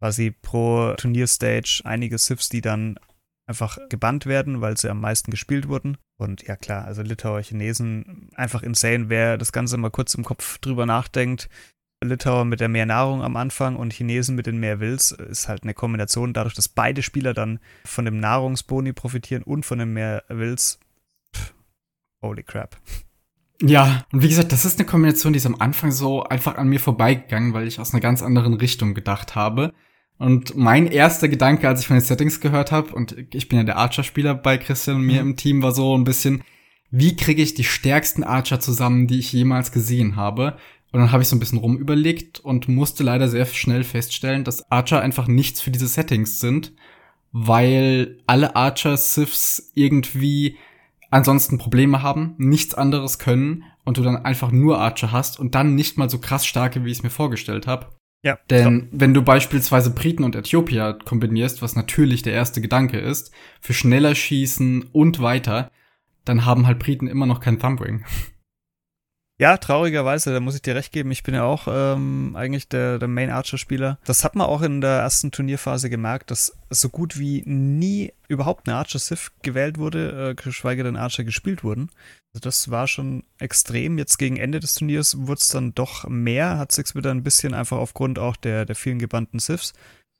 [0.00, 2.98] quasi pro Turnierstage einige Siths, die dann
[3.46, 5.98] einfach gebannt werden, weil sie am meisten gespielt wurden.
[6.16, 10.58] Und ja klar, also Litauer, Chinesen, einfach insane, wer das Ganze mal kurz im Kopf
[10.58, 11.48] drüber nachdenkt.
[12.02, 15.64] Litauer mit der mehr Nahrung am Anfang und Chinesen mit den mehr Wills ist halt
[15.64, 20.24] eine Kombination, dadurch, dass beide Spieler dann von dem Nahrungsboni profitieren und von den mehr
[20.28, 20.78] Wills.
[21.36, 21.52] Pff,
[22.22, 22.76] holy crap.
[23.62, 26.68] Ja, und wie gesagt, das ist eine Kombination, die ist am Anfang so einfach an
[26.68, 29.74] mir vorbeigegangen, weil ich aus einer ganz anderen Richtung gedacht habe.
[30.20, 33.64] Und mein erster Gedanke, als ich von den Settings gehört habe, und ich bin ja
[33.64, 36.44] der Archer-Spieler bei Christian und mir im Team, war so ein bisschen,
[36.90, 40.58] wie kriege ich die stärksten Archer zusammen, die ich jemals gesehen habe?
[40.92, 44.70] Und dann habe ich so ein bisschen rumüberlegt und musste leider sehr schnell feststellen, dass
[44.70, 46.74] Archer einfach nichts für diese Settings sind,
[47.32, 50.58] weil alle Archer-Siths irgendwie
[51.10, 55.74] ansonsten Probleme haben, nichts anderes können und du dann einfach nur Archer hast und dann
[55.74, 57.86] nicht mal so krass starke, wie ich es mir vorgestellt habe.
[58.22, 58.38] Ja.
[58.50, 58.88] Denn klar.
[58.92, 64.14] wenn du beispielsweise Briten und Äthiopier kombinierst, was natürlich der erste Gedanke ist, für schneller
[64.14, 65.70] schießen und weiter,
[66.24, 68.04] dann haben halt Briten immer noch kein Thumbring.
[69.40, 71.10] Ja, traurigerweise, da muss ich dir recht geben.
[71.10, 73.98] Ich bin ja auch ähm, eigentlich der, der Main Archer-Spieler.
[74.04, 78.68] Das hat man auch in der ersten Turnierphase gemerkt, dass so gut wie nie überhaupt
[78.68, 81.88] eine Archer-Sith gewählt wurde, äh, geschweige denn Archer gespielt wurden.
[82.34, 83.96] Also das war schon extrem.
[83.96, 87.54] Jetzt gegen Ende des Turniers wurde es dann doch mehr, hat sich wieder ein bisschen
[87.54, 89.72] einfach aufgrund auch der, der vielen gebannten Siths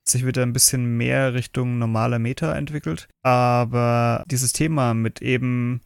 [0.09, 3.06] sich wieder ein bisschen mehr Richtung normaler Meta entwickelt.
[3.22, 5.82] Aber dieses Thema mit eben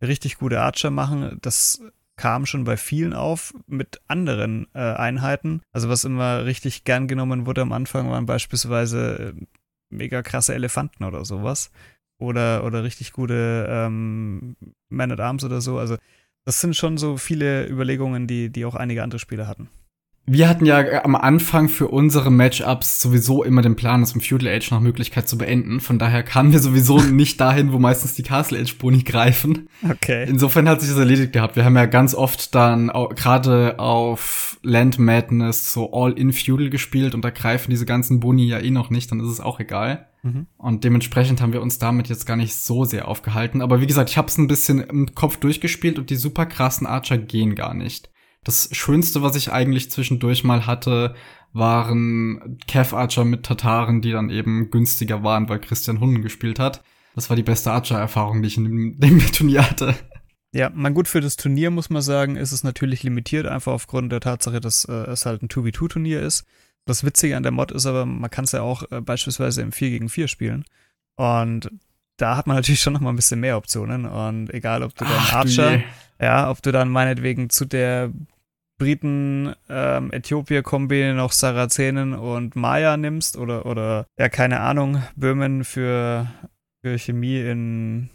[0.00, 1.82] richtig gute Archer machen, das
[2.16, 5.60] kam schon bei vielen auf mit anderen äh, Einheiten.
[5.72, 9.46] Also was immer richtig gern genommen wurde am Anfang waren beispielsweise äh,
[9.90, 11.70] mega krasse Elefanten oder sowas.
[12.18, 14.56] Oder, oder richtig gute ähm,
[14.88, 15.78] Man at Arms oder so.
[15.78, 15.96] Also
[16.46, 19.68] das sind schon so viele Überlegungen, die, die auch einige andere Spieler hatten
[20.28, 24.48] wir hatten ja am Anfang für unsere Matchups sowieso immer den Plan, das im Feudal
[24.48, 25.78] Age nach Möglichkeit zu beenden.
[25.78, 29.68] Von daher kamen wir sowieso nicht dahin, wo meistens die Castle Age Boni greifen.
[29.88, 30.26] Okay.
[30.28, 31.54] Insofern hat sich das erledigt gehabt.
[31.54, 37.24] Wir haben ja ganz oft dann gerade auf Land Madness so All-in Feudal gespielt und
[37.24, 40.08] da greifen diese ganzen Boni ja eh noch nicht, dann ist es auch egal.
[40.24, 40.46] Mhm.
[40.58, 43.62] Und dementsprechend haben wir uns damit jetzt gar nicht so sehr aufgehalten.
[43.62, 46.86] Aber wie gesagt, ich habe es ein bisschen im Kopf durchgespielt und die super krassen
[46.86, 48.10] Archer gehen gar nicht.
[48.46, 51.16] Das Schönste, was ich eigentlich zwischendurch mal hatte,
[51.52, 56.80] waren Kev Archer mit Tataren, die dann eben günstiger waren, weil Christian Hunden gespielt hat.
[57.16, 59.96] Das war die beste Archer-Erfahrung, die ich in dem, dem Turnier hatte.
[60.52, 64.12] Ja, man gut, für das Turnier muss man sagen, ist es natürlich limitiert, einfach aufgrund
[64.12, 66.44] der Tatsache, dass äh, es halt ein 2v2-Turnier ist.
[66.84, 69.72] Das Witzige an der Mod ist aber, man kann es ja auch äh, beispielsweise im
[69.72, 70.64] 4 gegen 4 spielen.
[71.16, 71.68] Und
[72.16, 74.06] da hat man natürlich schon noch mal ein bisschen mehr Optionen.
[74.06, 75.82] Und egal, ob du dann Ach, Archer,
[76.20, 78.12] ja, ob du dann meinetwegen zu der
[78.78, 86.26] Briten, ähm, Äthiopier-Kombi noch Sarazenen und Maya nimmst oder, oder, ja, keine Ahnung, Böhmen für,
[86.82, 88.10] für Chemie in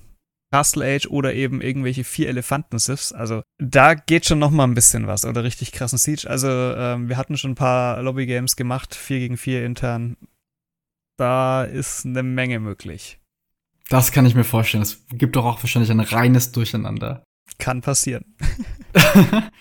[0.52, 3.14] Castle Age oder eben irgendwelche vier Elefanten-Siths.
[3.14, 6.30] Also da geht schon noch mal ein bisschen was oder richtig krassen Siege.
[6.30, 10.18] Also ähm, wir hatten schon ein paar Lobby-Games gemacht, vier gegen vier intern.
[11.18, 13.20] Da ist eine Menge möglich.
[13.90, 14.84] Das kann ich mir vorstellen.
[14.84, 17.24] Es gibt doch auch wahrscheinlich ein reines Durcheinander.
[17.58, 18.36] Kann passieren.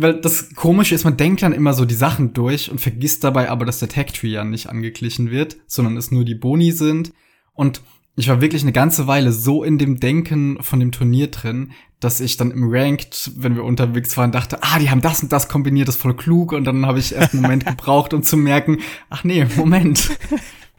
[0.00, 3.50] weil das Komische ist, man denkt dann immer so die Sachen durch und vergisst dabei
[3.50, 7.12] aber, dass der Tag-Tree ja nicht angeglichen wird, sondern es nur die Boni sind.
[7.52, 7.82] Und
[8.16, 12.20] ich war wirklich eine ganze Weile so in dem Denken von dem Turnier drin, dass
[12.20, 15.48] ich dann im Ranked, wenn wir unterwegs waren, dachte, ah, die haben das und das
[15.48, 16.52] kombiniert, das ist voll klug.
[16.52, 18.78] Und dann habe ich erst einen Moment gebraucht, um zu merken,
[19.10, 20.10] ach nee, Moment.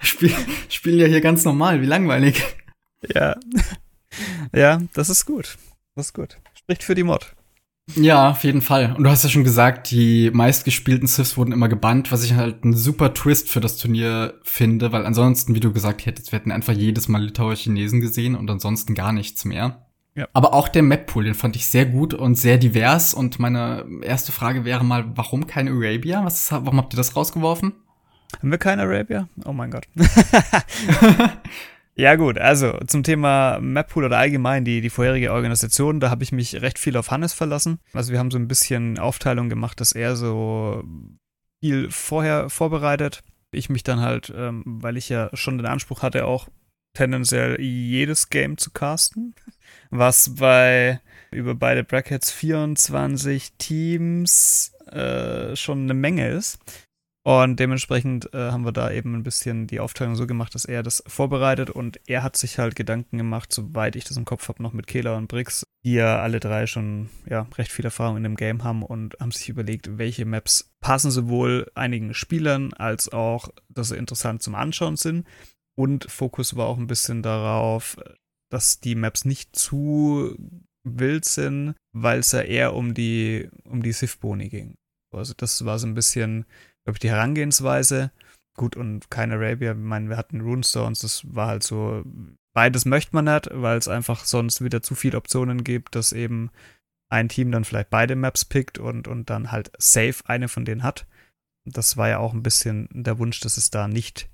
[0.02, 0.34] Spiel,
[0.70, 2.44] spielen ja hier ganz normal, wie langweilig.
[3.14, 3.36] Ja.
[4.54, 5.58] Ja, das ist gut.
[5.96, 6.38] Das ist gut.
[6.54, 7.36] Spricht für die Mod.
[7.96, 8.94] Ja, auf jeden Fall.
[8.96, 12.64] Und du hast ja schon gesagt, die meistgespielten Siths wurden immer gebannt, was ich halt
[12.64, 16.52] einen super Twist für das Turnier finde, weil ansonsten, wie du gesagt hättest, wir hätten
[16.52, 19.86] einfach jedes Mal Litauer Chinesen gesehen und ansonsten gar nichts mehr.
[20.16, 20.28] Ja.
[20.34, 23.14] Aber auch der Map-Pool, den fand ich sehr gut und sehr divers.
[23.14, 26.26] Und meine erste Frage wäre mal, warum kein Arabia?
[26.26, 27.74] Was, warum habt ihr das rausgeworfen?
[28.38, 29.28] Haben wir kein Arabia?
[29.46, 29.88] Oh mein Gott.
[32.00, 36.32] Ja, gut, also zum Thema Mappool oder allgemein die, die vorherige Organisation, da habe ich
[36.32, 37.80] mich recht viel auf Hannes verlassen.
[37.92, 40.82] Also wir haben so ein bisschen Aufteilung gemacht, dass er so
[41.62, 43.22] viel vorher vorbereitet.
[43.52, 46.48] Ich mich dann halt, ähm, weil ich ja schon den Anspruch hatte, auch
[46.96, 49.36] tendenziell jedes Game zu casten,
[49.90, 51.02] was bei
[51.32, 56.60] über beide Brackets 24 Teams äh, schon eine Menge ist.
[57.24, 60.84] Und dementsprechend äh, haben wir da eben ein bisschen die Aufteilung so gemacht, dass er
[60.84, 64.64] das vorbereitet und er hat sich halt Gedanken gemacht, soweit ich das im Kopf habe,
[64.64, 68.24] noch mit Kehler und Brix, die ja alle drei schon ja, recht viel Erfahrung in
[68.24, 73.50] dem Game haben und haben sich überlegt, welche Maps passen sowohl einigen Spielern als auch,
[73.68, 75.28] dass sie interessant zum Anschauen sind.
[75.76, 77.98] Und Fokus war auch ein bisschen darauf,
[78.50, 80.36] dass die Maps nicht zu
[80.84, 84.76] wild sind, weil es ja eher um die, um die Sith-Boni ging.
[85.12, 86.46] Also das war so ein bisschen
[86.90, 88.12] glaube ich, die Herangehensweise.
[88.58, 92.04] Gut, und kein Arabia, ich meine, wir hatten Runestones, das war halt so,
[92.54, 96.50] beides möchte man nicht, weil es einfach sonst wieder zu viele Optionen gibt, dass eben
[97.10, 100.84] ein Team dann vielleicht beide Maps pickt und, und dann halt safe eine von denen
[100.84, 101.06] hat.
[101.64, 104.30] Das war ja auch ein bisschen der Wunsch, dass es da nicht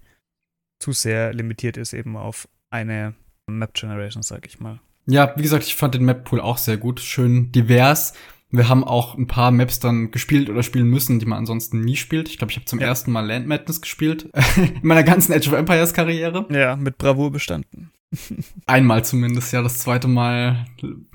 [0.80, 3.16] zu sehr limitiert ist, eben auf eine
[3.48, 4.80] Map Generation, sag ich mal.
[5.08, 8.14] Ja, wie gesagt, ich fand den Map Pool auch sehr gut, schön divers.
[8.58, 11.96] Wir haben auch ein paar Maps dann gespielt oder spielen müssen, die man ansonsten nie
[11.96, 12.30] spielt.
[12.30, 12.88] Ich glaube, ich habe zum ja.
[12.88, 16.46] ersten Mal Land Madness gespielt in meiner ganzen Age of Empires Karriere.
[16.50, 17.92] Ja, mit Bravour bestanden.
[18.66, 19.62] Einmal zumindest, ja.
[19.62, 20.66] Das zweite Mal,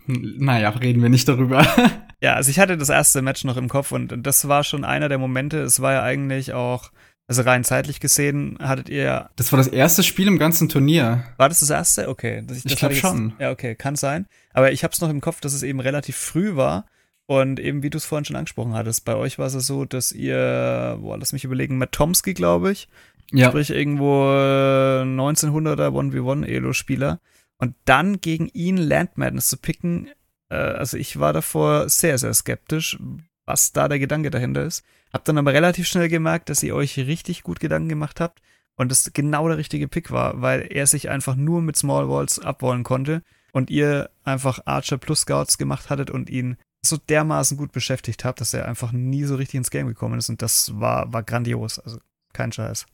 [0.07, 1.67] naja, reden wir nicht darüber.
[2.21, 5.09] ja, also ich hatte das erste Match noch im Kopf und das war schon einer
[5.09, 5.59] der Momente.
[5.61, 6.91] Es war ja eigentlich auch,
[7.27, 9.31] also rein zeitlich gesehen, hattet ihr.
[9.37, 11.25] Das war das erste Spiel im ganzen Turnier.
[11.37, 12.09] War das das erste?
[12.09, 12.43] Okay.
[12.47, 13.35] Das, ich ich glaube schon.
[13.39, 14.27] Ja, okay, kann sein.
[14.53, 16.87] Aber ich habe es noch im Kopf, dass es eben relativ früh war
[17.31, 20.11] und eben, wie du es vorhin schon angesprochen hattest, bei euch war es so, dass
[20.11, 22.89] ihr, boah, lass mich überlegen, Matt Tomsky, glaube ich,
[23.31, 23.51] ja.
[23.51, 27.21] sprich irgendwo 1900er 1v1 Elo-Spieler
[27.57, 30.11] und dann gegen ihn Land Madness zu picken,
[30.49, 32.99] äh, also ich war davor sehr, sehr skeptisch,
[33.47, 34.85] was da der Gedanke dahinter ist.
[35.13, 38.43] Hab dann aber relativ schnell gemerkt, dass ihr euch richtig gut Gedanken gemacht habt
[38.75, 42.41] und das genau der richtige Pick war, weil er sich einfach nur mit Small Walls
[42.41, 47.73] abwollen konnte und ihr einfach Archer plus Scouts gemacht hattet und ihn so dermaßen gut
[47.73, 50.29] beschäftigt habe, dass er einfach nie so richtig ins Game gekommen ist.
[50.29, 51.79] Und das war, war grandios.
[51.79, 51.99] Also
[52.33, 52.87] kein Scheiß.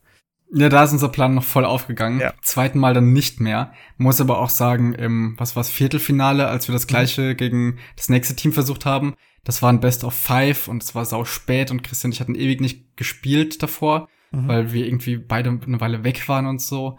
[0.52, 2.20] Ja, da ist unser Plan noch voll aufgegangen.
[2.20, 2.32] Ja.
[2.40, 3.72] Zweiten Mal dann nicht mehr.
[3.96, 7.36] Muss aber auch sagen, im, was war's, Viertelfinale, als wir das gleiche mhm.
[7.36, 9.14] gegen das nächste Team versucht haben,
[9.44, 12.20] das war ein Best of Five und es war sau spät und Christian und ich
[12.20, 14.48] hatten ewig nicht gespielt davor, mhm.
[14.48, 16.98] weil wir irgendwie beide eine Weile weg waren und so.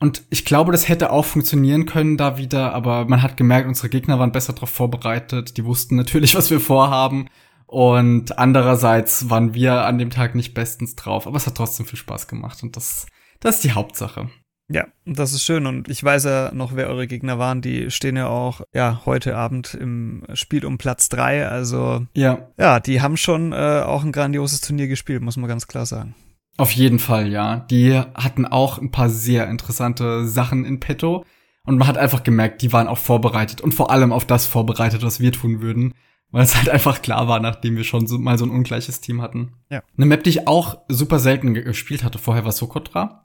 [0.00, 3.90] Und ich glaube, das hätte auch funktionieren können da wieder, aber man hat gemerkt, unsere
[3.90, 5.58] Gegner waren besser darauf vorbereitet.
[5.58, 7.28] Die wussten natürlich, was wir vorhaben.
[7.66, 11.98] Und andererseits waren wir an dem Tag nicht bestens drauf, aber es hat trotzdem viel
[11.98, 13.06] Spaß gemacht und das,
[13.38, 14.28] das ist die Hauptsache.
[14.68, 17.60] Ja, das ist schön und ich weiß ja noch, wer eure Gegner waren.
[17.60, 21.46] Die stehen ja auch ja heute Abend im Spiel um Platz drei.
[21.46, 25.68] Also ja, ja, die haben schon äh, auch ein grandioses Turnier gespielt, muss man ganz
[25.68, 26.14] klar sagen.
[26.56, 27.60] Auf jeden Fall, ja.
[27.70, 31.24] Die hatten auch ein paar sehr interessante Sachen in petto.
[31.64, 35.02] Und man hat einfach gemerkt, die waren auch vorbereitet und vor allem auf das vorbereitet,
[35.02, 35.94] was wir tun würden.
[36.30, 39.22] Weil es halt einfach klar war, nachdem wir schon so, mal so ein ungleiches Team
[39.22, 39.52] hatten.
[39.70, 39.82] Ja.
[39.96, 43.24] Eine Map, die ich auch super selten gespielt hatte vorher, war Sokotra.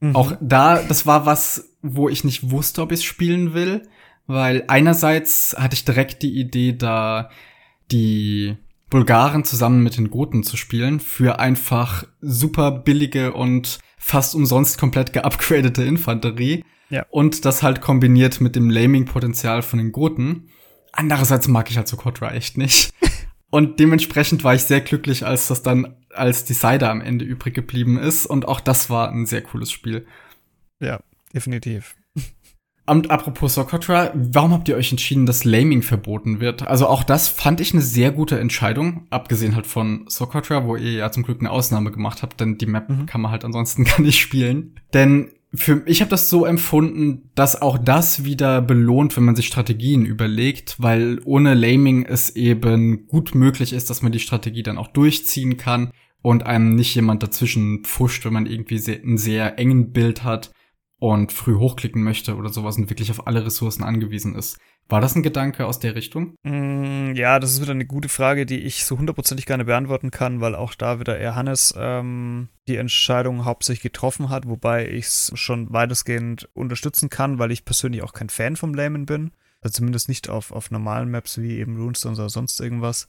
[0.00, 0.16] Mhm.
[0.16, 3.82] Auch da, das war was, wo ich nicht wusste, ob ich es spielen will.
[4.26, 7.30] Weil einerseits hatte ich direkt die Idee, da
[7.90, 8.56] die
[8.92, 15.14] Bulgaren zusammen mit den Goten zu spielen für einfach super billige und fast umsonst komplett
[15.14, 16.62] geupgradete Infanterie.
[16.90, 17.06] Ja.
[17.08, 20.50] Und das halt kombiniert mit dem Laming-Potenzial von den Goten.
[20.92, 22.92] Andererseits mag ich halt Sokotra echt nicht.
[23.50, 27.98] und dementsprechend war ich sehr glücklich, als das dann als Decider am Ende übrig geblieben
[27.98, 28.26] ist.
[28.26, 30.06] Und auch das war ein sehr cooles Spiel.
[30.80, 31.00] Ja,
[31.32, 31.94] definitiv.
[32.84, 36.66] Und apropos Socotra, warum habt ihr euch entschieden, dass Laming verboten wird?
[36.66, 40.92] Also auch das fand ich eine sehr gute Entscheidung, abgesehen halt von Socotra, wo ihr
[40.92, 43.06] ja zum Glück eine Ausnahme gemacht habt, denn die Map mhm.
[43.06, 44.80] kann man halt ansonsten gar nicht spielen.
[44.92, 49.46] Denn für ich habe das so empfunden, dass auch das wieder belohnt, wenn man sich
[49.46, 54.78] Strategien überlegt, weil ohne Laming es eben gut möglich ist, dass man die Strategie dann
[54.78, 55.92] auch durchziehen kann
[56.22, 60.52] und einem nicht jemand dazwischen pfuscht, wenn man irgendwie sehr, einen sehr engen Bild hat
[61.02, 64.56] und früh hochklicken möchte oder sowas und wirklich auf alle Ressourcen angewiesen ist.
[64.88, 66.36] War das ein Gedanke aus der Richtung?
[66.44, 70.40] Mm, ja, das ist wieder eine gute Frage, die ich so hundertprozentig gerne beantworten kann,
[70.40, 75.32] weil auch da wieder eher Hannes ähm, die Entscheidung hauptsächlich getroffen hat, wobei ich es
[75.34, 79.32] schon weitestgehend unterstützen kann, weil ich persönlich auch kein Fan vom Layman bin.
[79.60, 83.08] Also zumindest nicht auf, auf normalen Maps wie eben Runestone oder sonst irgendwas.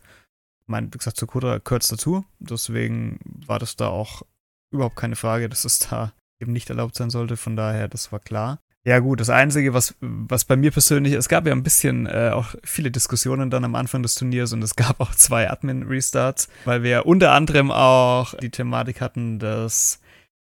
[0.66, 2.26] Mein, wie gesagt, Sakura gehört dazu.
[2.40, 4.24] Deswegen war das da auch
[4.72, 6.12] überhaupt keine Frage, dass es da
[6.44, 7.38] eben nicht erlaubt sein sollte.
[7.38, 8.60] Von daher, das war klar.
[8.86, 12.32] Ja gut, das Einzige, was, was bei mir persönlich, es gab ja ein bisschen äh,
[12.34, 16.84] auch viele Diskussionen dann am Anfang des Turniers und es gab auch zwei Admin-Restarts, weil
[16.84, 20.02] wir unter anderem auch die Thematik hatten, dass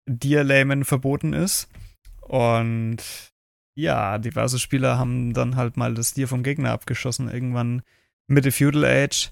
[0.07, 1.69] Dear-Layman verboten ist.
[2.21, 2.97] Und
[3.77, 7.81] ja, diverse Spieler haben dann halt mal das Deer vom Gegner abgeschossen, irgendwann
[8.27, 9.31] Mitte Feudal Age.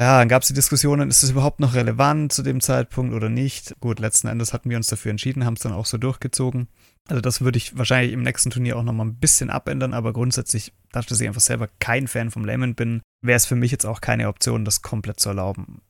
[0.00, 3.28] Ja, dann gab es die Diskussionen, ist es überhaupt noch relevant zu dem Zeitpunkt oder
[3.28, 3.76] nicht?
[3.78, 6.66] Gut, letzten Endes hatten wir uns dafür entschieden, haben es dann auch so durchgezogen.
[7.08, 10.72] Also das würde ich wahrscheinlich im nächsten Turnier auch nochmal ein bisschen abändern, aber grundsätzlich,
[10.90, 13.86] dadurch, dass ich einfach selber kein Fan vom Layman bin, wäre es für mich jetzt
[13.86, 15.80] auch keine Option, das komplett zu erlauben.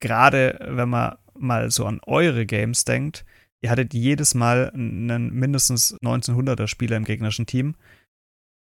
[0.00, 3.24] Gerade wenn man mal so an eure Games denkt,
[3.60, 7.76] ihr hattet jedes Mal einen mindestens 1900er Spieler im gegnerischen Team.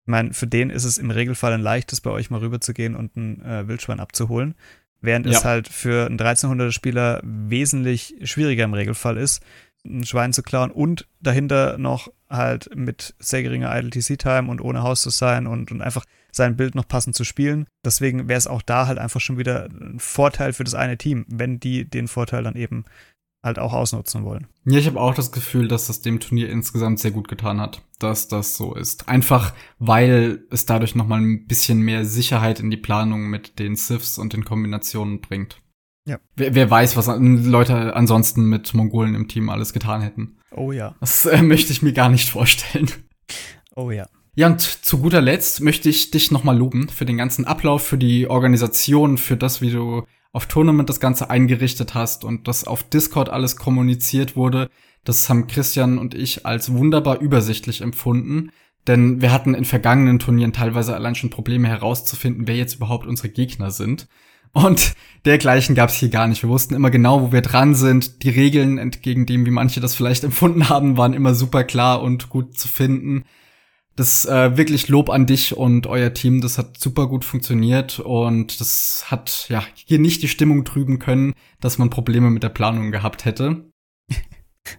[0.06, 3.16] Ich meine, für den ist es im Regelfall ein leichtes, bei euch mal rüberzugehen und
[3.16, 4.54] ein äh, Wildschwein abzuholen.
[5.00, 5.32] Während ja.
[5.32, 9.42] es halt für einen 1300er Spieler wesentlich schwieriger im Regelfall ist,
[9.84, 15.02] ein Schwein zu klauen und dahinter noch halt mit sehr geringer IDTC-Time und ohne Haus
[15.02, 17.66] zu sein und, und einfach sein Bild noch passend zu spielen.
[17.84, 21.24] Deswegen wäre es auch da halt einfach schon wieder ein Vorteil für das eine Team,
[21.28, 22.84] wenn die den Vorteil dann eben
[23.46, 24.46] halt auch ausnutzen wollen.
[24.66, 27.80] Ja, ich habe auch das Gefühl, dass das dem Turnier insgesamt sehr gut getan hat,
[27.98, 29.08] dass das so ist.
[29.08, 33.76] Einfach, weil es dadurch noch mal ein bisschen mehr Sicherheit in die Planung mit den
[33.76, 35.62] Sifs und den Kombinationen bringt.
[36.06, 36.18] Ja.
[36.36, 40.36] Wer, wer weiß, was Leute ansonsten mit Mongolen im Team alles getan hätten.
[40.52, 40.94] Oh ja.
[41.00, 42.90] Das äh, möchte ich mir gar nicht vorstellen.
[43.74, 44.06] Oh ja.
[44.38, 47.96] Ja, und zu guter Letzt möchte ich dich nochmal loben für den ganzen Ablauf, für
[47.96, 52.82] die Organisation, für das, wie du auf Tournament das Ganze eingerichtet hast und das auf
[52.82, 54.68] Discord alles kommuniziert wurde.
[55.04, 58.50] Das haben Christian und ich als wunderbar übersichtlich empfunden.
[58.86, 63.28] Denn wir hatten in vergangenen Turnieren teilweise allein schon Probleme herauszufinden, wer jetzt überhaupt unsere
[63.28, 64.06] Gegner sind.
[64.52, 64.94] Und
[65.24, 66.42] dergleichen gab es hier gar nicht.
[66.42, 68.22] Wir wussten immer genau, wo wir dran sind.
[68.22, 72.28] Die Regeln, entgegen dem, wie manche das vielleicht empfunden haben, waren immer super klar und
[72.28, 73.24] gut zu finden.
[73.96, 76.42] Das äh, wirklich Lob an dich und euer Team.
[76.42, 81.32] Das hat super gut funktioniert und das hat ja hier nicht die Stimmung trüben können,
[81.60, 83.70] dass man Probleme mit der Planung gehabt hätte.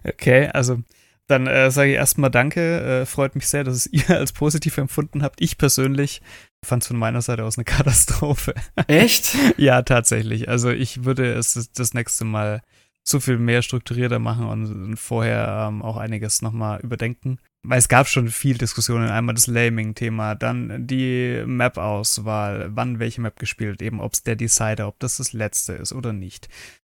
[0.04, 0.82] Okay, also
[1.28, 2.80] dann äh, sage ich erstmal Danke.
[2.80, 5.40] Äh, freut mich sehr, dass es ihr als positiv empfunden habt.
[5.40, 6.20] Ich persönlich
[6.64, 8.54] fand es von meiner Seite aus eine Katastrophe.
[8.86, 9.36] Echt?
[9.56, 10.48] ja, tatsächlich.
[10.48, 12.62] Also ich würde es das nächste Mal
[13.02, 17.38] so viel mehr strukturierter machen und, vorher ähm, auch einiges nochmal überdenken.
[17.62, 19.10] Weil es gab schon viel Diskussionen.
[19.10, 24.88] Einmal das Laming-Thema, dann die Map-Auswahl, wann welche Map gespielt, eben ob es der Decider,
[24.88, 26.48] ob das das letzte ist oder nicht.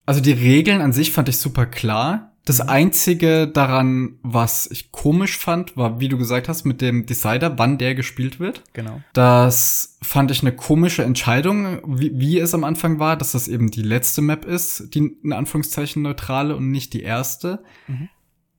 [0.06, 2.32] Also die Regeln an sich fand ich super klar.
[2.46, 2.70] Das mhm.
[2.70, 7.78] einzige daran, was ich komisch fand, war, wie du gesagt hast, mit dem Decider, wann
[7.78, 8.64] der gespielt wird.
[8.74, 9.02] Genau.
[9.14, 13.70] Das fand ich eine komische Entscheidung, wie, wie es am Anfang war, dass das eben
[13.70, 17.64] die letzte Map ist, die in Anführungszeichen neutrale und nicht die erste.
[17.88, 18.10] Mhm.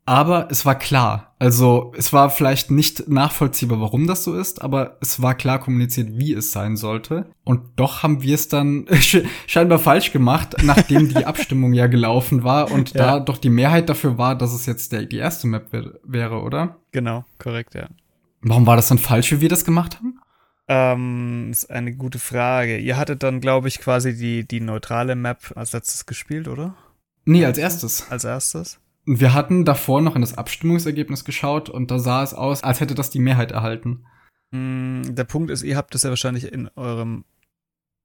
[0.04, 1.34] Aber es war klar.
[1.38, 6.08] Also es war vielleicht nicht nachvollziehbar, warum das so ist, aber es war klar kommuniziert,
[6.12, 7.26] wie es sein sollte.
[7.44, 8.86] Und doch haben wir es dann
[9.46, 13.18] scheinbar falsch gemacht, nachdem die Abstimmung ja gelaufen war und ja.
[13.18, 15.68] da doch die Mehrheit dafür war, dass es jetzt der, die erste Map
[16.04, 16.76] wäre, oder?
[16.90, 17.88] Genau, korrekt, ja.
[18.40, 20.18] Warum war das dann falsch, wie wir das gemacht haben?
[20.68, 22.78] Ähm, ist eine gute Frage.
[22.78, 26.74] Ihr hattet dann, glaube ich, quasi die, die neutrale Map als letztes gespielt, oder?
[27.24, 28.10] Nee, als erstes.
[28.10, 28.80] Als erstes?
[29.04, 32.94] Wir hatten davor noch in das Abstimmungsergebnis geschaut und da sah es aus, als hätte
[32.94, 34.06] das die Mehrheit erhalten.
[34.52, 37.24] Mm, der Punkt ist, ihr habt das ja wahrscheinlich in eurem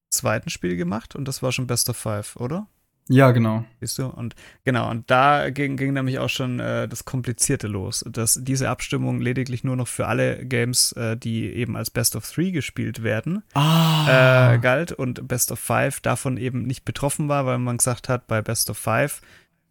[0.10, 2.68] zweiten Spiel gemacht und das war schon Best of Five, oder?
[3.10, 3.64] Ja, genau.
[3.80, 4.08] Siehst du?
[4.08, 8.70] Und genau, und da ging, ging nämlich auch schon äh, das Komplizierte los, dass diese
[8.70, 13.04] Abstimmung lediglich nur noch für alle Games, äh, die eben als Best of Three gespielt
[13.04, 14.54] werden, ah.
[14.56, 18.28] äh, galt und Best of Five davon eben nicht betroffen war, weil man gesagt hat,
[18.28, 19.22] bei Best of Five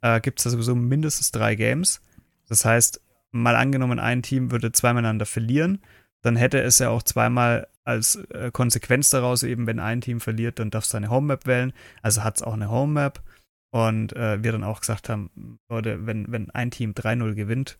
[0.03, 2.01] äh, gibt es da sowieso mindestens drei Games.
[2.49, 3.01] Das heißt,
[3.31, 5.81] mal angenommen, ein Team würde zweimal miteinander verlieren,
[6.23, 10.59] dann hätte es ja auch zweimal als äh, Konsequenz daraus eben, wenn ein Team verliert,
[10.59, 11.73] dann darf es seine Home-Map wählen.
[12.03, 13.23] Also hat es auch eine Home-Map.
[13.71, 17.79] Und äh, wir dann auch gesagt haben, Leute, wenn, wenn ein Team 3-0 gewinnt,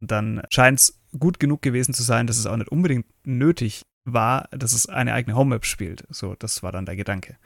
[0.00, 4.48] dann scheint es gut genug gewesen zu sein, dass es auch nicht unbedingt nötig war,
[4.52, 6.04] dass es eine eigene Home-Map spielt.
[6.10, 7.36] So, das war dann der Gedanke.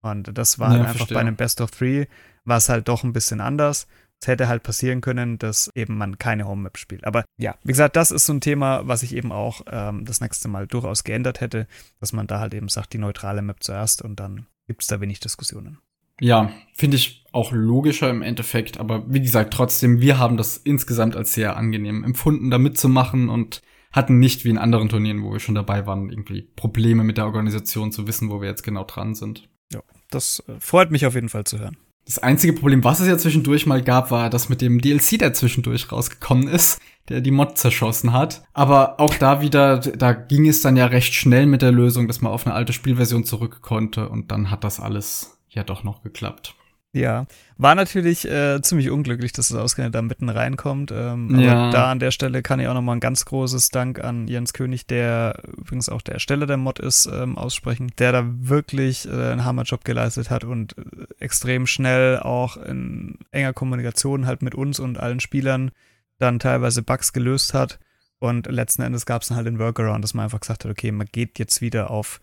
[0.00, 1.16] Und das war ja, einfach verstehe.
[1.16, 2.06] bei einem Best of Three,
[2.44, 3.86] war es halt doch ein bisschen anders.
[4.20, 7.04] Es hätte halt passieren können, dass eben man keine Home-Map spielt.
[7.04, 10.20] Aber ja, wie gesagt, das ist so ein Thema, was ich eben auch ähm, das
[10.20, 11.68] nächste Mal durchaus geändert hätte,
[12.00, 15.00] dass man da halt eben sagt, die neutrale Map zuerst und dann gibt es da
[15.00, 15.78] wenig Diskussionen.
[16.20, 21.14] Ja, finde ich auch logischer im Endeffekt, aber wie gesagt, trotzdem, wir haben das insgesamt
[21.14, 23.62] als sehr angenehm empfunden, da mitzumachen und
[23.92, 27.26] hatten nicht wie in anderen Turnieren, wo wir schon dabei waren, irgendwie Probleme mit der
[27.26, 29.48] Organisation zu wissen, wo wir jetzt genau dran sind.
[29.72, 31.76] Ja, das äh, freut mich auf jeden Fall zu hören.
[32.08, 35.34] Das einzige Problem, was es ja zwischendurch mal gab, war das mit dem DLC, der
[35.34, 36.80] zwischendurch rausgekommen ist,
[37.10, 38.44] der die Mod zerschossen hat.
[38.54, 42.22] Aber auch da wieder, da ging es dann ja recht schnell mit der Lösung, dass
[42.22, 46.02] man auf eine alte Spielversion zurück konnte und dann hat das alles ja doch noch
[46.02, 46.54] geklappt.
[46.94, 47.26] Ja,
[47.58, 50.90] war natürlich äh, ziemlich unglücklich, dass das ausgerechnet da mitten reinkommt.
[50.90, 51.70] Ähm, aber ja.
[51.70, 54.86] da an der Stelle kann ich auch nochmal ein ganz großes Dank an Jens König,
[54.86, 59.44] der übrigens auch der Ersteller der Mod ist, ähm, aussprechen, der da wirklich äh, einen
[59.44, 60.82] Hammerjob geleistet hat und äh,
[61.18, 65.72] extrem schnell auch in enger Kommunikation halt mit uns und allen Spielern
[66.18, 67.78] dann teilweise Bugs gelöst hat.
[68.18, 70.90] Und letzten Endes gab es dann halt den Workaround, dass man einfach gesagt hat, okay,
[70.90, 72.20] man geht jetzt wieder auf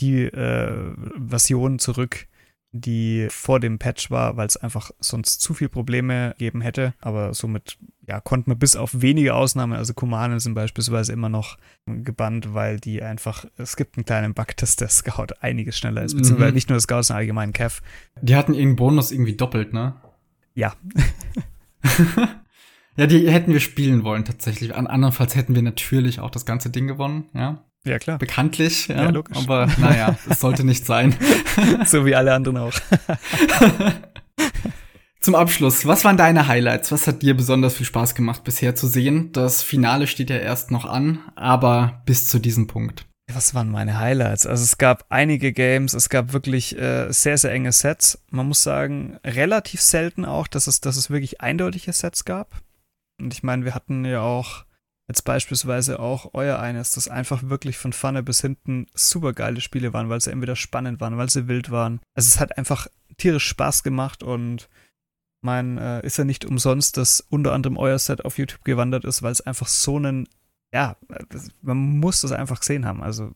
[0.00, 2.26] die äh, Version zurück,
[2.72, 6.94] die vor dem Patch war, weil es einfach sonst zu viel Probleme geben hätte.
[7.00, 11.58] Aber somit ja, konnte man bis auf wenige Ausnahmen, also Kumanen sind beispielsweise immer noch
[11.86, 16.16] gebannt, weil die einfach, es gibt einen kleinen Bug, dass der Scout einiges schneller ist,
[16.16, 16.54] beziehungsweise mhm.
[16.54, 17.82] nicht nur der Scout, sondern allgemein Kev.
[18.20, 19.94] Die hatten irgendeinen Bonus irgendwie doppelt, ne?
[20.54, 20.74] Ja.
[22.96, 24.74] ja, die hätten wir spielen wollen tatsächlich.
[24.74, 27.64] Andernfalls hätten wir natürlich auch das ganze Ding gewonnen, ja.
[27.84, 28.18] Ja, klar.
[28.18, 29.04] Bekanntlich, ja.
[29.04, 29.36] ja logisch.
[29.36, 31.14] Aber naja, es sollte nicht sein.
[31.86, 32.74] so wie alle anderen auch.
[35.20, 36.92] Zum Abschluss, was waren deine Highlights?
[36.92, 39.32] Was hat dir besonders viel Spaß gemacht bisher zu sehen?
[39.32, 43.04] Das Finale steht ja erst noch an, aber bis zu diesem Punkt.
[43.34, 44.46] Was waren meine Highlights?
[44.46, 48.22] Also es gab einige Games, es gab wirklich äh, sehr, sehr enge Sets.
[48.30, 52.60] Man muss sagen, relativ selten auch, dass es, dass es wirklich eindeutige Sets gab.
[53.20, 54.64] Und ich meine, wir hatten ja auch
[55.10, 59.92] Jetzt beispielsweise auch euer eines, das einfach wirklich von vorne bis hinten super geile Spiele
[59.92, 61.98] waren, weil sie entweder spannend waren, weil sie wild waren.
[62.14, 64.68] Also es hat einfach tierisch Spaß gemacht und
[65.40, 69.20] mein, äh, ist ja nicht umsonst, dass unter anderem euer Set auf YouTube gewandert ist,
[69.20, 70.28] weil es einfach so einen,
[70.72, 70.96] ja,
[71.60, 73.02] man muss das einfach gesehen haben.
[73.02, 73.32] Also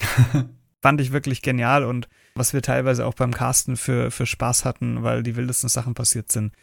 [0.82, 5.04] fand ich wirklich genial und was wir teilweise auch beim Casten für, für Spaß hatten,
[5.04, 6.54] weil die wildesten Sachen passiert sind,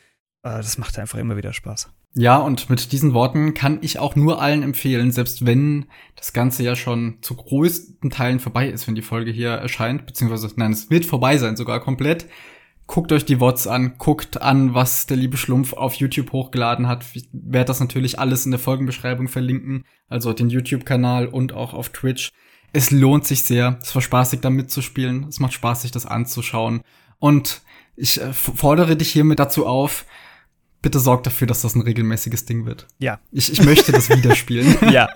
[0.43, 1.89] äh, das macht einfach immer wieder Spaß.
[2.13, 5.85] Ja, und mit diesen Worten kann ich auch nur allen empfehlen, selbst wenn
[6.17, 10.51] das Ganze ja schon zu größten Teilen vorbei ist, wenn die Folge hier erscheint, beziehungsweise,
[10.57, 12.25] nein, es wird vorbei sein, sogar komplett.
[12.85, 17.05] Guckt euch die Wots an, guckt an, was der liebe Schlumpf auf YouTube hochgeladen hat.
[17.13, 21.89] Ich werde das natürlich alles in der Folgenbeschreibung verlinken, also den YouTube-Kanal und auch auf
[21.89, 22.33] Twitch.
[22.73, 23.79] Es lohnt sich sehr.
[23.81, 25.27] Es war spaßig, da mitzuspielen.
[25.29, 26.81] Es macht Spaß, sich das anzuschauen.
[27.19, 27.61] Und
[27.95, 30.05] ich äh, fordere dich hiermit dazu auf,
[30.81, 32.87] bitte sorgt dafür, dass das ein regelmäßiges Ding wird.
[32.97, 33.19] Ja.
[33.31, 34.77] Ich, ich möchte das wieder spielen.
[34.91, 35.09] ja.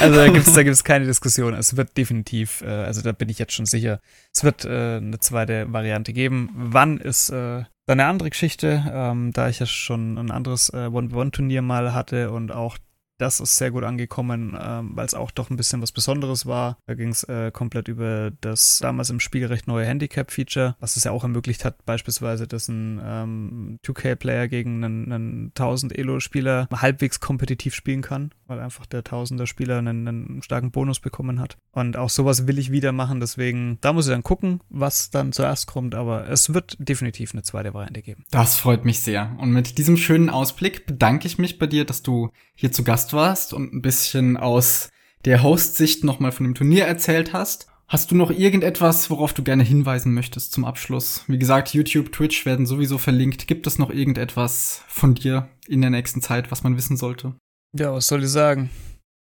[0.00, 1.54] Also da gibt's da gibt's keine Diskussion.
[1.54, 4.00] Es wird definitiv, äh, also da bin ich jetzt schon sicher,
[4.32, 6.50] es wird äh, eine zweite Variante geben.
[6.54, 10.88] Wann ist äh, dann eine andere Geschichte, ähm, da ich ja schon ein anderes äh,
[10.92, 12.78] One-One-Turnier mal hatte und auch
[13.18, 16.78] das ist sehr gut angekommen, ähm, weil es auch doch ein bisschen was Besonderes war.
[16.86, 21.04] Da ging es äh, komplett über das damals im Spiel recht neue Handicap-Feature, was es
[21.04, 27.20] ja auch ermöglicht hat, beispielsweise, dass ein ähm, 2K-Player gegen einen, einen 1000 Elo-Spieler halbwegs
[27.20, 31.58] kompetitiv spielen kann, weil einfach der 1000er-Spieler einen, einen, starken Bonus bekommen hat.
[31.72, 35.32] Und auch sowas will ich wieder machen, deswegen, da muss ich dann gucken, was dann
[35.32, 38.24] zuerst kommt, aber es wird definitiv eine zweite Variante geben.
[38.30, 39.36] Das freut mich sehr.
[39.38, 43.07] Und mit diesem schönen Ausblick bedanke ich mich bei dir, dass du hier zu Gast
[43.12, 44.90] warst und ein bisschen aus
[45.24, 47.68] der Host-Sicht nochmal von dem Turnier erzählt hast.
[47.88, 51.24] Hast du noch irgendetwas, worauf du gerne hinweisen möchtest zum Abschluss?
[51.26, 53.46] Wie gesagt, YouTube, Twitch werden sowieso verlinkt.
[53.46, 57.34] Gibt es noch irgendetwas von dir in der nächsten Zeit, was man wissen sollte?
[57.74, 58.70] Ja, was soll ich sagen?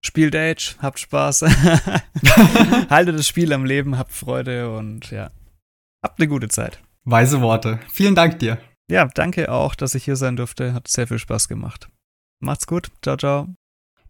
[0.05, 1.43] Spielt Age, habt Spaß.
[2.91, 5.31] Haltet das Spiel am Leben, habt Freude und ja,
[6.03, 6.83] habt eine gute Zeit.
[7.05, 7.79] Weise Worte.
[7.89, 8.59] Vielen Dank dir.
[8.91, 10.75] Ja, danke auch, dass ich hier sein durfte.
[10.75, 11.89] Hat sehr viel Spaß gemacht.
[12.41, 12.91] Macht's gut.
[13.03, 13.60] Ciao, ciao.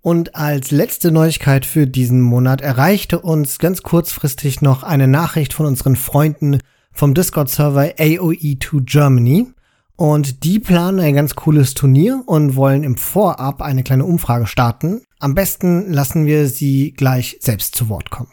[0.02, 5.66] Und als letzte Neuigkeit für diesen Monat erreichte uns ganz kurzfristig noch eine Nachricht von
[5.66, 6.60] unseren Freunden
[6.92, 9.48] vom Discord-Server AOE2 Germany.
[9.96, 15.02] Und die planen ein ganz cooles Turnier und wollen im Vorab eine kleine Umfrage starten.
[15.18, 18.32] Am besten lassen wir sie gleich selbst zu Wort kommen.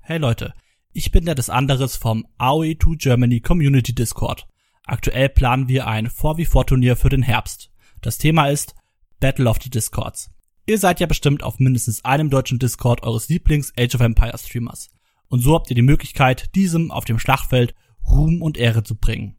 [0.00, 0.52] Hey Leute,
[0.92, 4.48] ich bin der des anderes vom AOE2 Germany Community Discord.
[4.84, 7.70] Aktuell planen wir ein 4v4 Turnier für den Herbst.
[8.00, 8.74] Das Thema ist
[9.20, 10.31] Battle of the Discords.
[10.64, 14.90] Ihr seid ja bestimmt auf mindestens einem deutschen Discord eures Lieblings Age of Empires Streamers.
[15.28, 17.74] Und so habt ihr die Möglichkeit, diesem auf dem Schlachtfeld
[18.08, 19.36] Ruhm und Ehre zu bringen.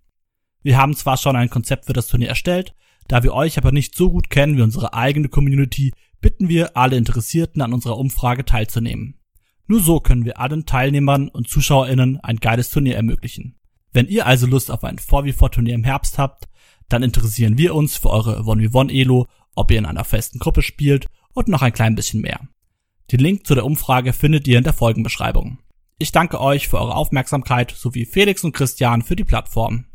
[0.64, 2.76] Wir haben zwar schon ein Konzept für das Turnier erstellt,
[3.08, 6.98] da wir euch aber nicht so gut kennen wie unsere eigene Community, bitten wir alle
[6.98, 9.20] Interessierten an unserer Umfrage teilzunehmen.
[9.68, 13.56] Nur so können wir allen Teilnehmern und ZuschauerInnen ein geiles Turnier ermöglichen.
[13.94, 16.50] Wenn ihr also Lust auf ein 4v4-Turnier im Herbst habt,
[16.90, 21.48] dann interessieren wir uns für eure 1v1-Elo, ob ihr in einer festen Gruppe spielt und
[21.48, 22.40] noch ein klein bisschen mehr.
[23.12, 25.60] Den Link zu der Umfrage findet ihr in der Folgenbeschreibung.
[26.00, 29.86] Ich danke euch für eure Aufmerksamkeit sowie Felix und Christian für die Plattform.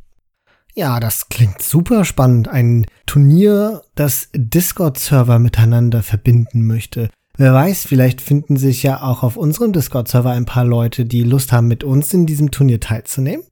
[0.74, 2.48] Ja, das klingt super spannend.
[2.48, 7.10] Ein Turnier, das Discord-Server miteinander verbinden möchte.
[7.36, 11.52] Wer weiß, vielleicht finden sich ja auch auf unserem Discord-Server ein paar Leute, die Lust
[11.52, 13.44] haben, mit uns in diesem Turnier teilzunehmen.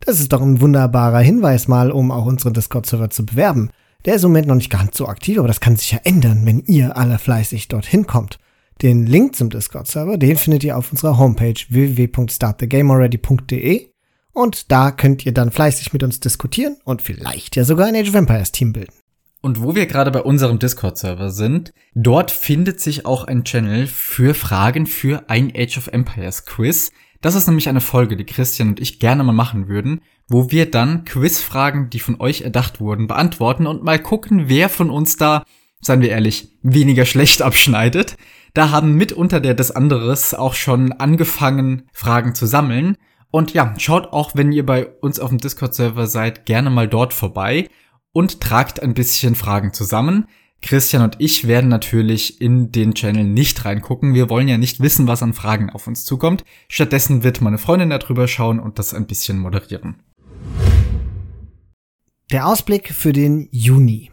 [0.00, 3.70] Das ist doch ein wunderbarer Hinweis mal, um auch unseren Discord-Server zu bewerben.
[4.04, 6.44] Der ist im Moment noch nicht ganz so aktiv, aber das kann sich ja ändern,
[6.44, 8.38] wenn ihr alle fleißig dorthin kommt.
[8.82, 13.86] Den Link zum Discord-Server, den findet ihr auf unserer Homepage www.startthegamealready.de
[14.32, 18.10] und da könnt ihr dann fleißig mit uns diskutieren und vielleicht ja sogar ein Age
[18.10, 18.92] of Empires Team bilden.
[19.40, 24.34] Und wo wir gerade bei unserem Discord-Server sind, dort findet sich auch ein Channel für
[24.34, 26.92] Fragen für ein Age of Empires Quiz.
[27.24, 30.70] Das ist nämlich eine Folge, die Christian und ich gerne mal machen würden, wo wir
[30.70, 35.42] dann Quizfragen, die von euch erdacht wurden, beantworten und mal gucken, wer von uns da,
[35.80, 38.18] seien wir ehrlich, weniger schlecht abschneidet.
[38.52, 42.98] Da haben mitunter der des anderes auch schon angefangen, Fragen zu sammeln.
[43.30, 47.14] Und ja, schaut auch, wenn ihr bei uns auf dem Discord-Server seid, gerne mal dort
[47.14, 47.70] vorbei
[48.12, 50.26] und tragt ein bisschen Fragen zusammen.
[50.64, 54.14] Christian und ich werden natürlich in den Channel nicht reingucken.
[54.14, 56.42] Wir wollen ja nicht wissen, was an Fragen auf uns zukommt.
[56.68, 60.02] Stattdessen wird meine Freundin darüber schauen und das ein bisschen moderieren.
[62.30, 64.10] Der Ausblick für den Juni.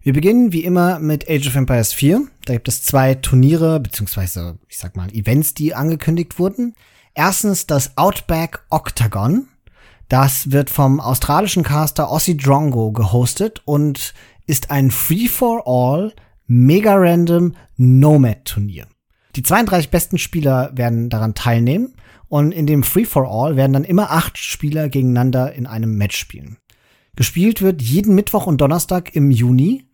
[0.00, 2.26] Wir beginnen wie immer mit Age of Empires 4.
[2.44, 6.74] Da gibt es zwei Turniere, beziehungsweise, ich sag mal, Events, die angekündigt wurden.
[7.14, 9.48] Erstens das Outback Octagon.
[10.08, 14.14] Das wird vom australischen Caster Ossie Drongo gehostet und
[14.46, 16.12] ist ein Free-for-All,
[16.46, 18.86] mega random Nomad-Turnier.
[19.34, 21.94] Die 32 besten Spieler werden daran teilnehmen
[22.28, 26.56] und in dem Free-for-All werden dann immer acht Spieler gegeneinander in einem Match spielen.
[27.16, 29.86] Gespielt wird jeden Mittwoch und Donnerstag im Juni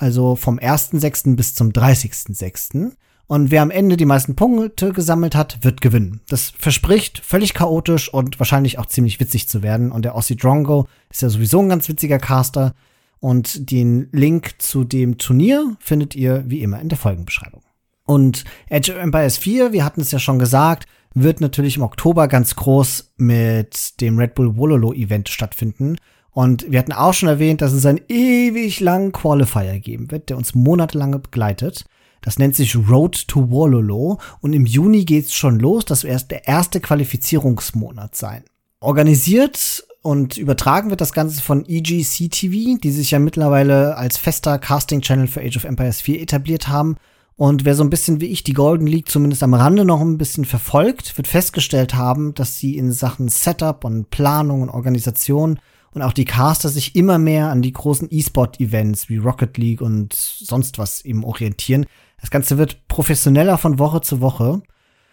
[0.00, 1.36] also vom 1.6.
[1.36, 2.92] bis zum 30.6.
[3.26, 6.20] Und wer am Ende die meisten Punkte gesammelt hat, wird gewinnen.
[6.28, 9.92] Das verspricht völlig chaotisch und wahrscheinlich auch ziemlich witzig zu werden.
[9.92, 12.74] Und der Ossie Drongo ist ja sowieso ein ganz witziger Caster.
[13.20, 17.62] Und den Link zu dem Turnier findet ihr wie immer in der Folgenbeschreibung.
[18.06, 22.28] Und Age of Empires 4, wir hatten es ja schon gesagt, wird natürlich im Oktober
[22.28, 25.96] ganz groß mit dem Red Bull Wololo Event stattfinden.
[26.30, 30.36] Und wir hatten auch schon erwähnt, dass es einen ewig langen Qualifier geben wird, der
[30.36, 31.84] uns monatelang begleitet.
[32.20, 35.84] Das nennt sich Road to Wololo und im Juni geht's schon los.
[35.84, 38.44] Das wird erst der erste Qualifizierungsmonat sein.
[38.80, 44.58] Organisiert und übertragen wird das Ganze von EGC TV, die sich ja mittlerweile als fester
[44.58, 46.96] Casting-Channel für Age of Empires 4 etabliert haben.
[47.36, 50.18] Und wer so ein bisschen wie ich die Golden League zumindest am Rande noch ein
[50.18, 55.58] bisschen verfolgt, wird festgestellt haben, dass sie in Sachen Setup und Planung und Organisation
[55.92, 60.12] und auch die Caster sich immer mehr an die großen E-Sport-Events wie Rocket League und
[60.12, 61.86] sonst was eben orientieren.
[62.20, 64.62] Das Ganze wird professioneller von Woche zu Woche.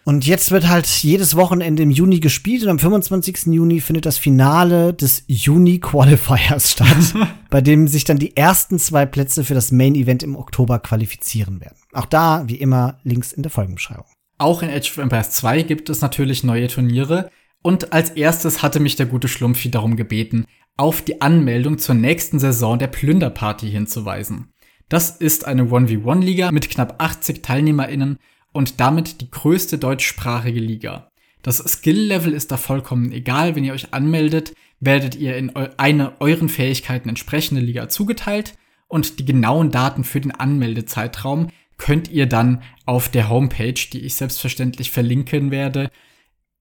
[0.08, 3.48] Und jetzt wird halt jedes Wochenende im Juni gespielt und am 25.
[3.48, 7.14] Juni findet das Finale des Juni Qualifiers statt,
[7.50, 11.60] bei dem sich dann die ersten zwei Plätze für das Main Event im Oktober qualifizieren
[11.60, 11.76] werden.
[11.92, 14.06] Auch da, wie immer, Links in der Folgenbeschreibung.
[14.38, 17.28] Auch in Age of Empires 2 gibt es natürlich neue Turniere.
[17.62, 20.46] Und als erstes hatte mich der gute Schlumpfi darum gebeten,
[20.78, 24.54] auf die Anmeldung zur nächsten Saison der Plünderparty hinzuweisen.
[24.88, 28.18] Das ist eine 1v1-Liga mit knapp 80 TeilnehmerInnen
[28.52, 31.10] und damit die größte deutschsprachige Liga.
[31.42, 33.54] Das Skill-Level ist da vollkommen egal.
[33.54, 38.54] Wenn ihr euch anmeldet, werdet ihr in eine euren Fähigkeiten entsprechende Liga zugeteilt
[38.88, 44.16] und die genauen Daten für den Anmeldezeitraum könnt ihr dann auf der Homepage, die ich
[44.16, 45.90] selbstverständlich verlinken werde,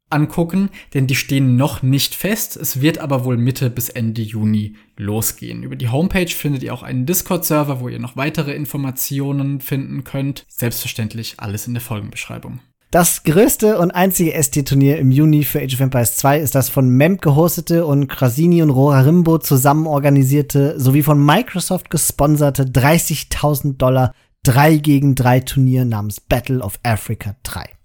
[0.10, 2.56] angucken, denn die stehen noch nicht fest.
[2.56, 5.64] Es wird aber wohl Mitte bis Ende Juni losgehen.
[5.64, 10.46] Über die Homepage findet ihr auch einen Discord-Server, wo ihr noch weitere Informationen finden könnt.
[10.48, 12.60] Selbstverständlich alles in der Folgenbeschreibung.
[12.90, 16.90] Das größte und einzige ST-Turnier im Juni für Age of Empires 2 ist das von
[16.90, 24.14] MEMP gehostete und Krasini und Roharimbo zusammen organisierte sowie von Microsoft gesponserte 30.000 Dollar
[24.44, 27.77] 3 gegen 3 Turnier namens Battle of Africa 3.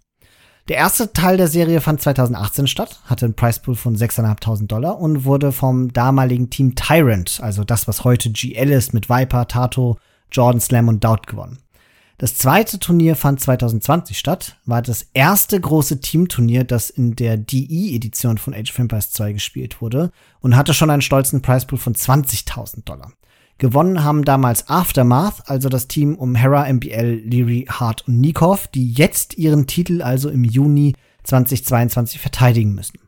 [0.69, 5.25] Der erste Teil der Serie fand 2018 statt, hatte einen Pricepool von 6.500 Dollar und
[5.25, 9.99] wurde vom damaligen Team Tyrant, also das, was heute GL ist, mit Viper, Tato,
[10.31, 11.59] Jordan Slam und Doubt gewonnen.
[12.19, 18.39] Das zweite Turnier fand 2020 statt, war das erste große Teamturnier, das in der DE-Edition
[18.39, 22.85] von Age of Empires 2 gespielt wurde und hatte schon einen stolzen Pricepool von 20.000
[22.85, 23.11] Dollar.
[23.59, 28.93] Gewonnen haben damals Aftermath, also das Team um Hera, MBL, Leary, Hart und Nikov, die
[28.93, 32.99] jetzt ihren Titel also im Juni 2022 verteidigen müssen.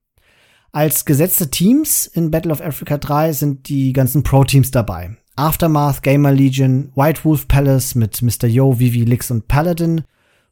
[0.73, 5.17] Als gesetzte Teams in Battle of Africa 3 sind die ganzen Pro-Teams dabei.
[5.37, 8.47] Aftermath, Gamer Legion, White Wolf Palace mit Mr.
[8.47, 10.03] Yo, Vivi, Lix und Paladin,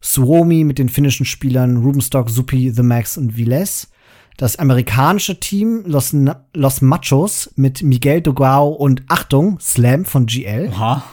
[0.00, 3.91] Suomi mit den finnischen Spielern Rubenstock, Suppi, The Max und Viles,
[4.36, 6.14] das amerikanische Team Los,
[6.54, 10.70] Los Machos mit Miguel Dogao und Achtung, Slam von GL.
[10.72, 11.04] Oha.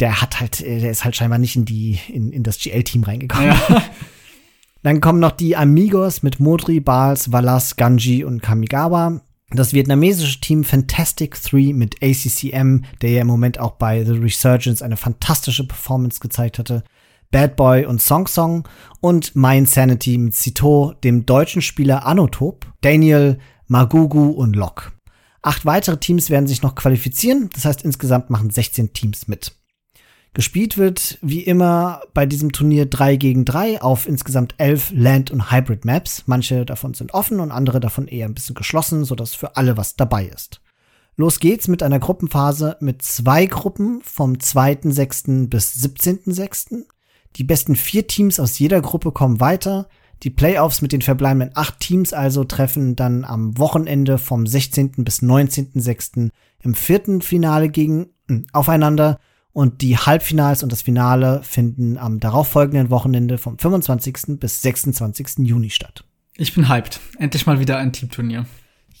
[0.00, 3.48] Der hat halt, der ist halt scheinbar nicht in die, in, in das GL-Team reingekommen.
[3.48, 3.82] Ja.
[4.82, 9.20] Dann kommen noch die Amigos mit Modri, Bals, Valas, Ganji und Kamigawa
[9.50, 14.82] das vietnamesische Team Fantastic 3 mit ACCM, der ja im Moment auch bei The Resurgence
[14.82, 16.82] eine fantastische Performance gezeigt hatte,
[17.30, 18.68] Bad Boy und Song Song
[19.00, 24.92] und My Insanity mit Cito, dem deutschen Spieler Anotop, Daniel, Magugu und Locke.
[25.42, 29.52] Acht weitere Teams werden sich noch qualifizieren, das heißt insgesamt machen 16 Teams mit.
[30.36, 35.50] Gespielt wird wie immer bei diesem Turnier 3 gegen 3 auf insgesamt 11 Land- und
[35.50, 36.24] Hybrid-Maps.
[36.26, 39.96] Manche davon sind offen und andere davon eher ein bisschen geschlossen, sodass für alle was
[39.96, 40.60] dabei ist.
[41.16, 45.48] Los geht's mit einer Gruppenphase mit zwei Gruppen vom 2.6.
[45.48, 46.84] bis 17.6.
[47.36, 49.88] Die besten vier Teams aus jeder Gruppe kommen weiter.
[50.22, 55.04] Die Playoffs mit den verbleibenden acht Teams also treffen dann am Wochenende vom 16.
[55.04, 56.30] bis 19.6.
[56.62, 59.20] im vierten Finale gegen äh, aufeinander
[59.52, 64.38] und die Halbfinals und das Finale finden am darauffolgenden Wochenende vom 25.
[64.38, 65.38] bis 26.
[65.46, 66.04] Juni statt.
[66.36, 67.00] Ich bin hyped.
[67.18, 68.46] Endlich mal wieder ein Teamturnier.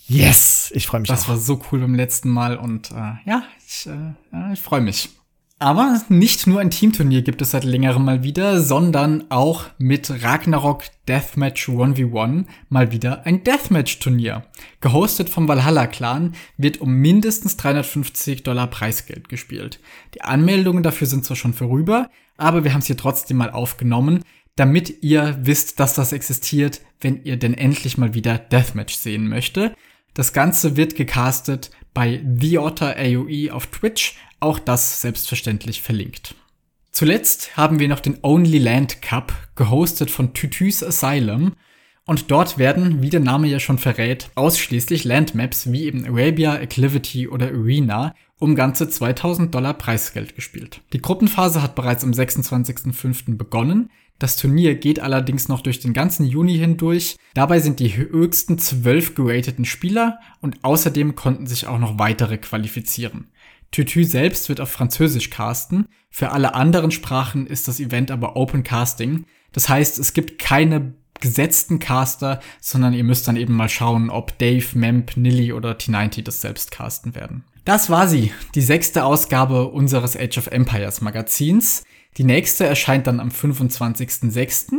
[0.08, 1.08] Yes, ich freue mich.
[1.08, 1.28] Das auch.
[1.28, 5.10] war so cool beim letzten Mal und äh, ja, ich, äh, ich freue mich.
[5.58, 10.84] Aber nicht nur ein Teamturnier gibt es seit längerem mal wieder, sondern auch mit Ragnarok
[11.08, 14.44] Deathmatch 1v1 mal wieder ein Deathmatch-Turnier.
[14.82, 19.80] Gehostet vom Valhalla-Clan wird um mindestens 350 Dollar Preisgeld gespielt.
[20.14, 24.24] Die Anmeldungen dafür sind zwar schon vorüber, aber wir haben es hier trotzdem mal aufgenommen,
[24.56, 29.74] damit ihr wisst, dass das existiert, wenn ihr denn endlich mal wieder Deathmatch sehen möchte.
[30.12, 34.16] Das Ganze wird gecastet bei The Otter AOE auf Twitch,
[34.46, 36.34] auch das selbstverständlich verlinkt.
[36.92, 41.52] Zuletzt haben wir noch den Only Land Cup, gehostet von Tutus Asylum.
[42.06, 47.26] Und dort werden, wie der Name ja schon verrät, ausschließlich Landmaps wie eben Arabia, Acclivity
[47.26, 50.80] oder Arena um ganze 2000 Dollar Preisgeld gespielt.
[50.92, 53.36] Die Gruppenphase hat bereits am 26.05.
[53.36, 53.90] begonnen.
[54.18, 57.16] Das Turnier geht allerdings noch durch den ganzen Juni hindurch.
[57.34, 63.26] Dabei sind die höchsten zwölf gerateten Spieler und außerdem konnten sich auch noch weitere qualifizieren.
[63.70, 65.88] Tutu selbst wird auf Französisch casten.
[66.10, 69.26] Für alle anderen Sprachen ist das Event aber Open Casting.
[69.52, 74.38] Das heißt, es gibt keine gesetzten Caster, sondern ihr müsst dann eben mal schauen, ob
[74.38, 77.44] Dave, Memp, Nilly oder T90 das selbst casten werden.
[77.64, 81.84] Das war sie, die sechste Ausgabe unseres Age of Empires Magazins.
[82.16, 84.72] Die nächste erscheint dann am 25.06.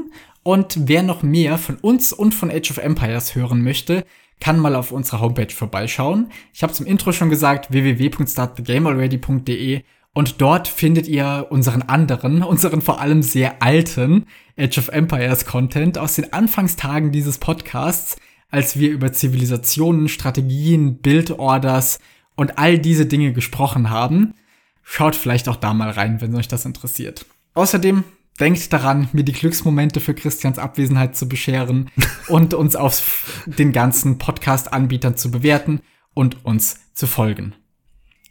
[0.44, 4.06] Und wer noch mehr von uns und von Age of Empires hören möchte,
[4.40, 6.32] kann mal auf unserer Homepage vorbeischauen.
[6.54, 9.84] Ich habe zum Intro schon gesagt, www.startthegamealready.de
[10.14, 14.26] und dort findet ihr unseren anderen, unseren vor allem sehr alten
[14.58, 18.18] Age of Empires Content aus den Anfangstagen dieses Podcasts,
[18.50, 22.00] als wir über Zivilisationen, Strategien, Bildorders
[22.36, 24.34] und all diese Dinge gesprochen haben.
[24.82, 27.26] Schaut vielleicht auch da mal rein, wenn euch das interessiert.
[27.54, 28.04] Außerdem
[28.40, 31.90] denkt daran, mir die Glücksmomente für Christians Abwesenheit zu bescheren
[32.28, 35.82] und uns auf den ganzen Podcast-Anbietern zu bewerten
[36.14, 37.56] und uns zu folgen.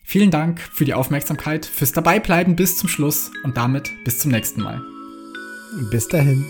[0.04, 4.62] Vielen Dank für die Aufmerksamkeit, fürs Dabeibleiben bis zum Schluss und damit bis zum nächsten
[4.62, 4.80] Mal.
[5.90, 6.46] Bis dahin.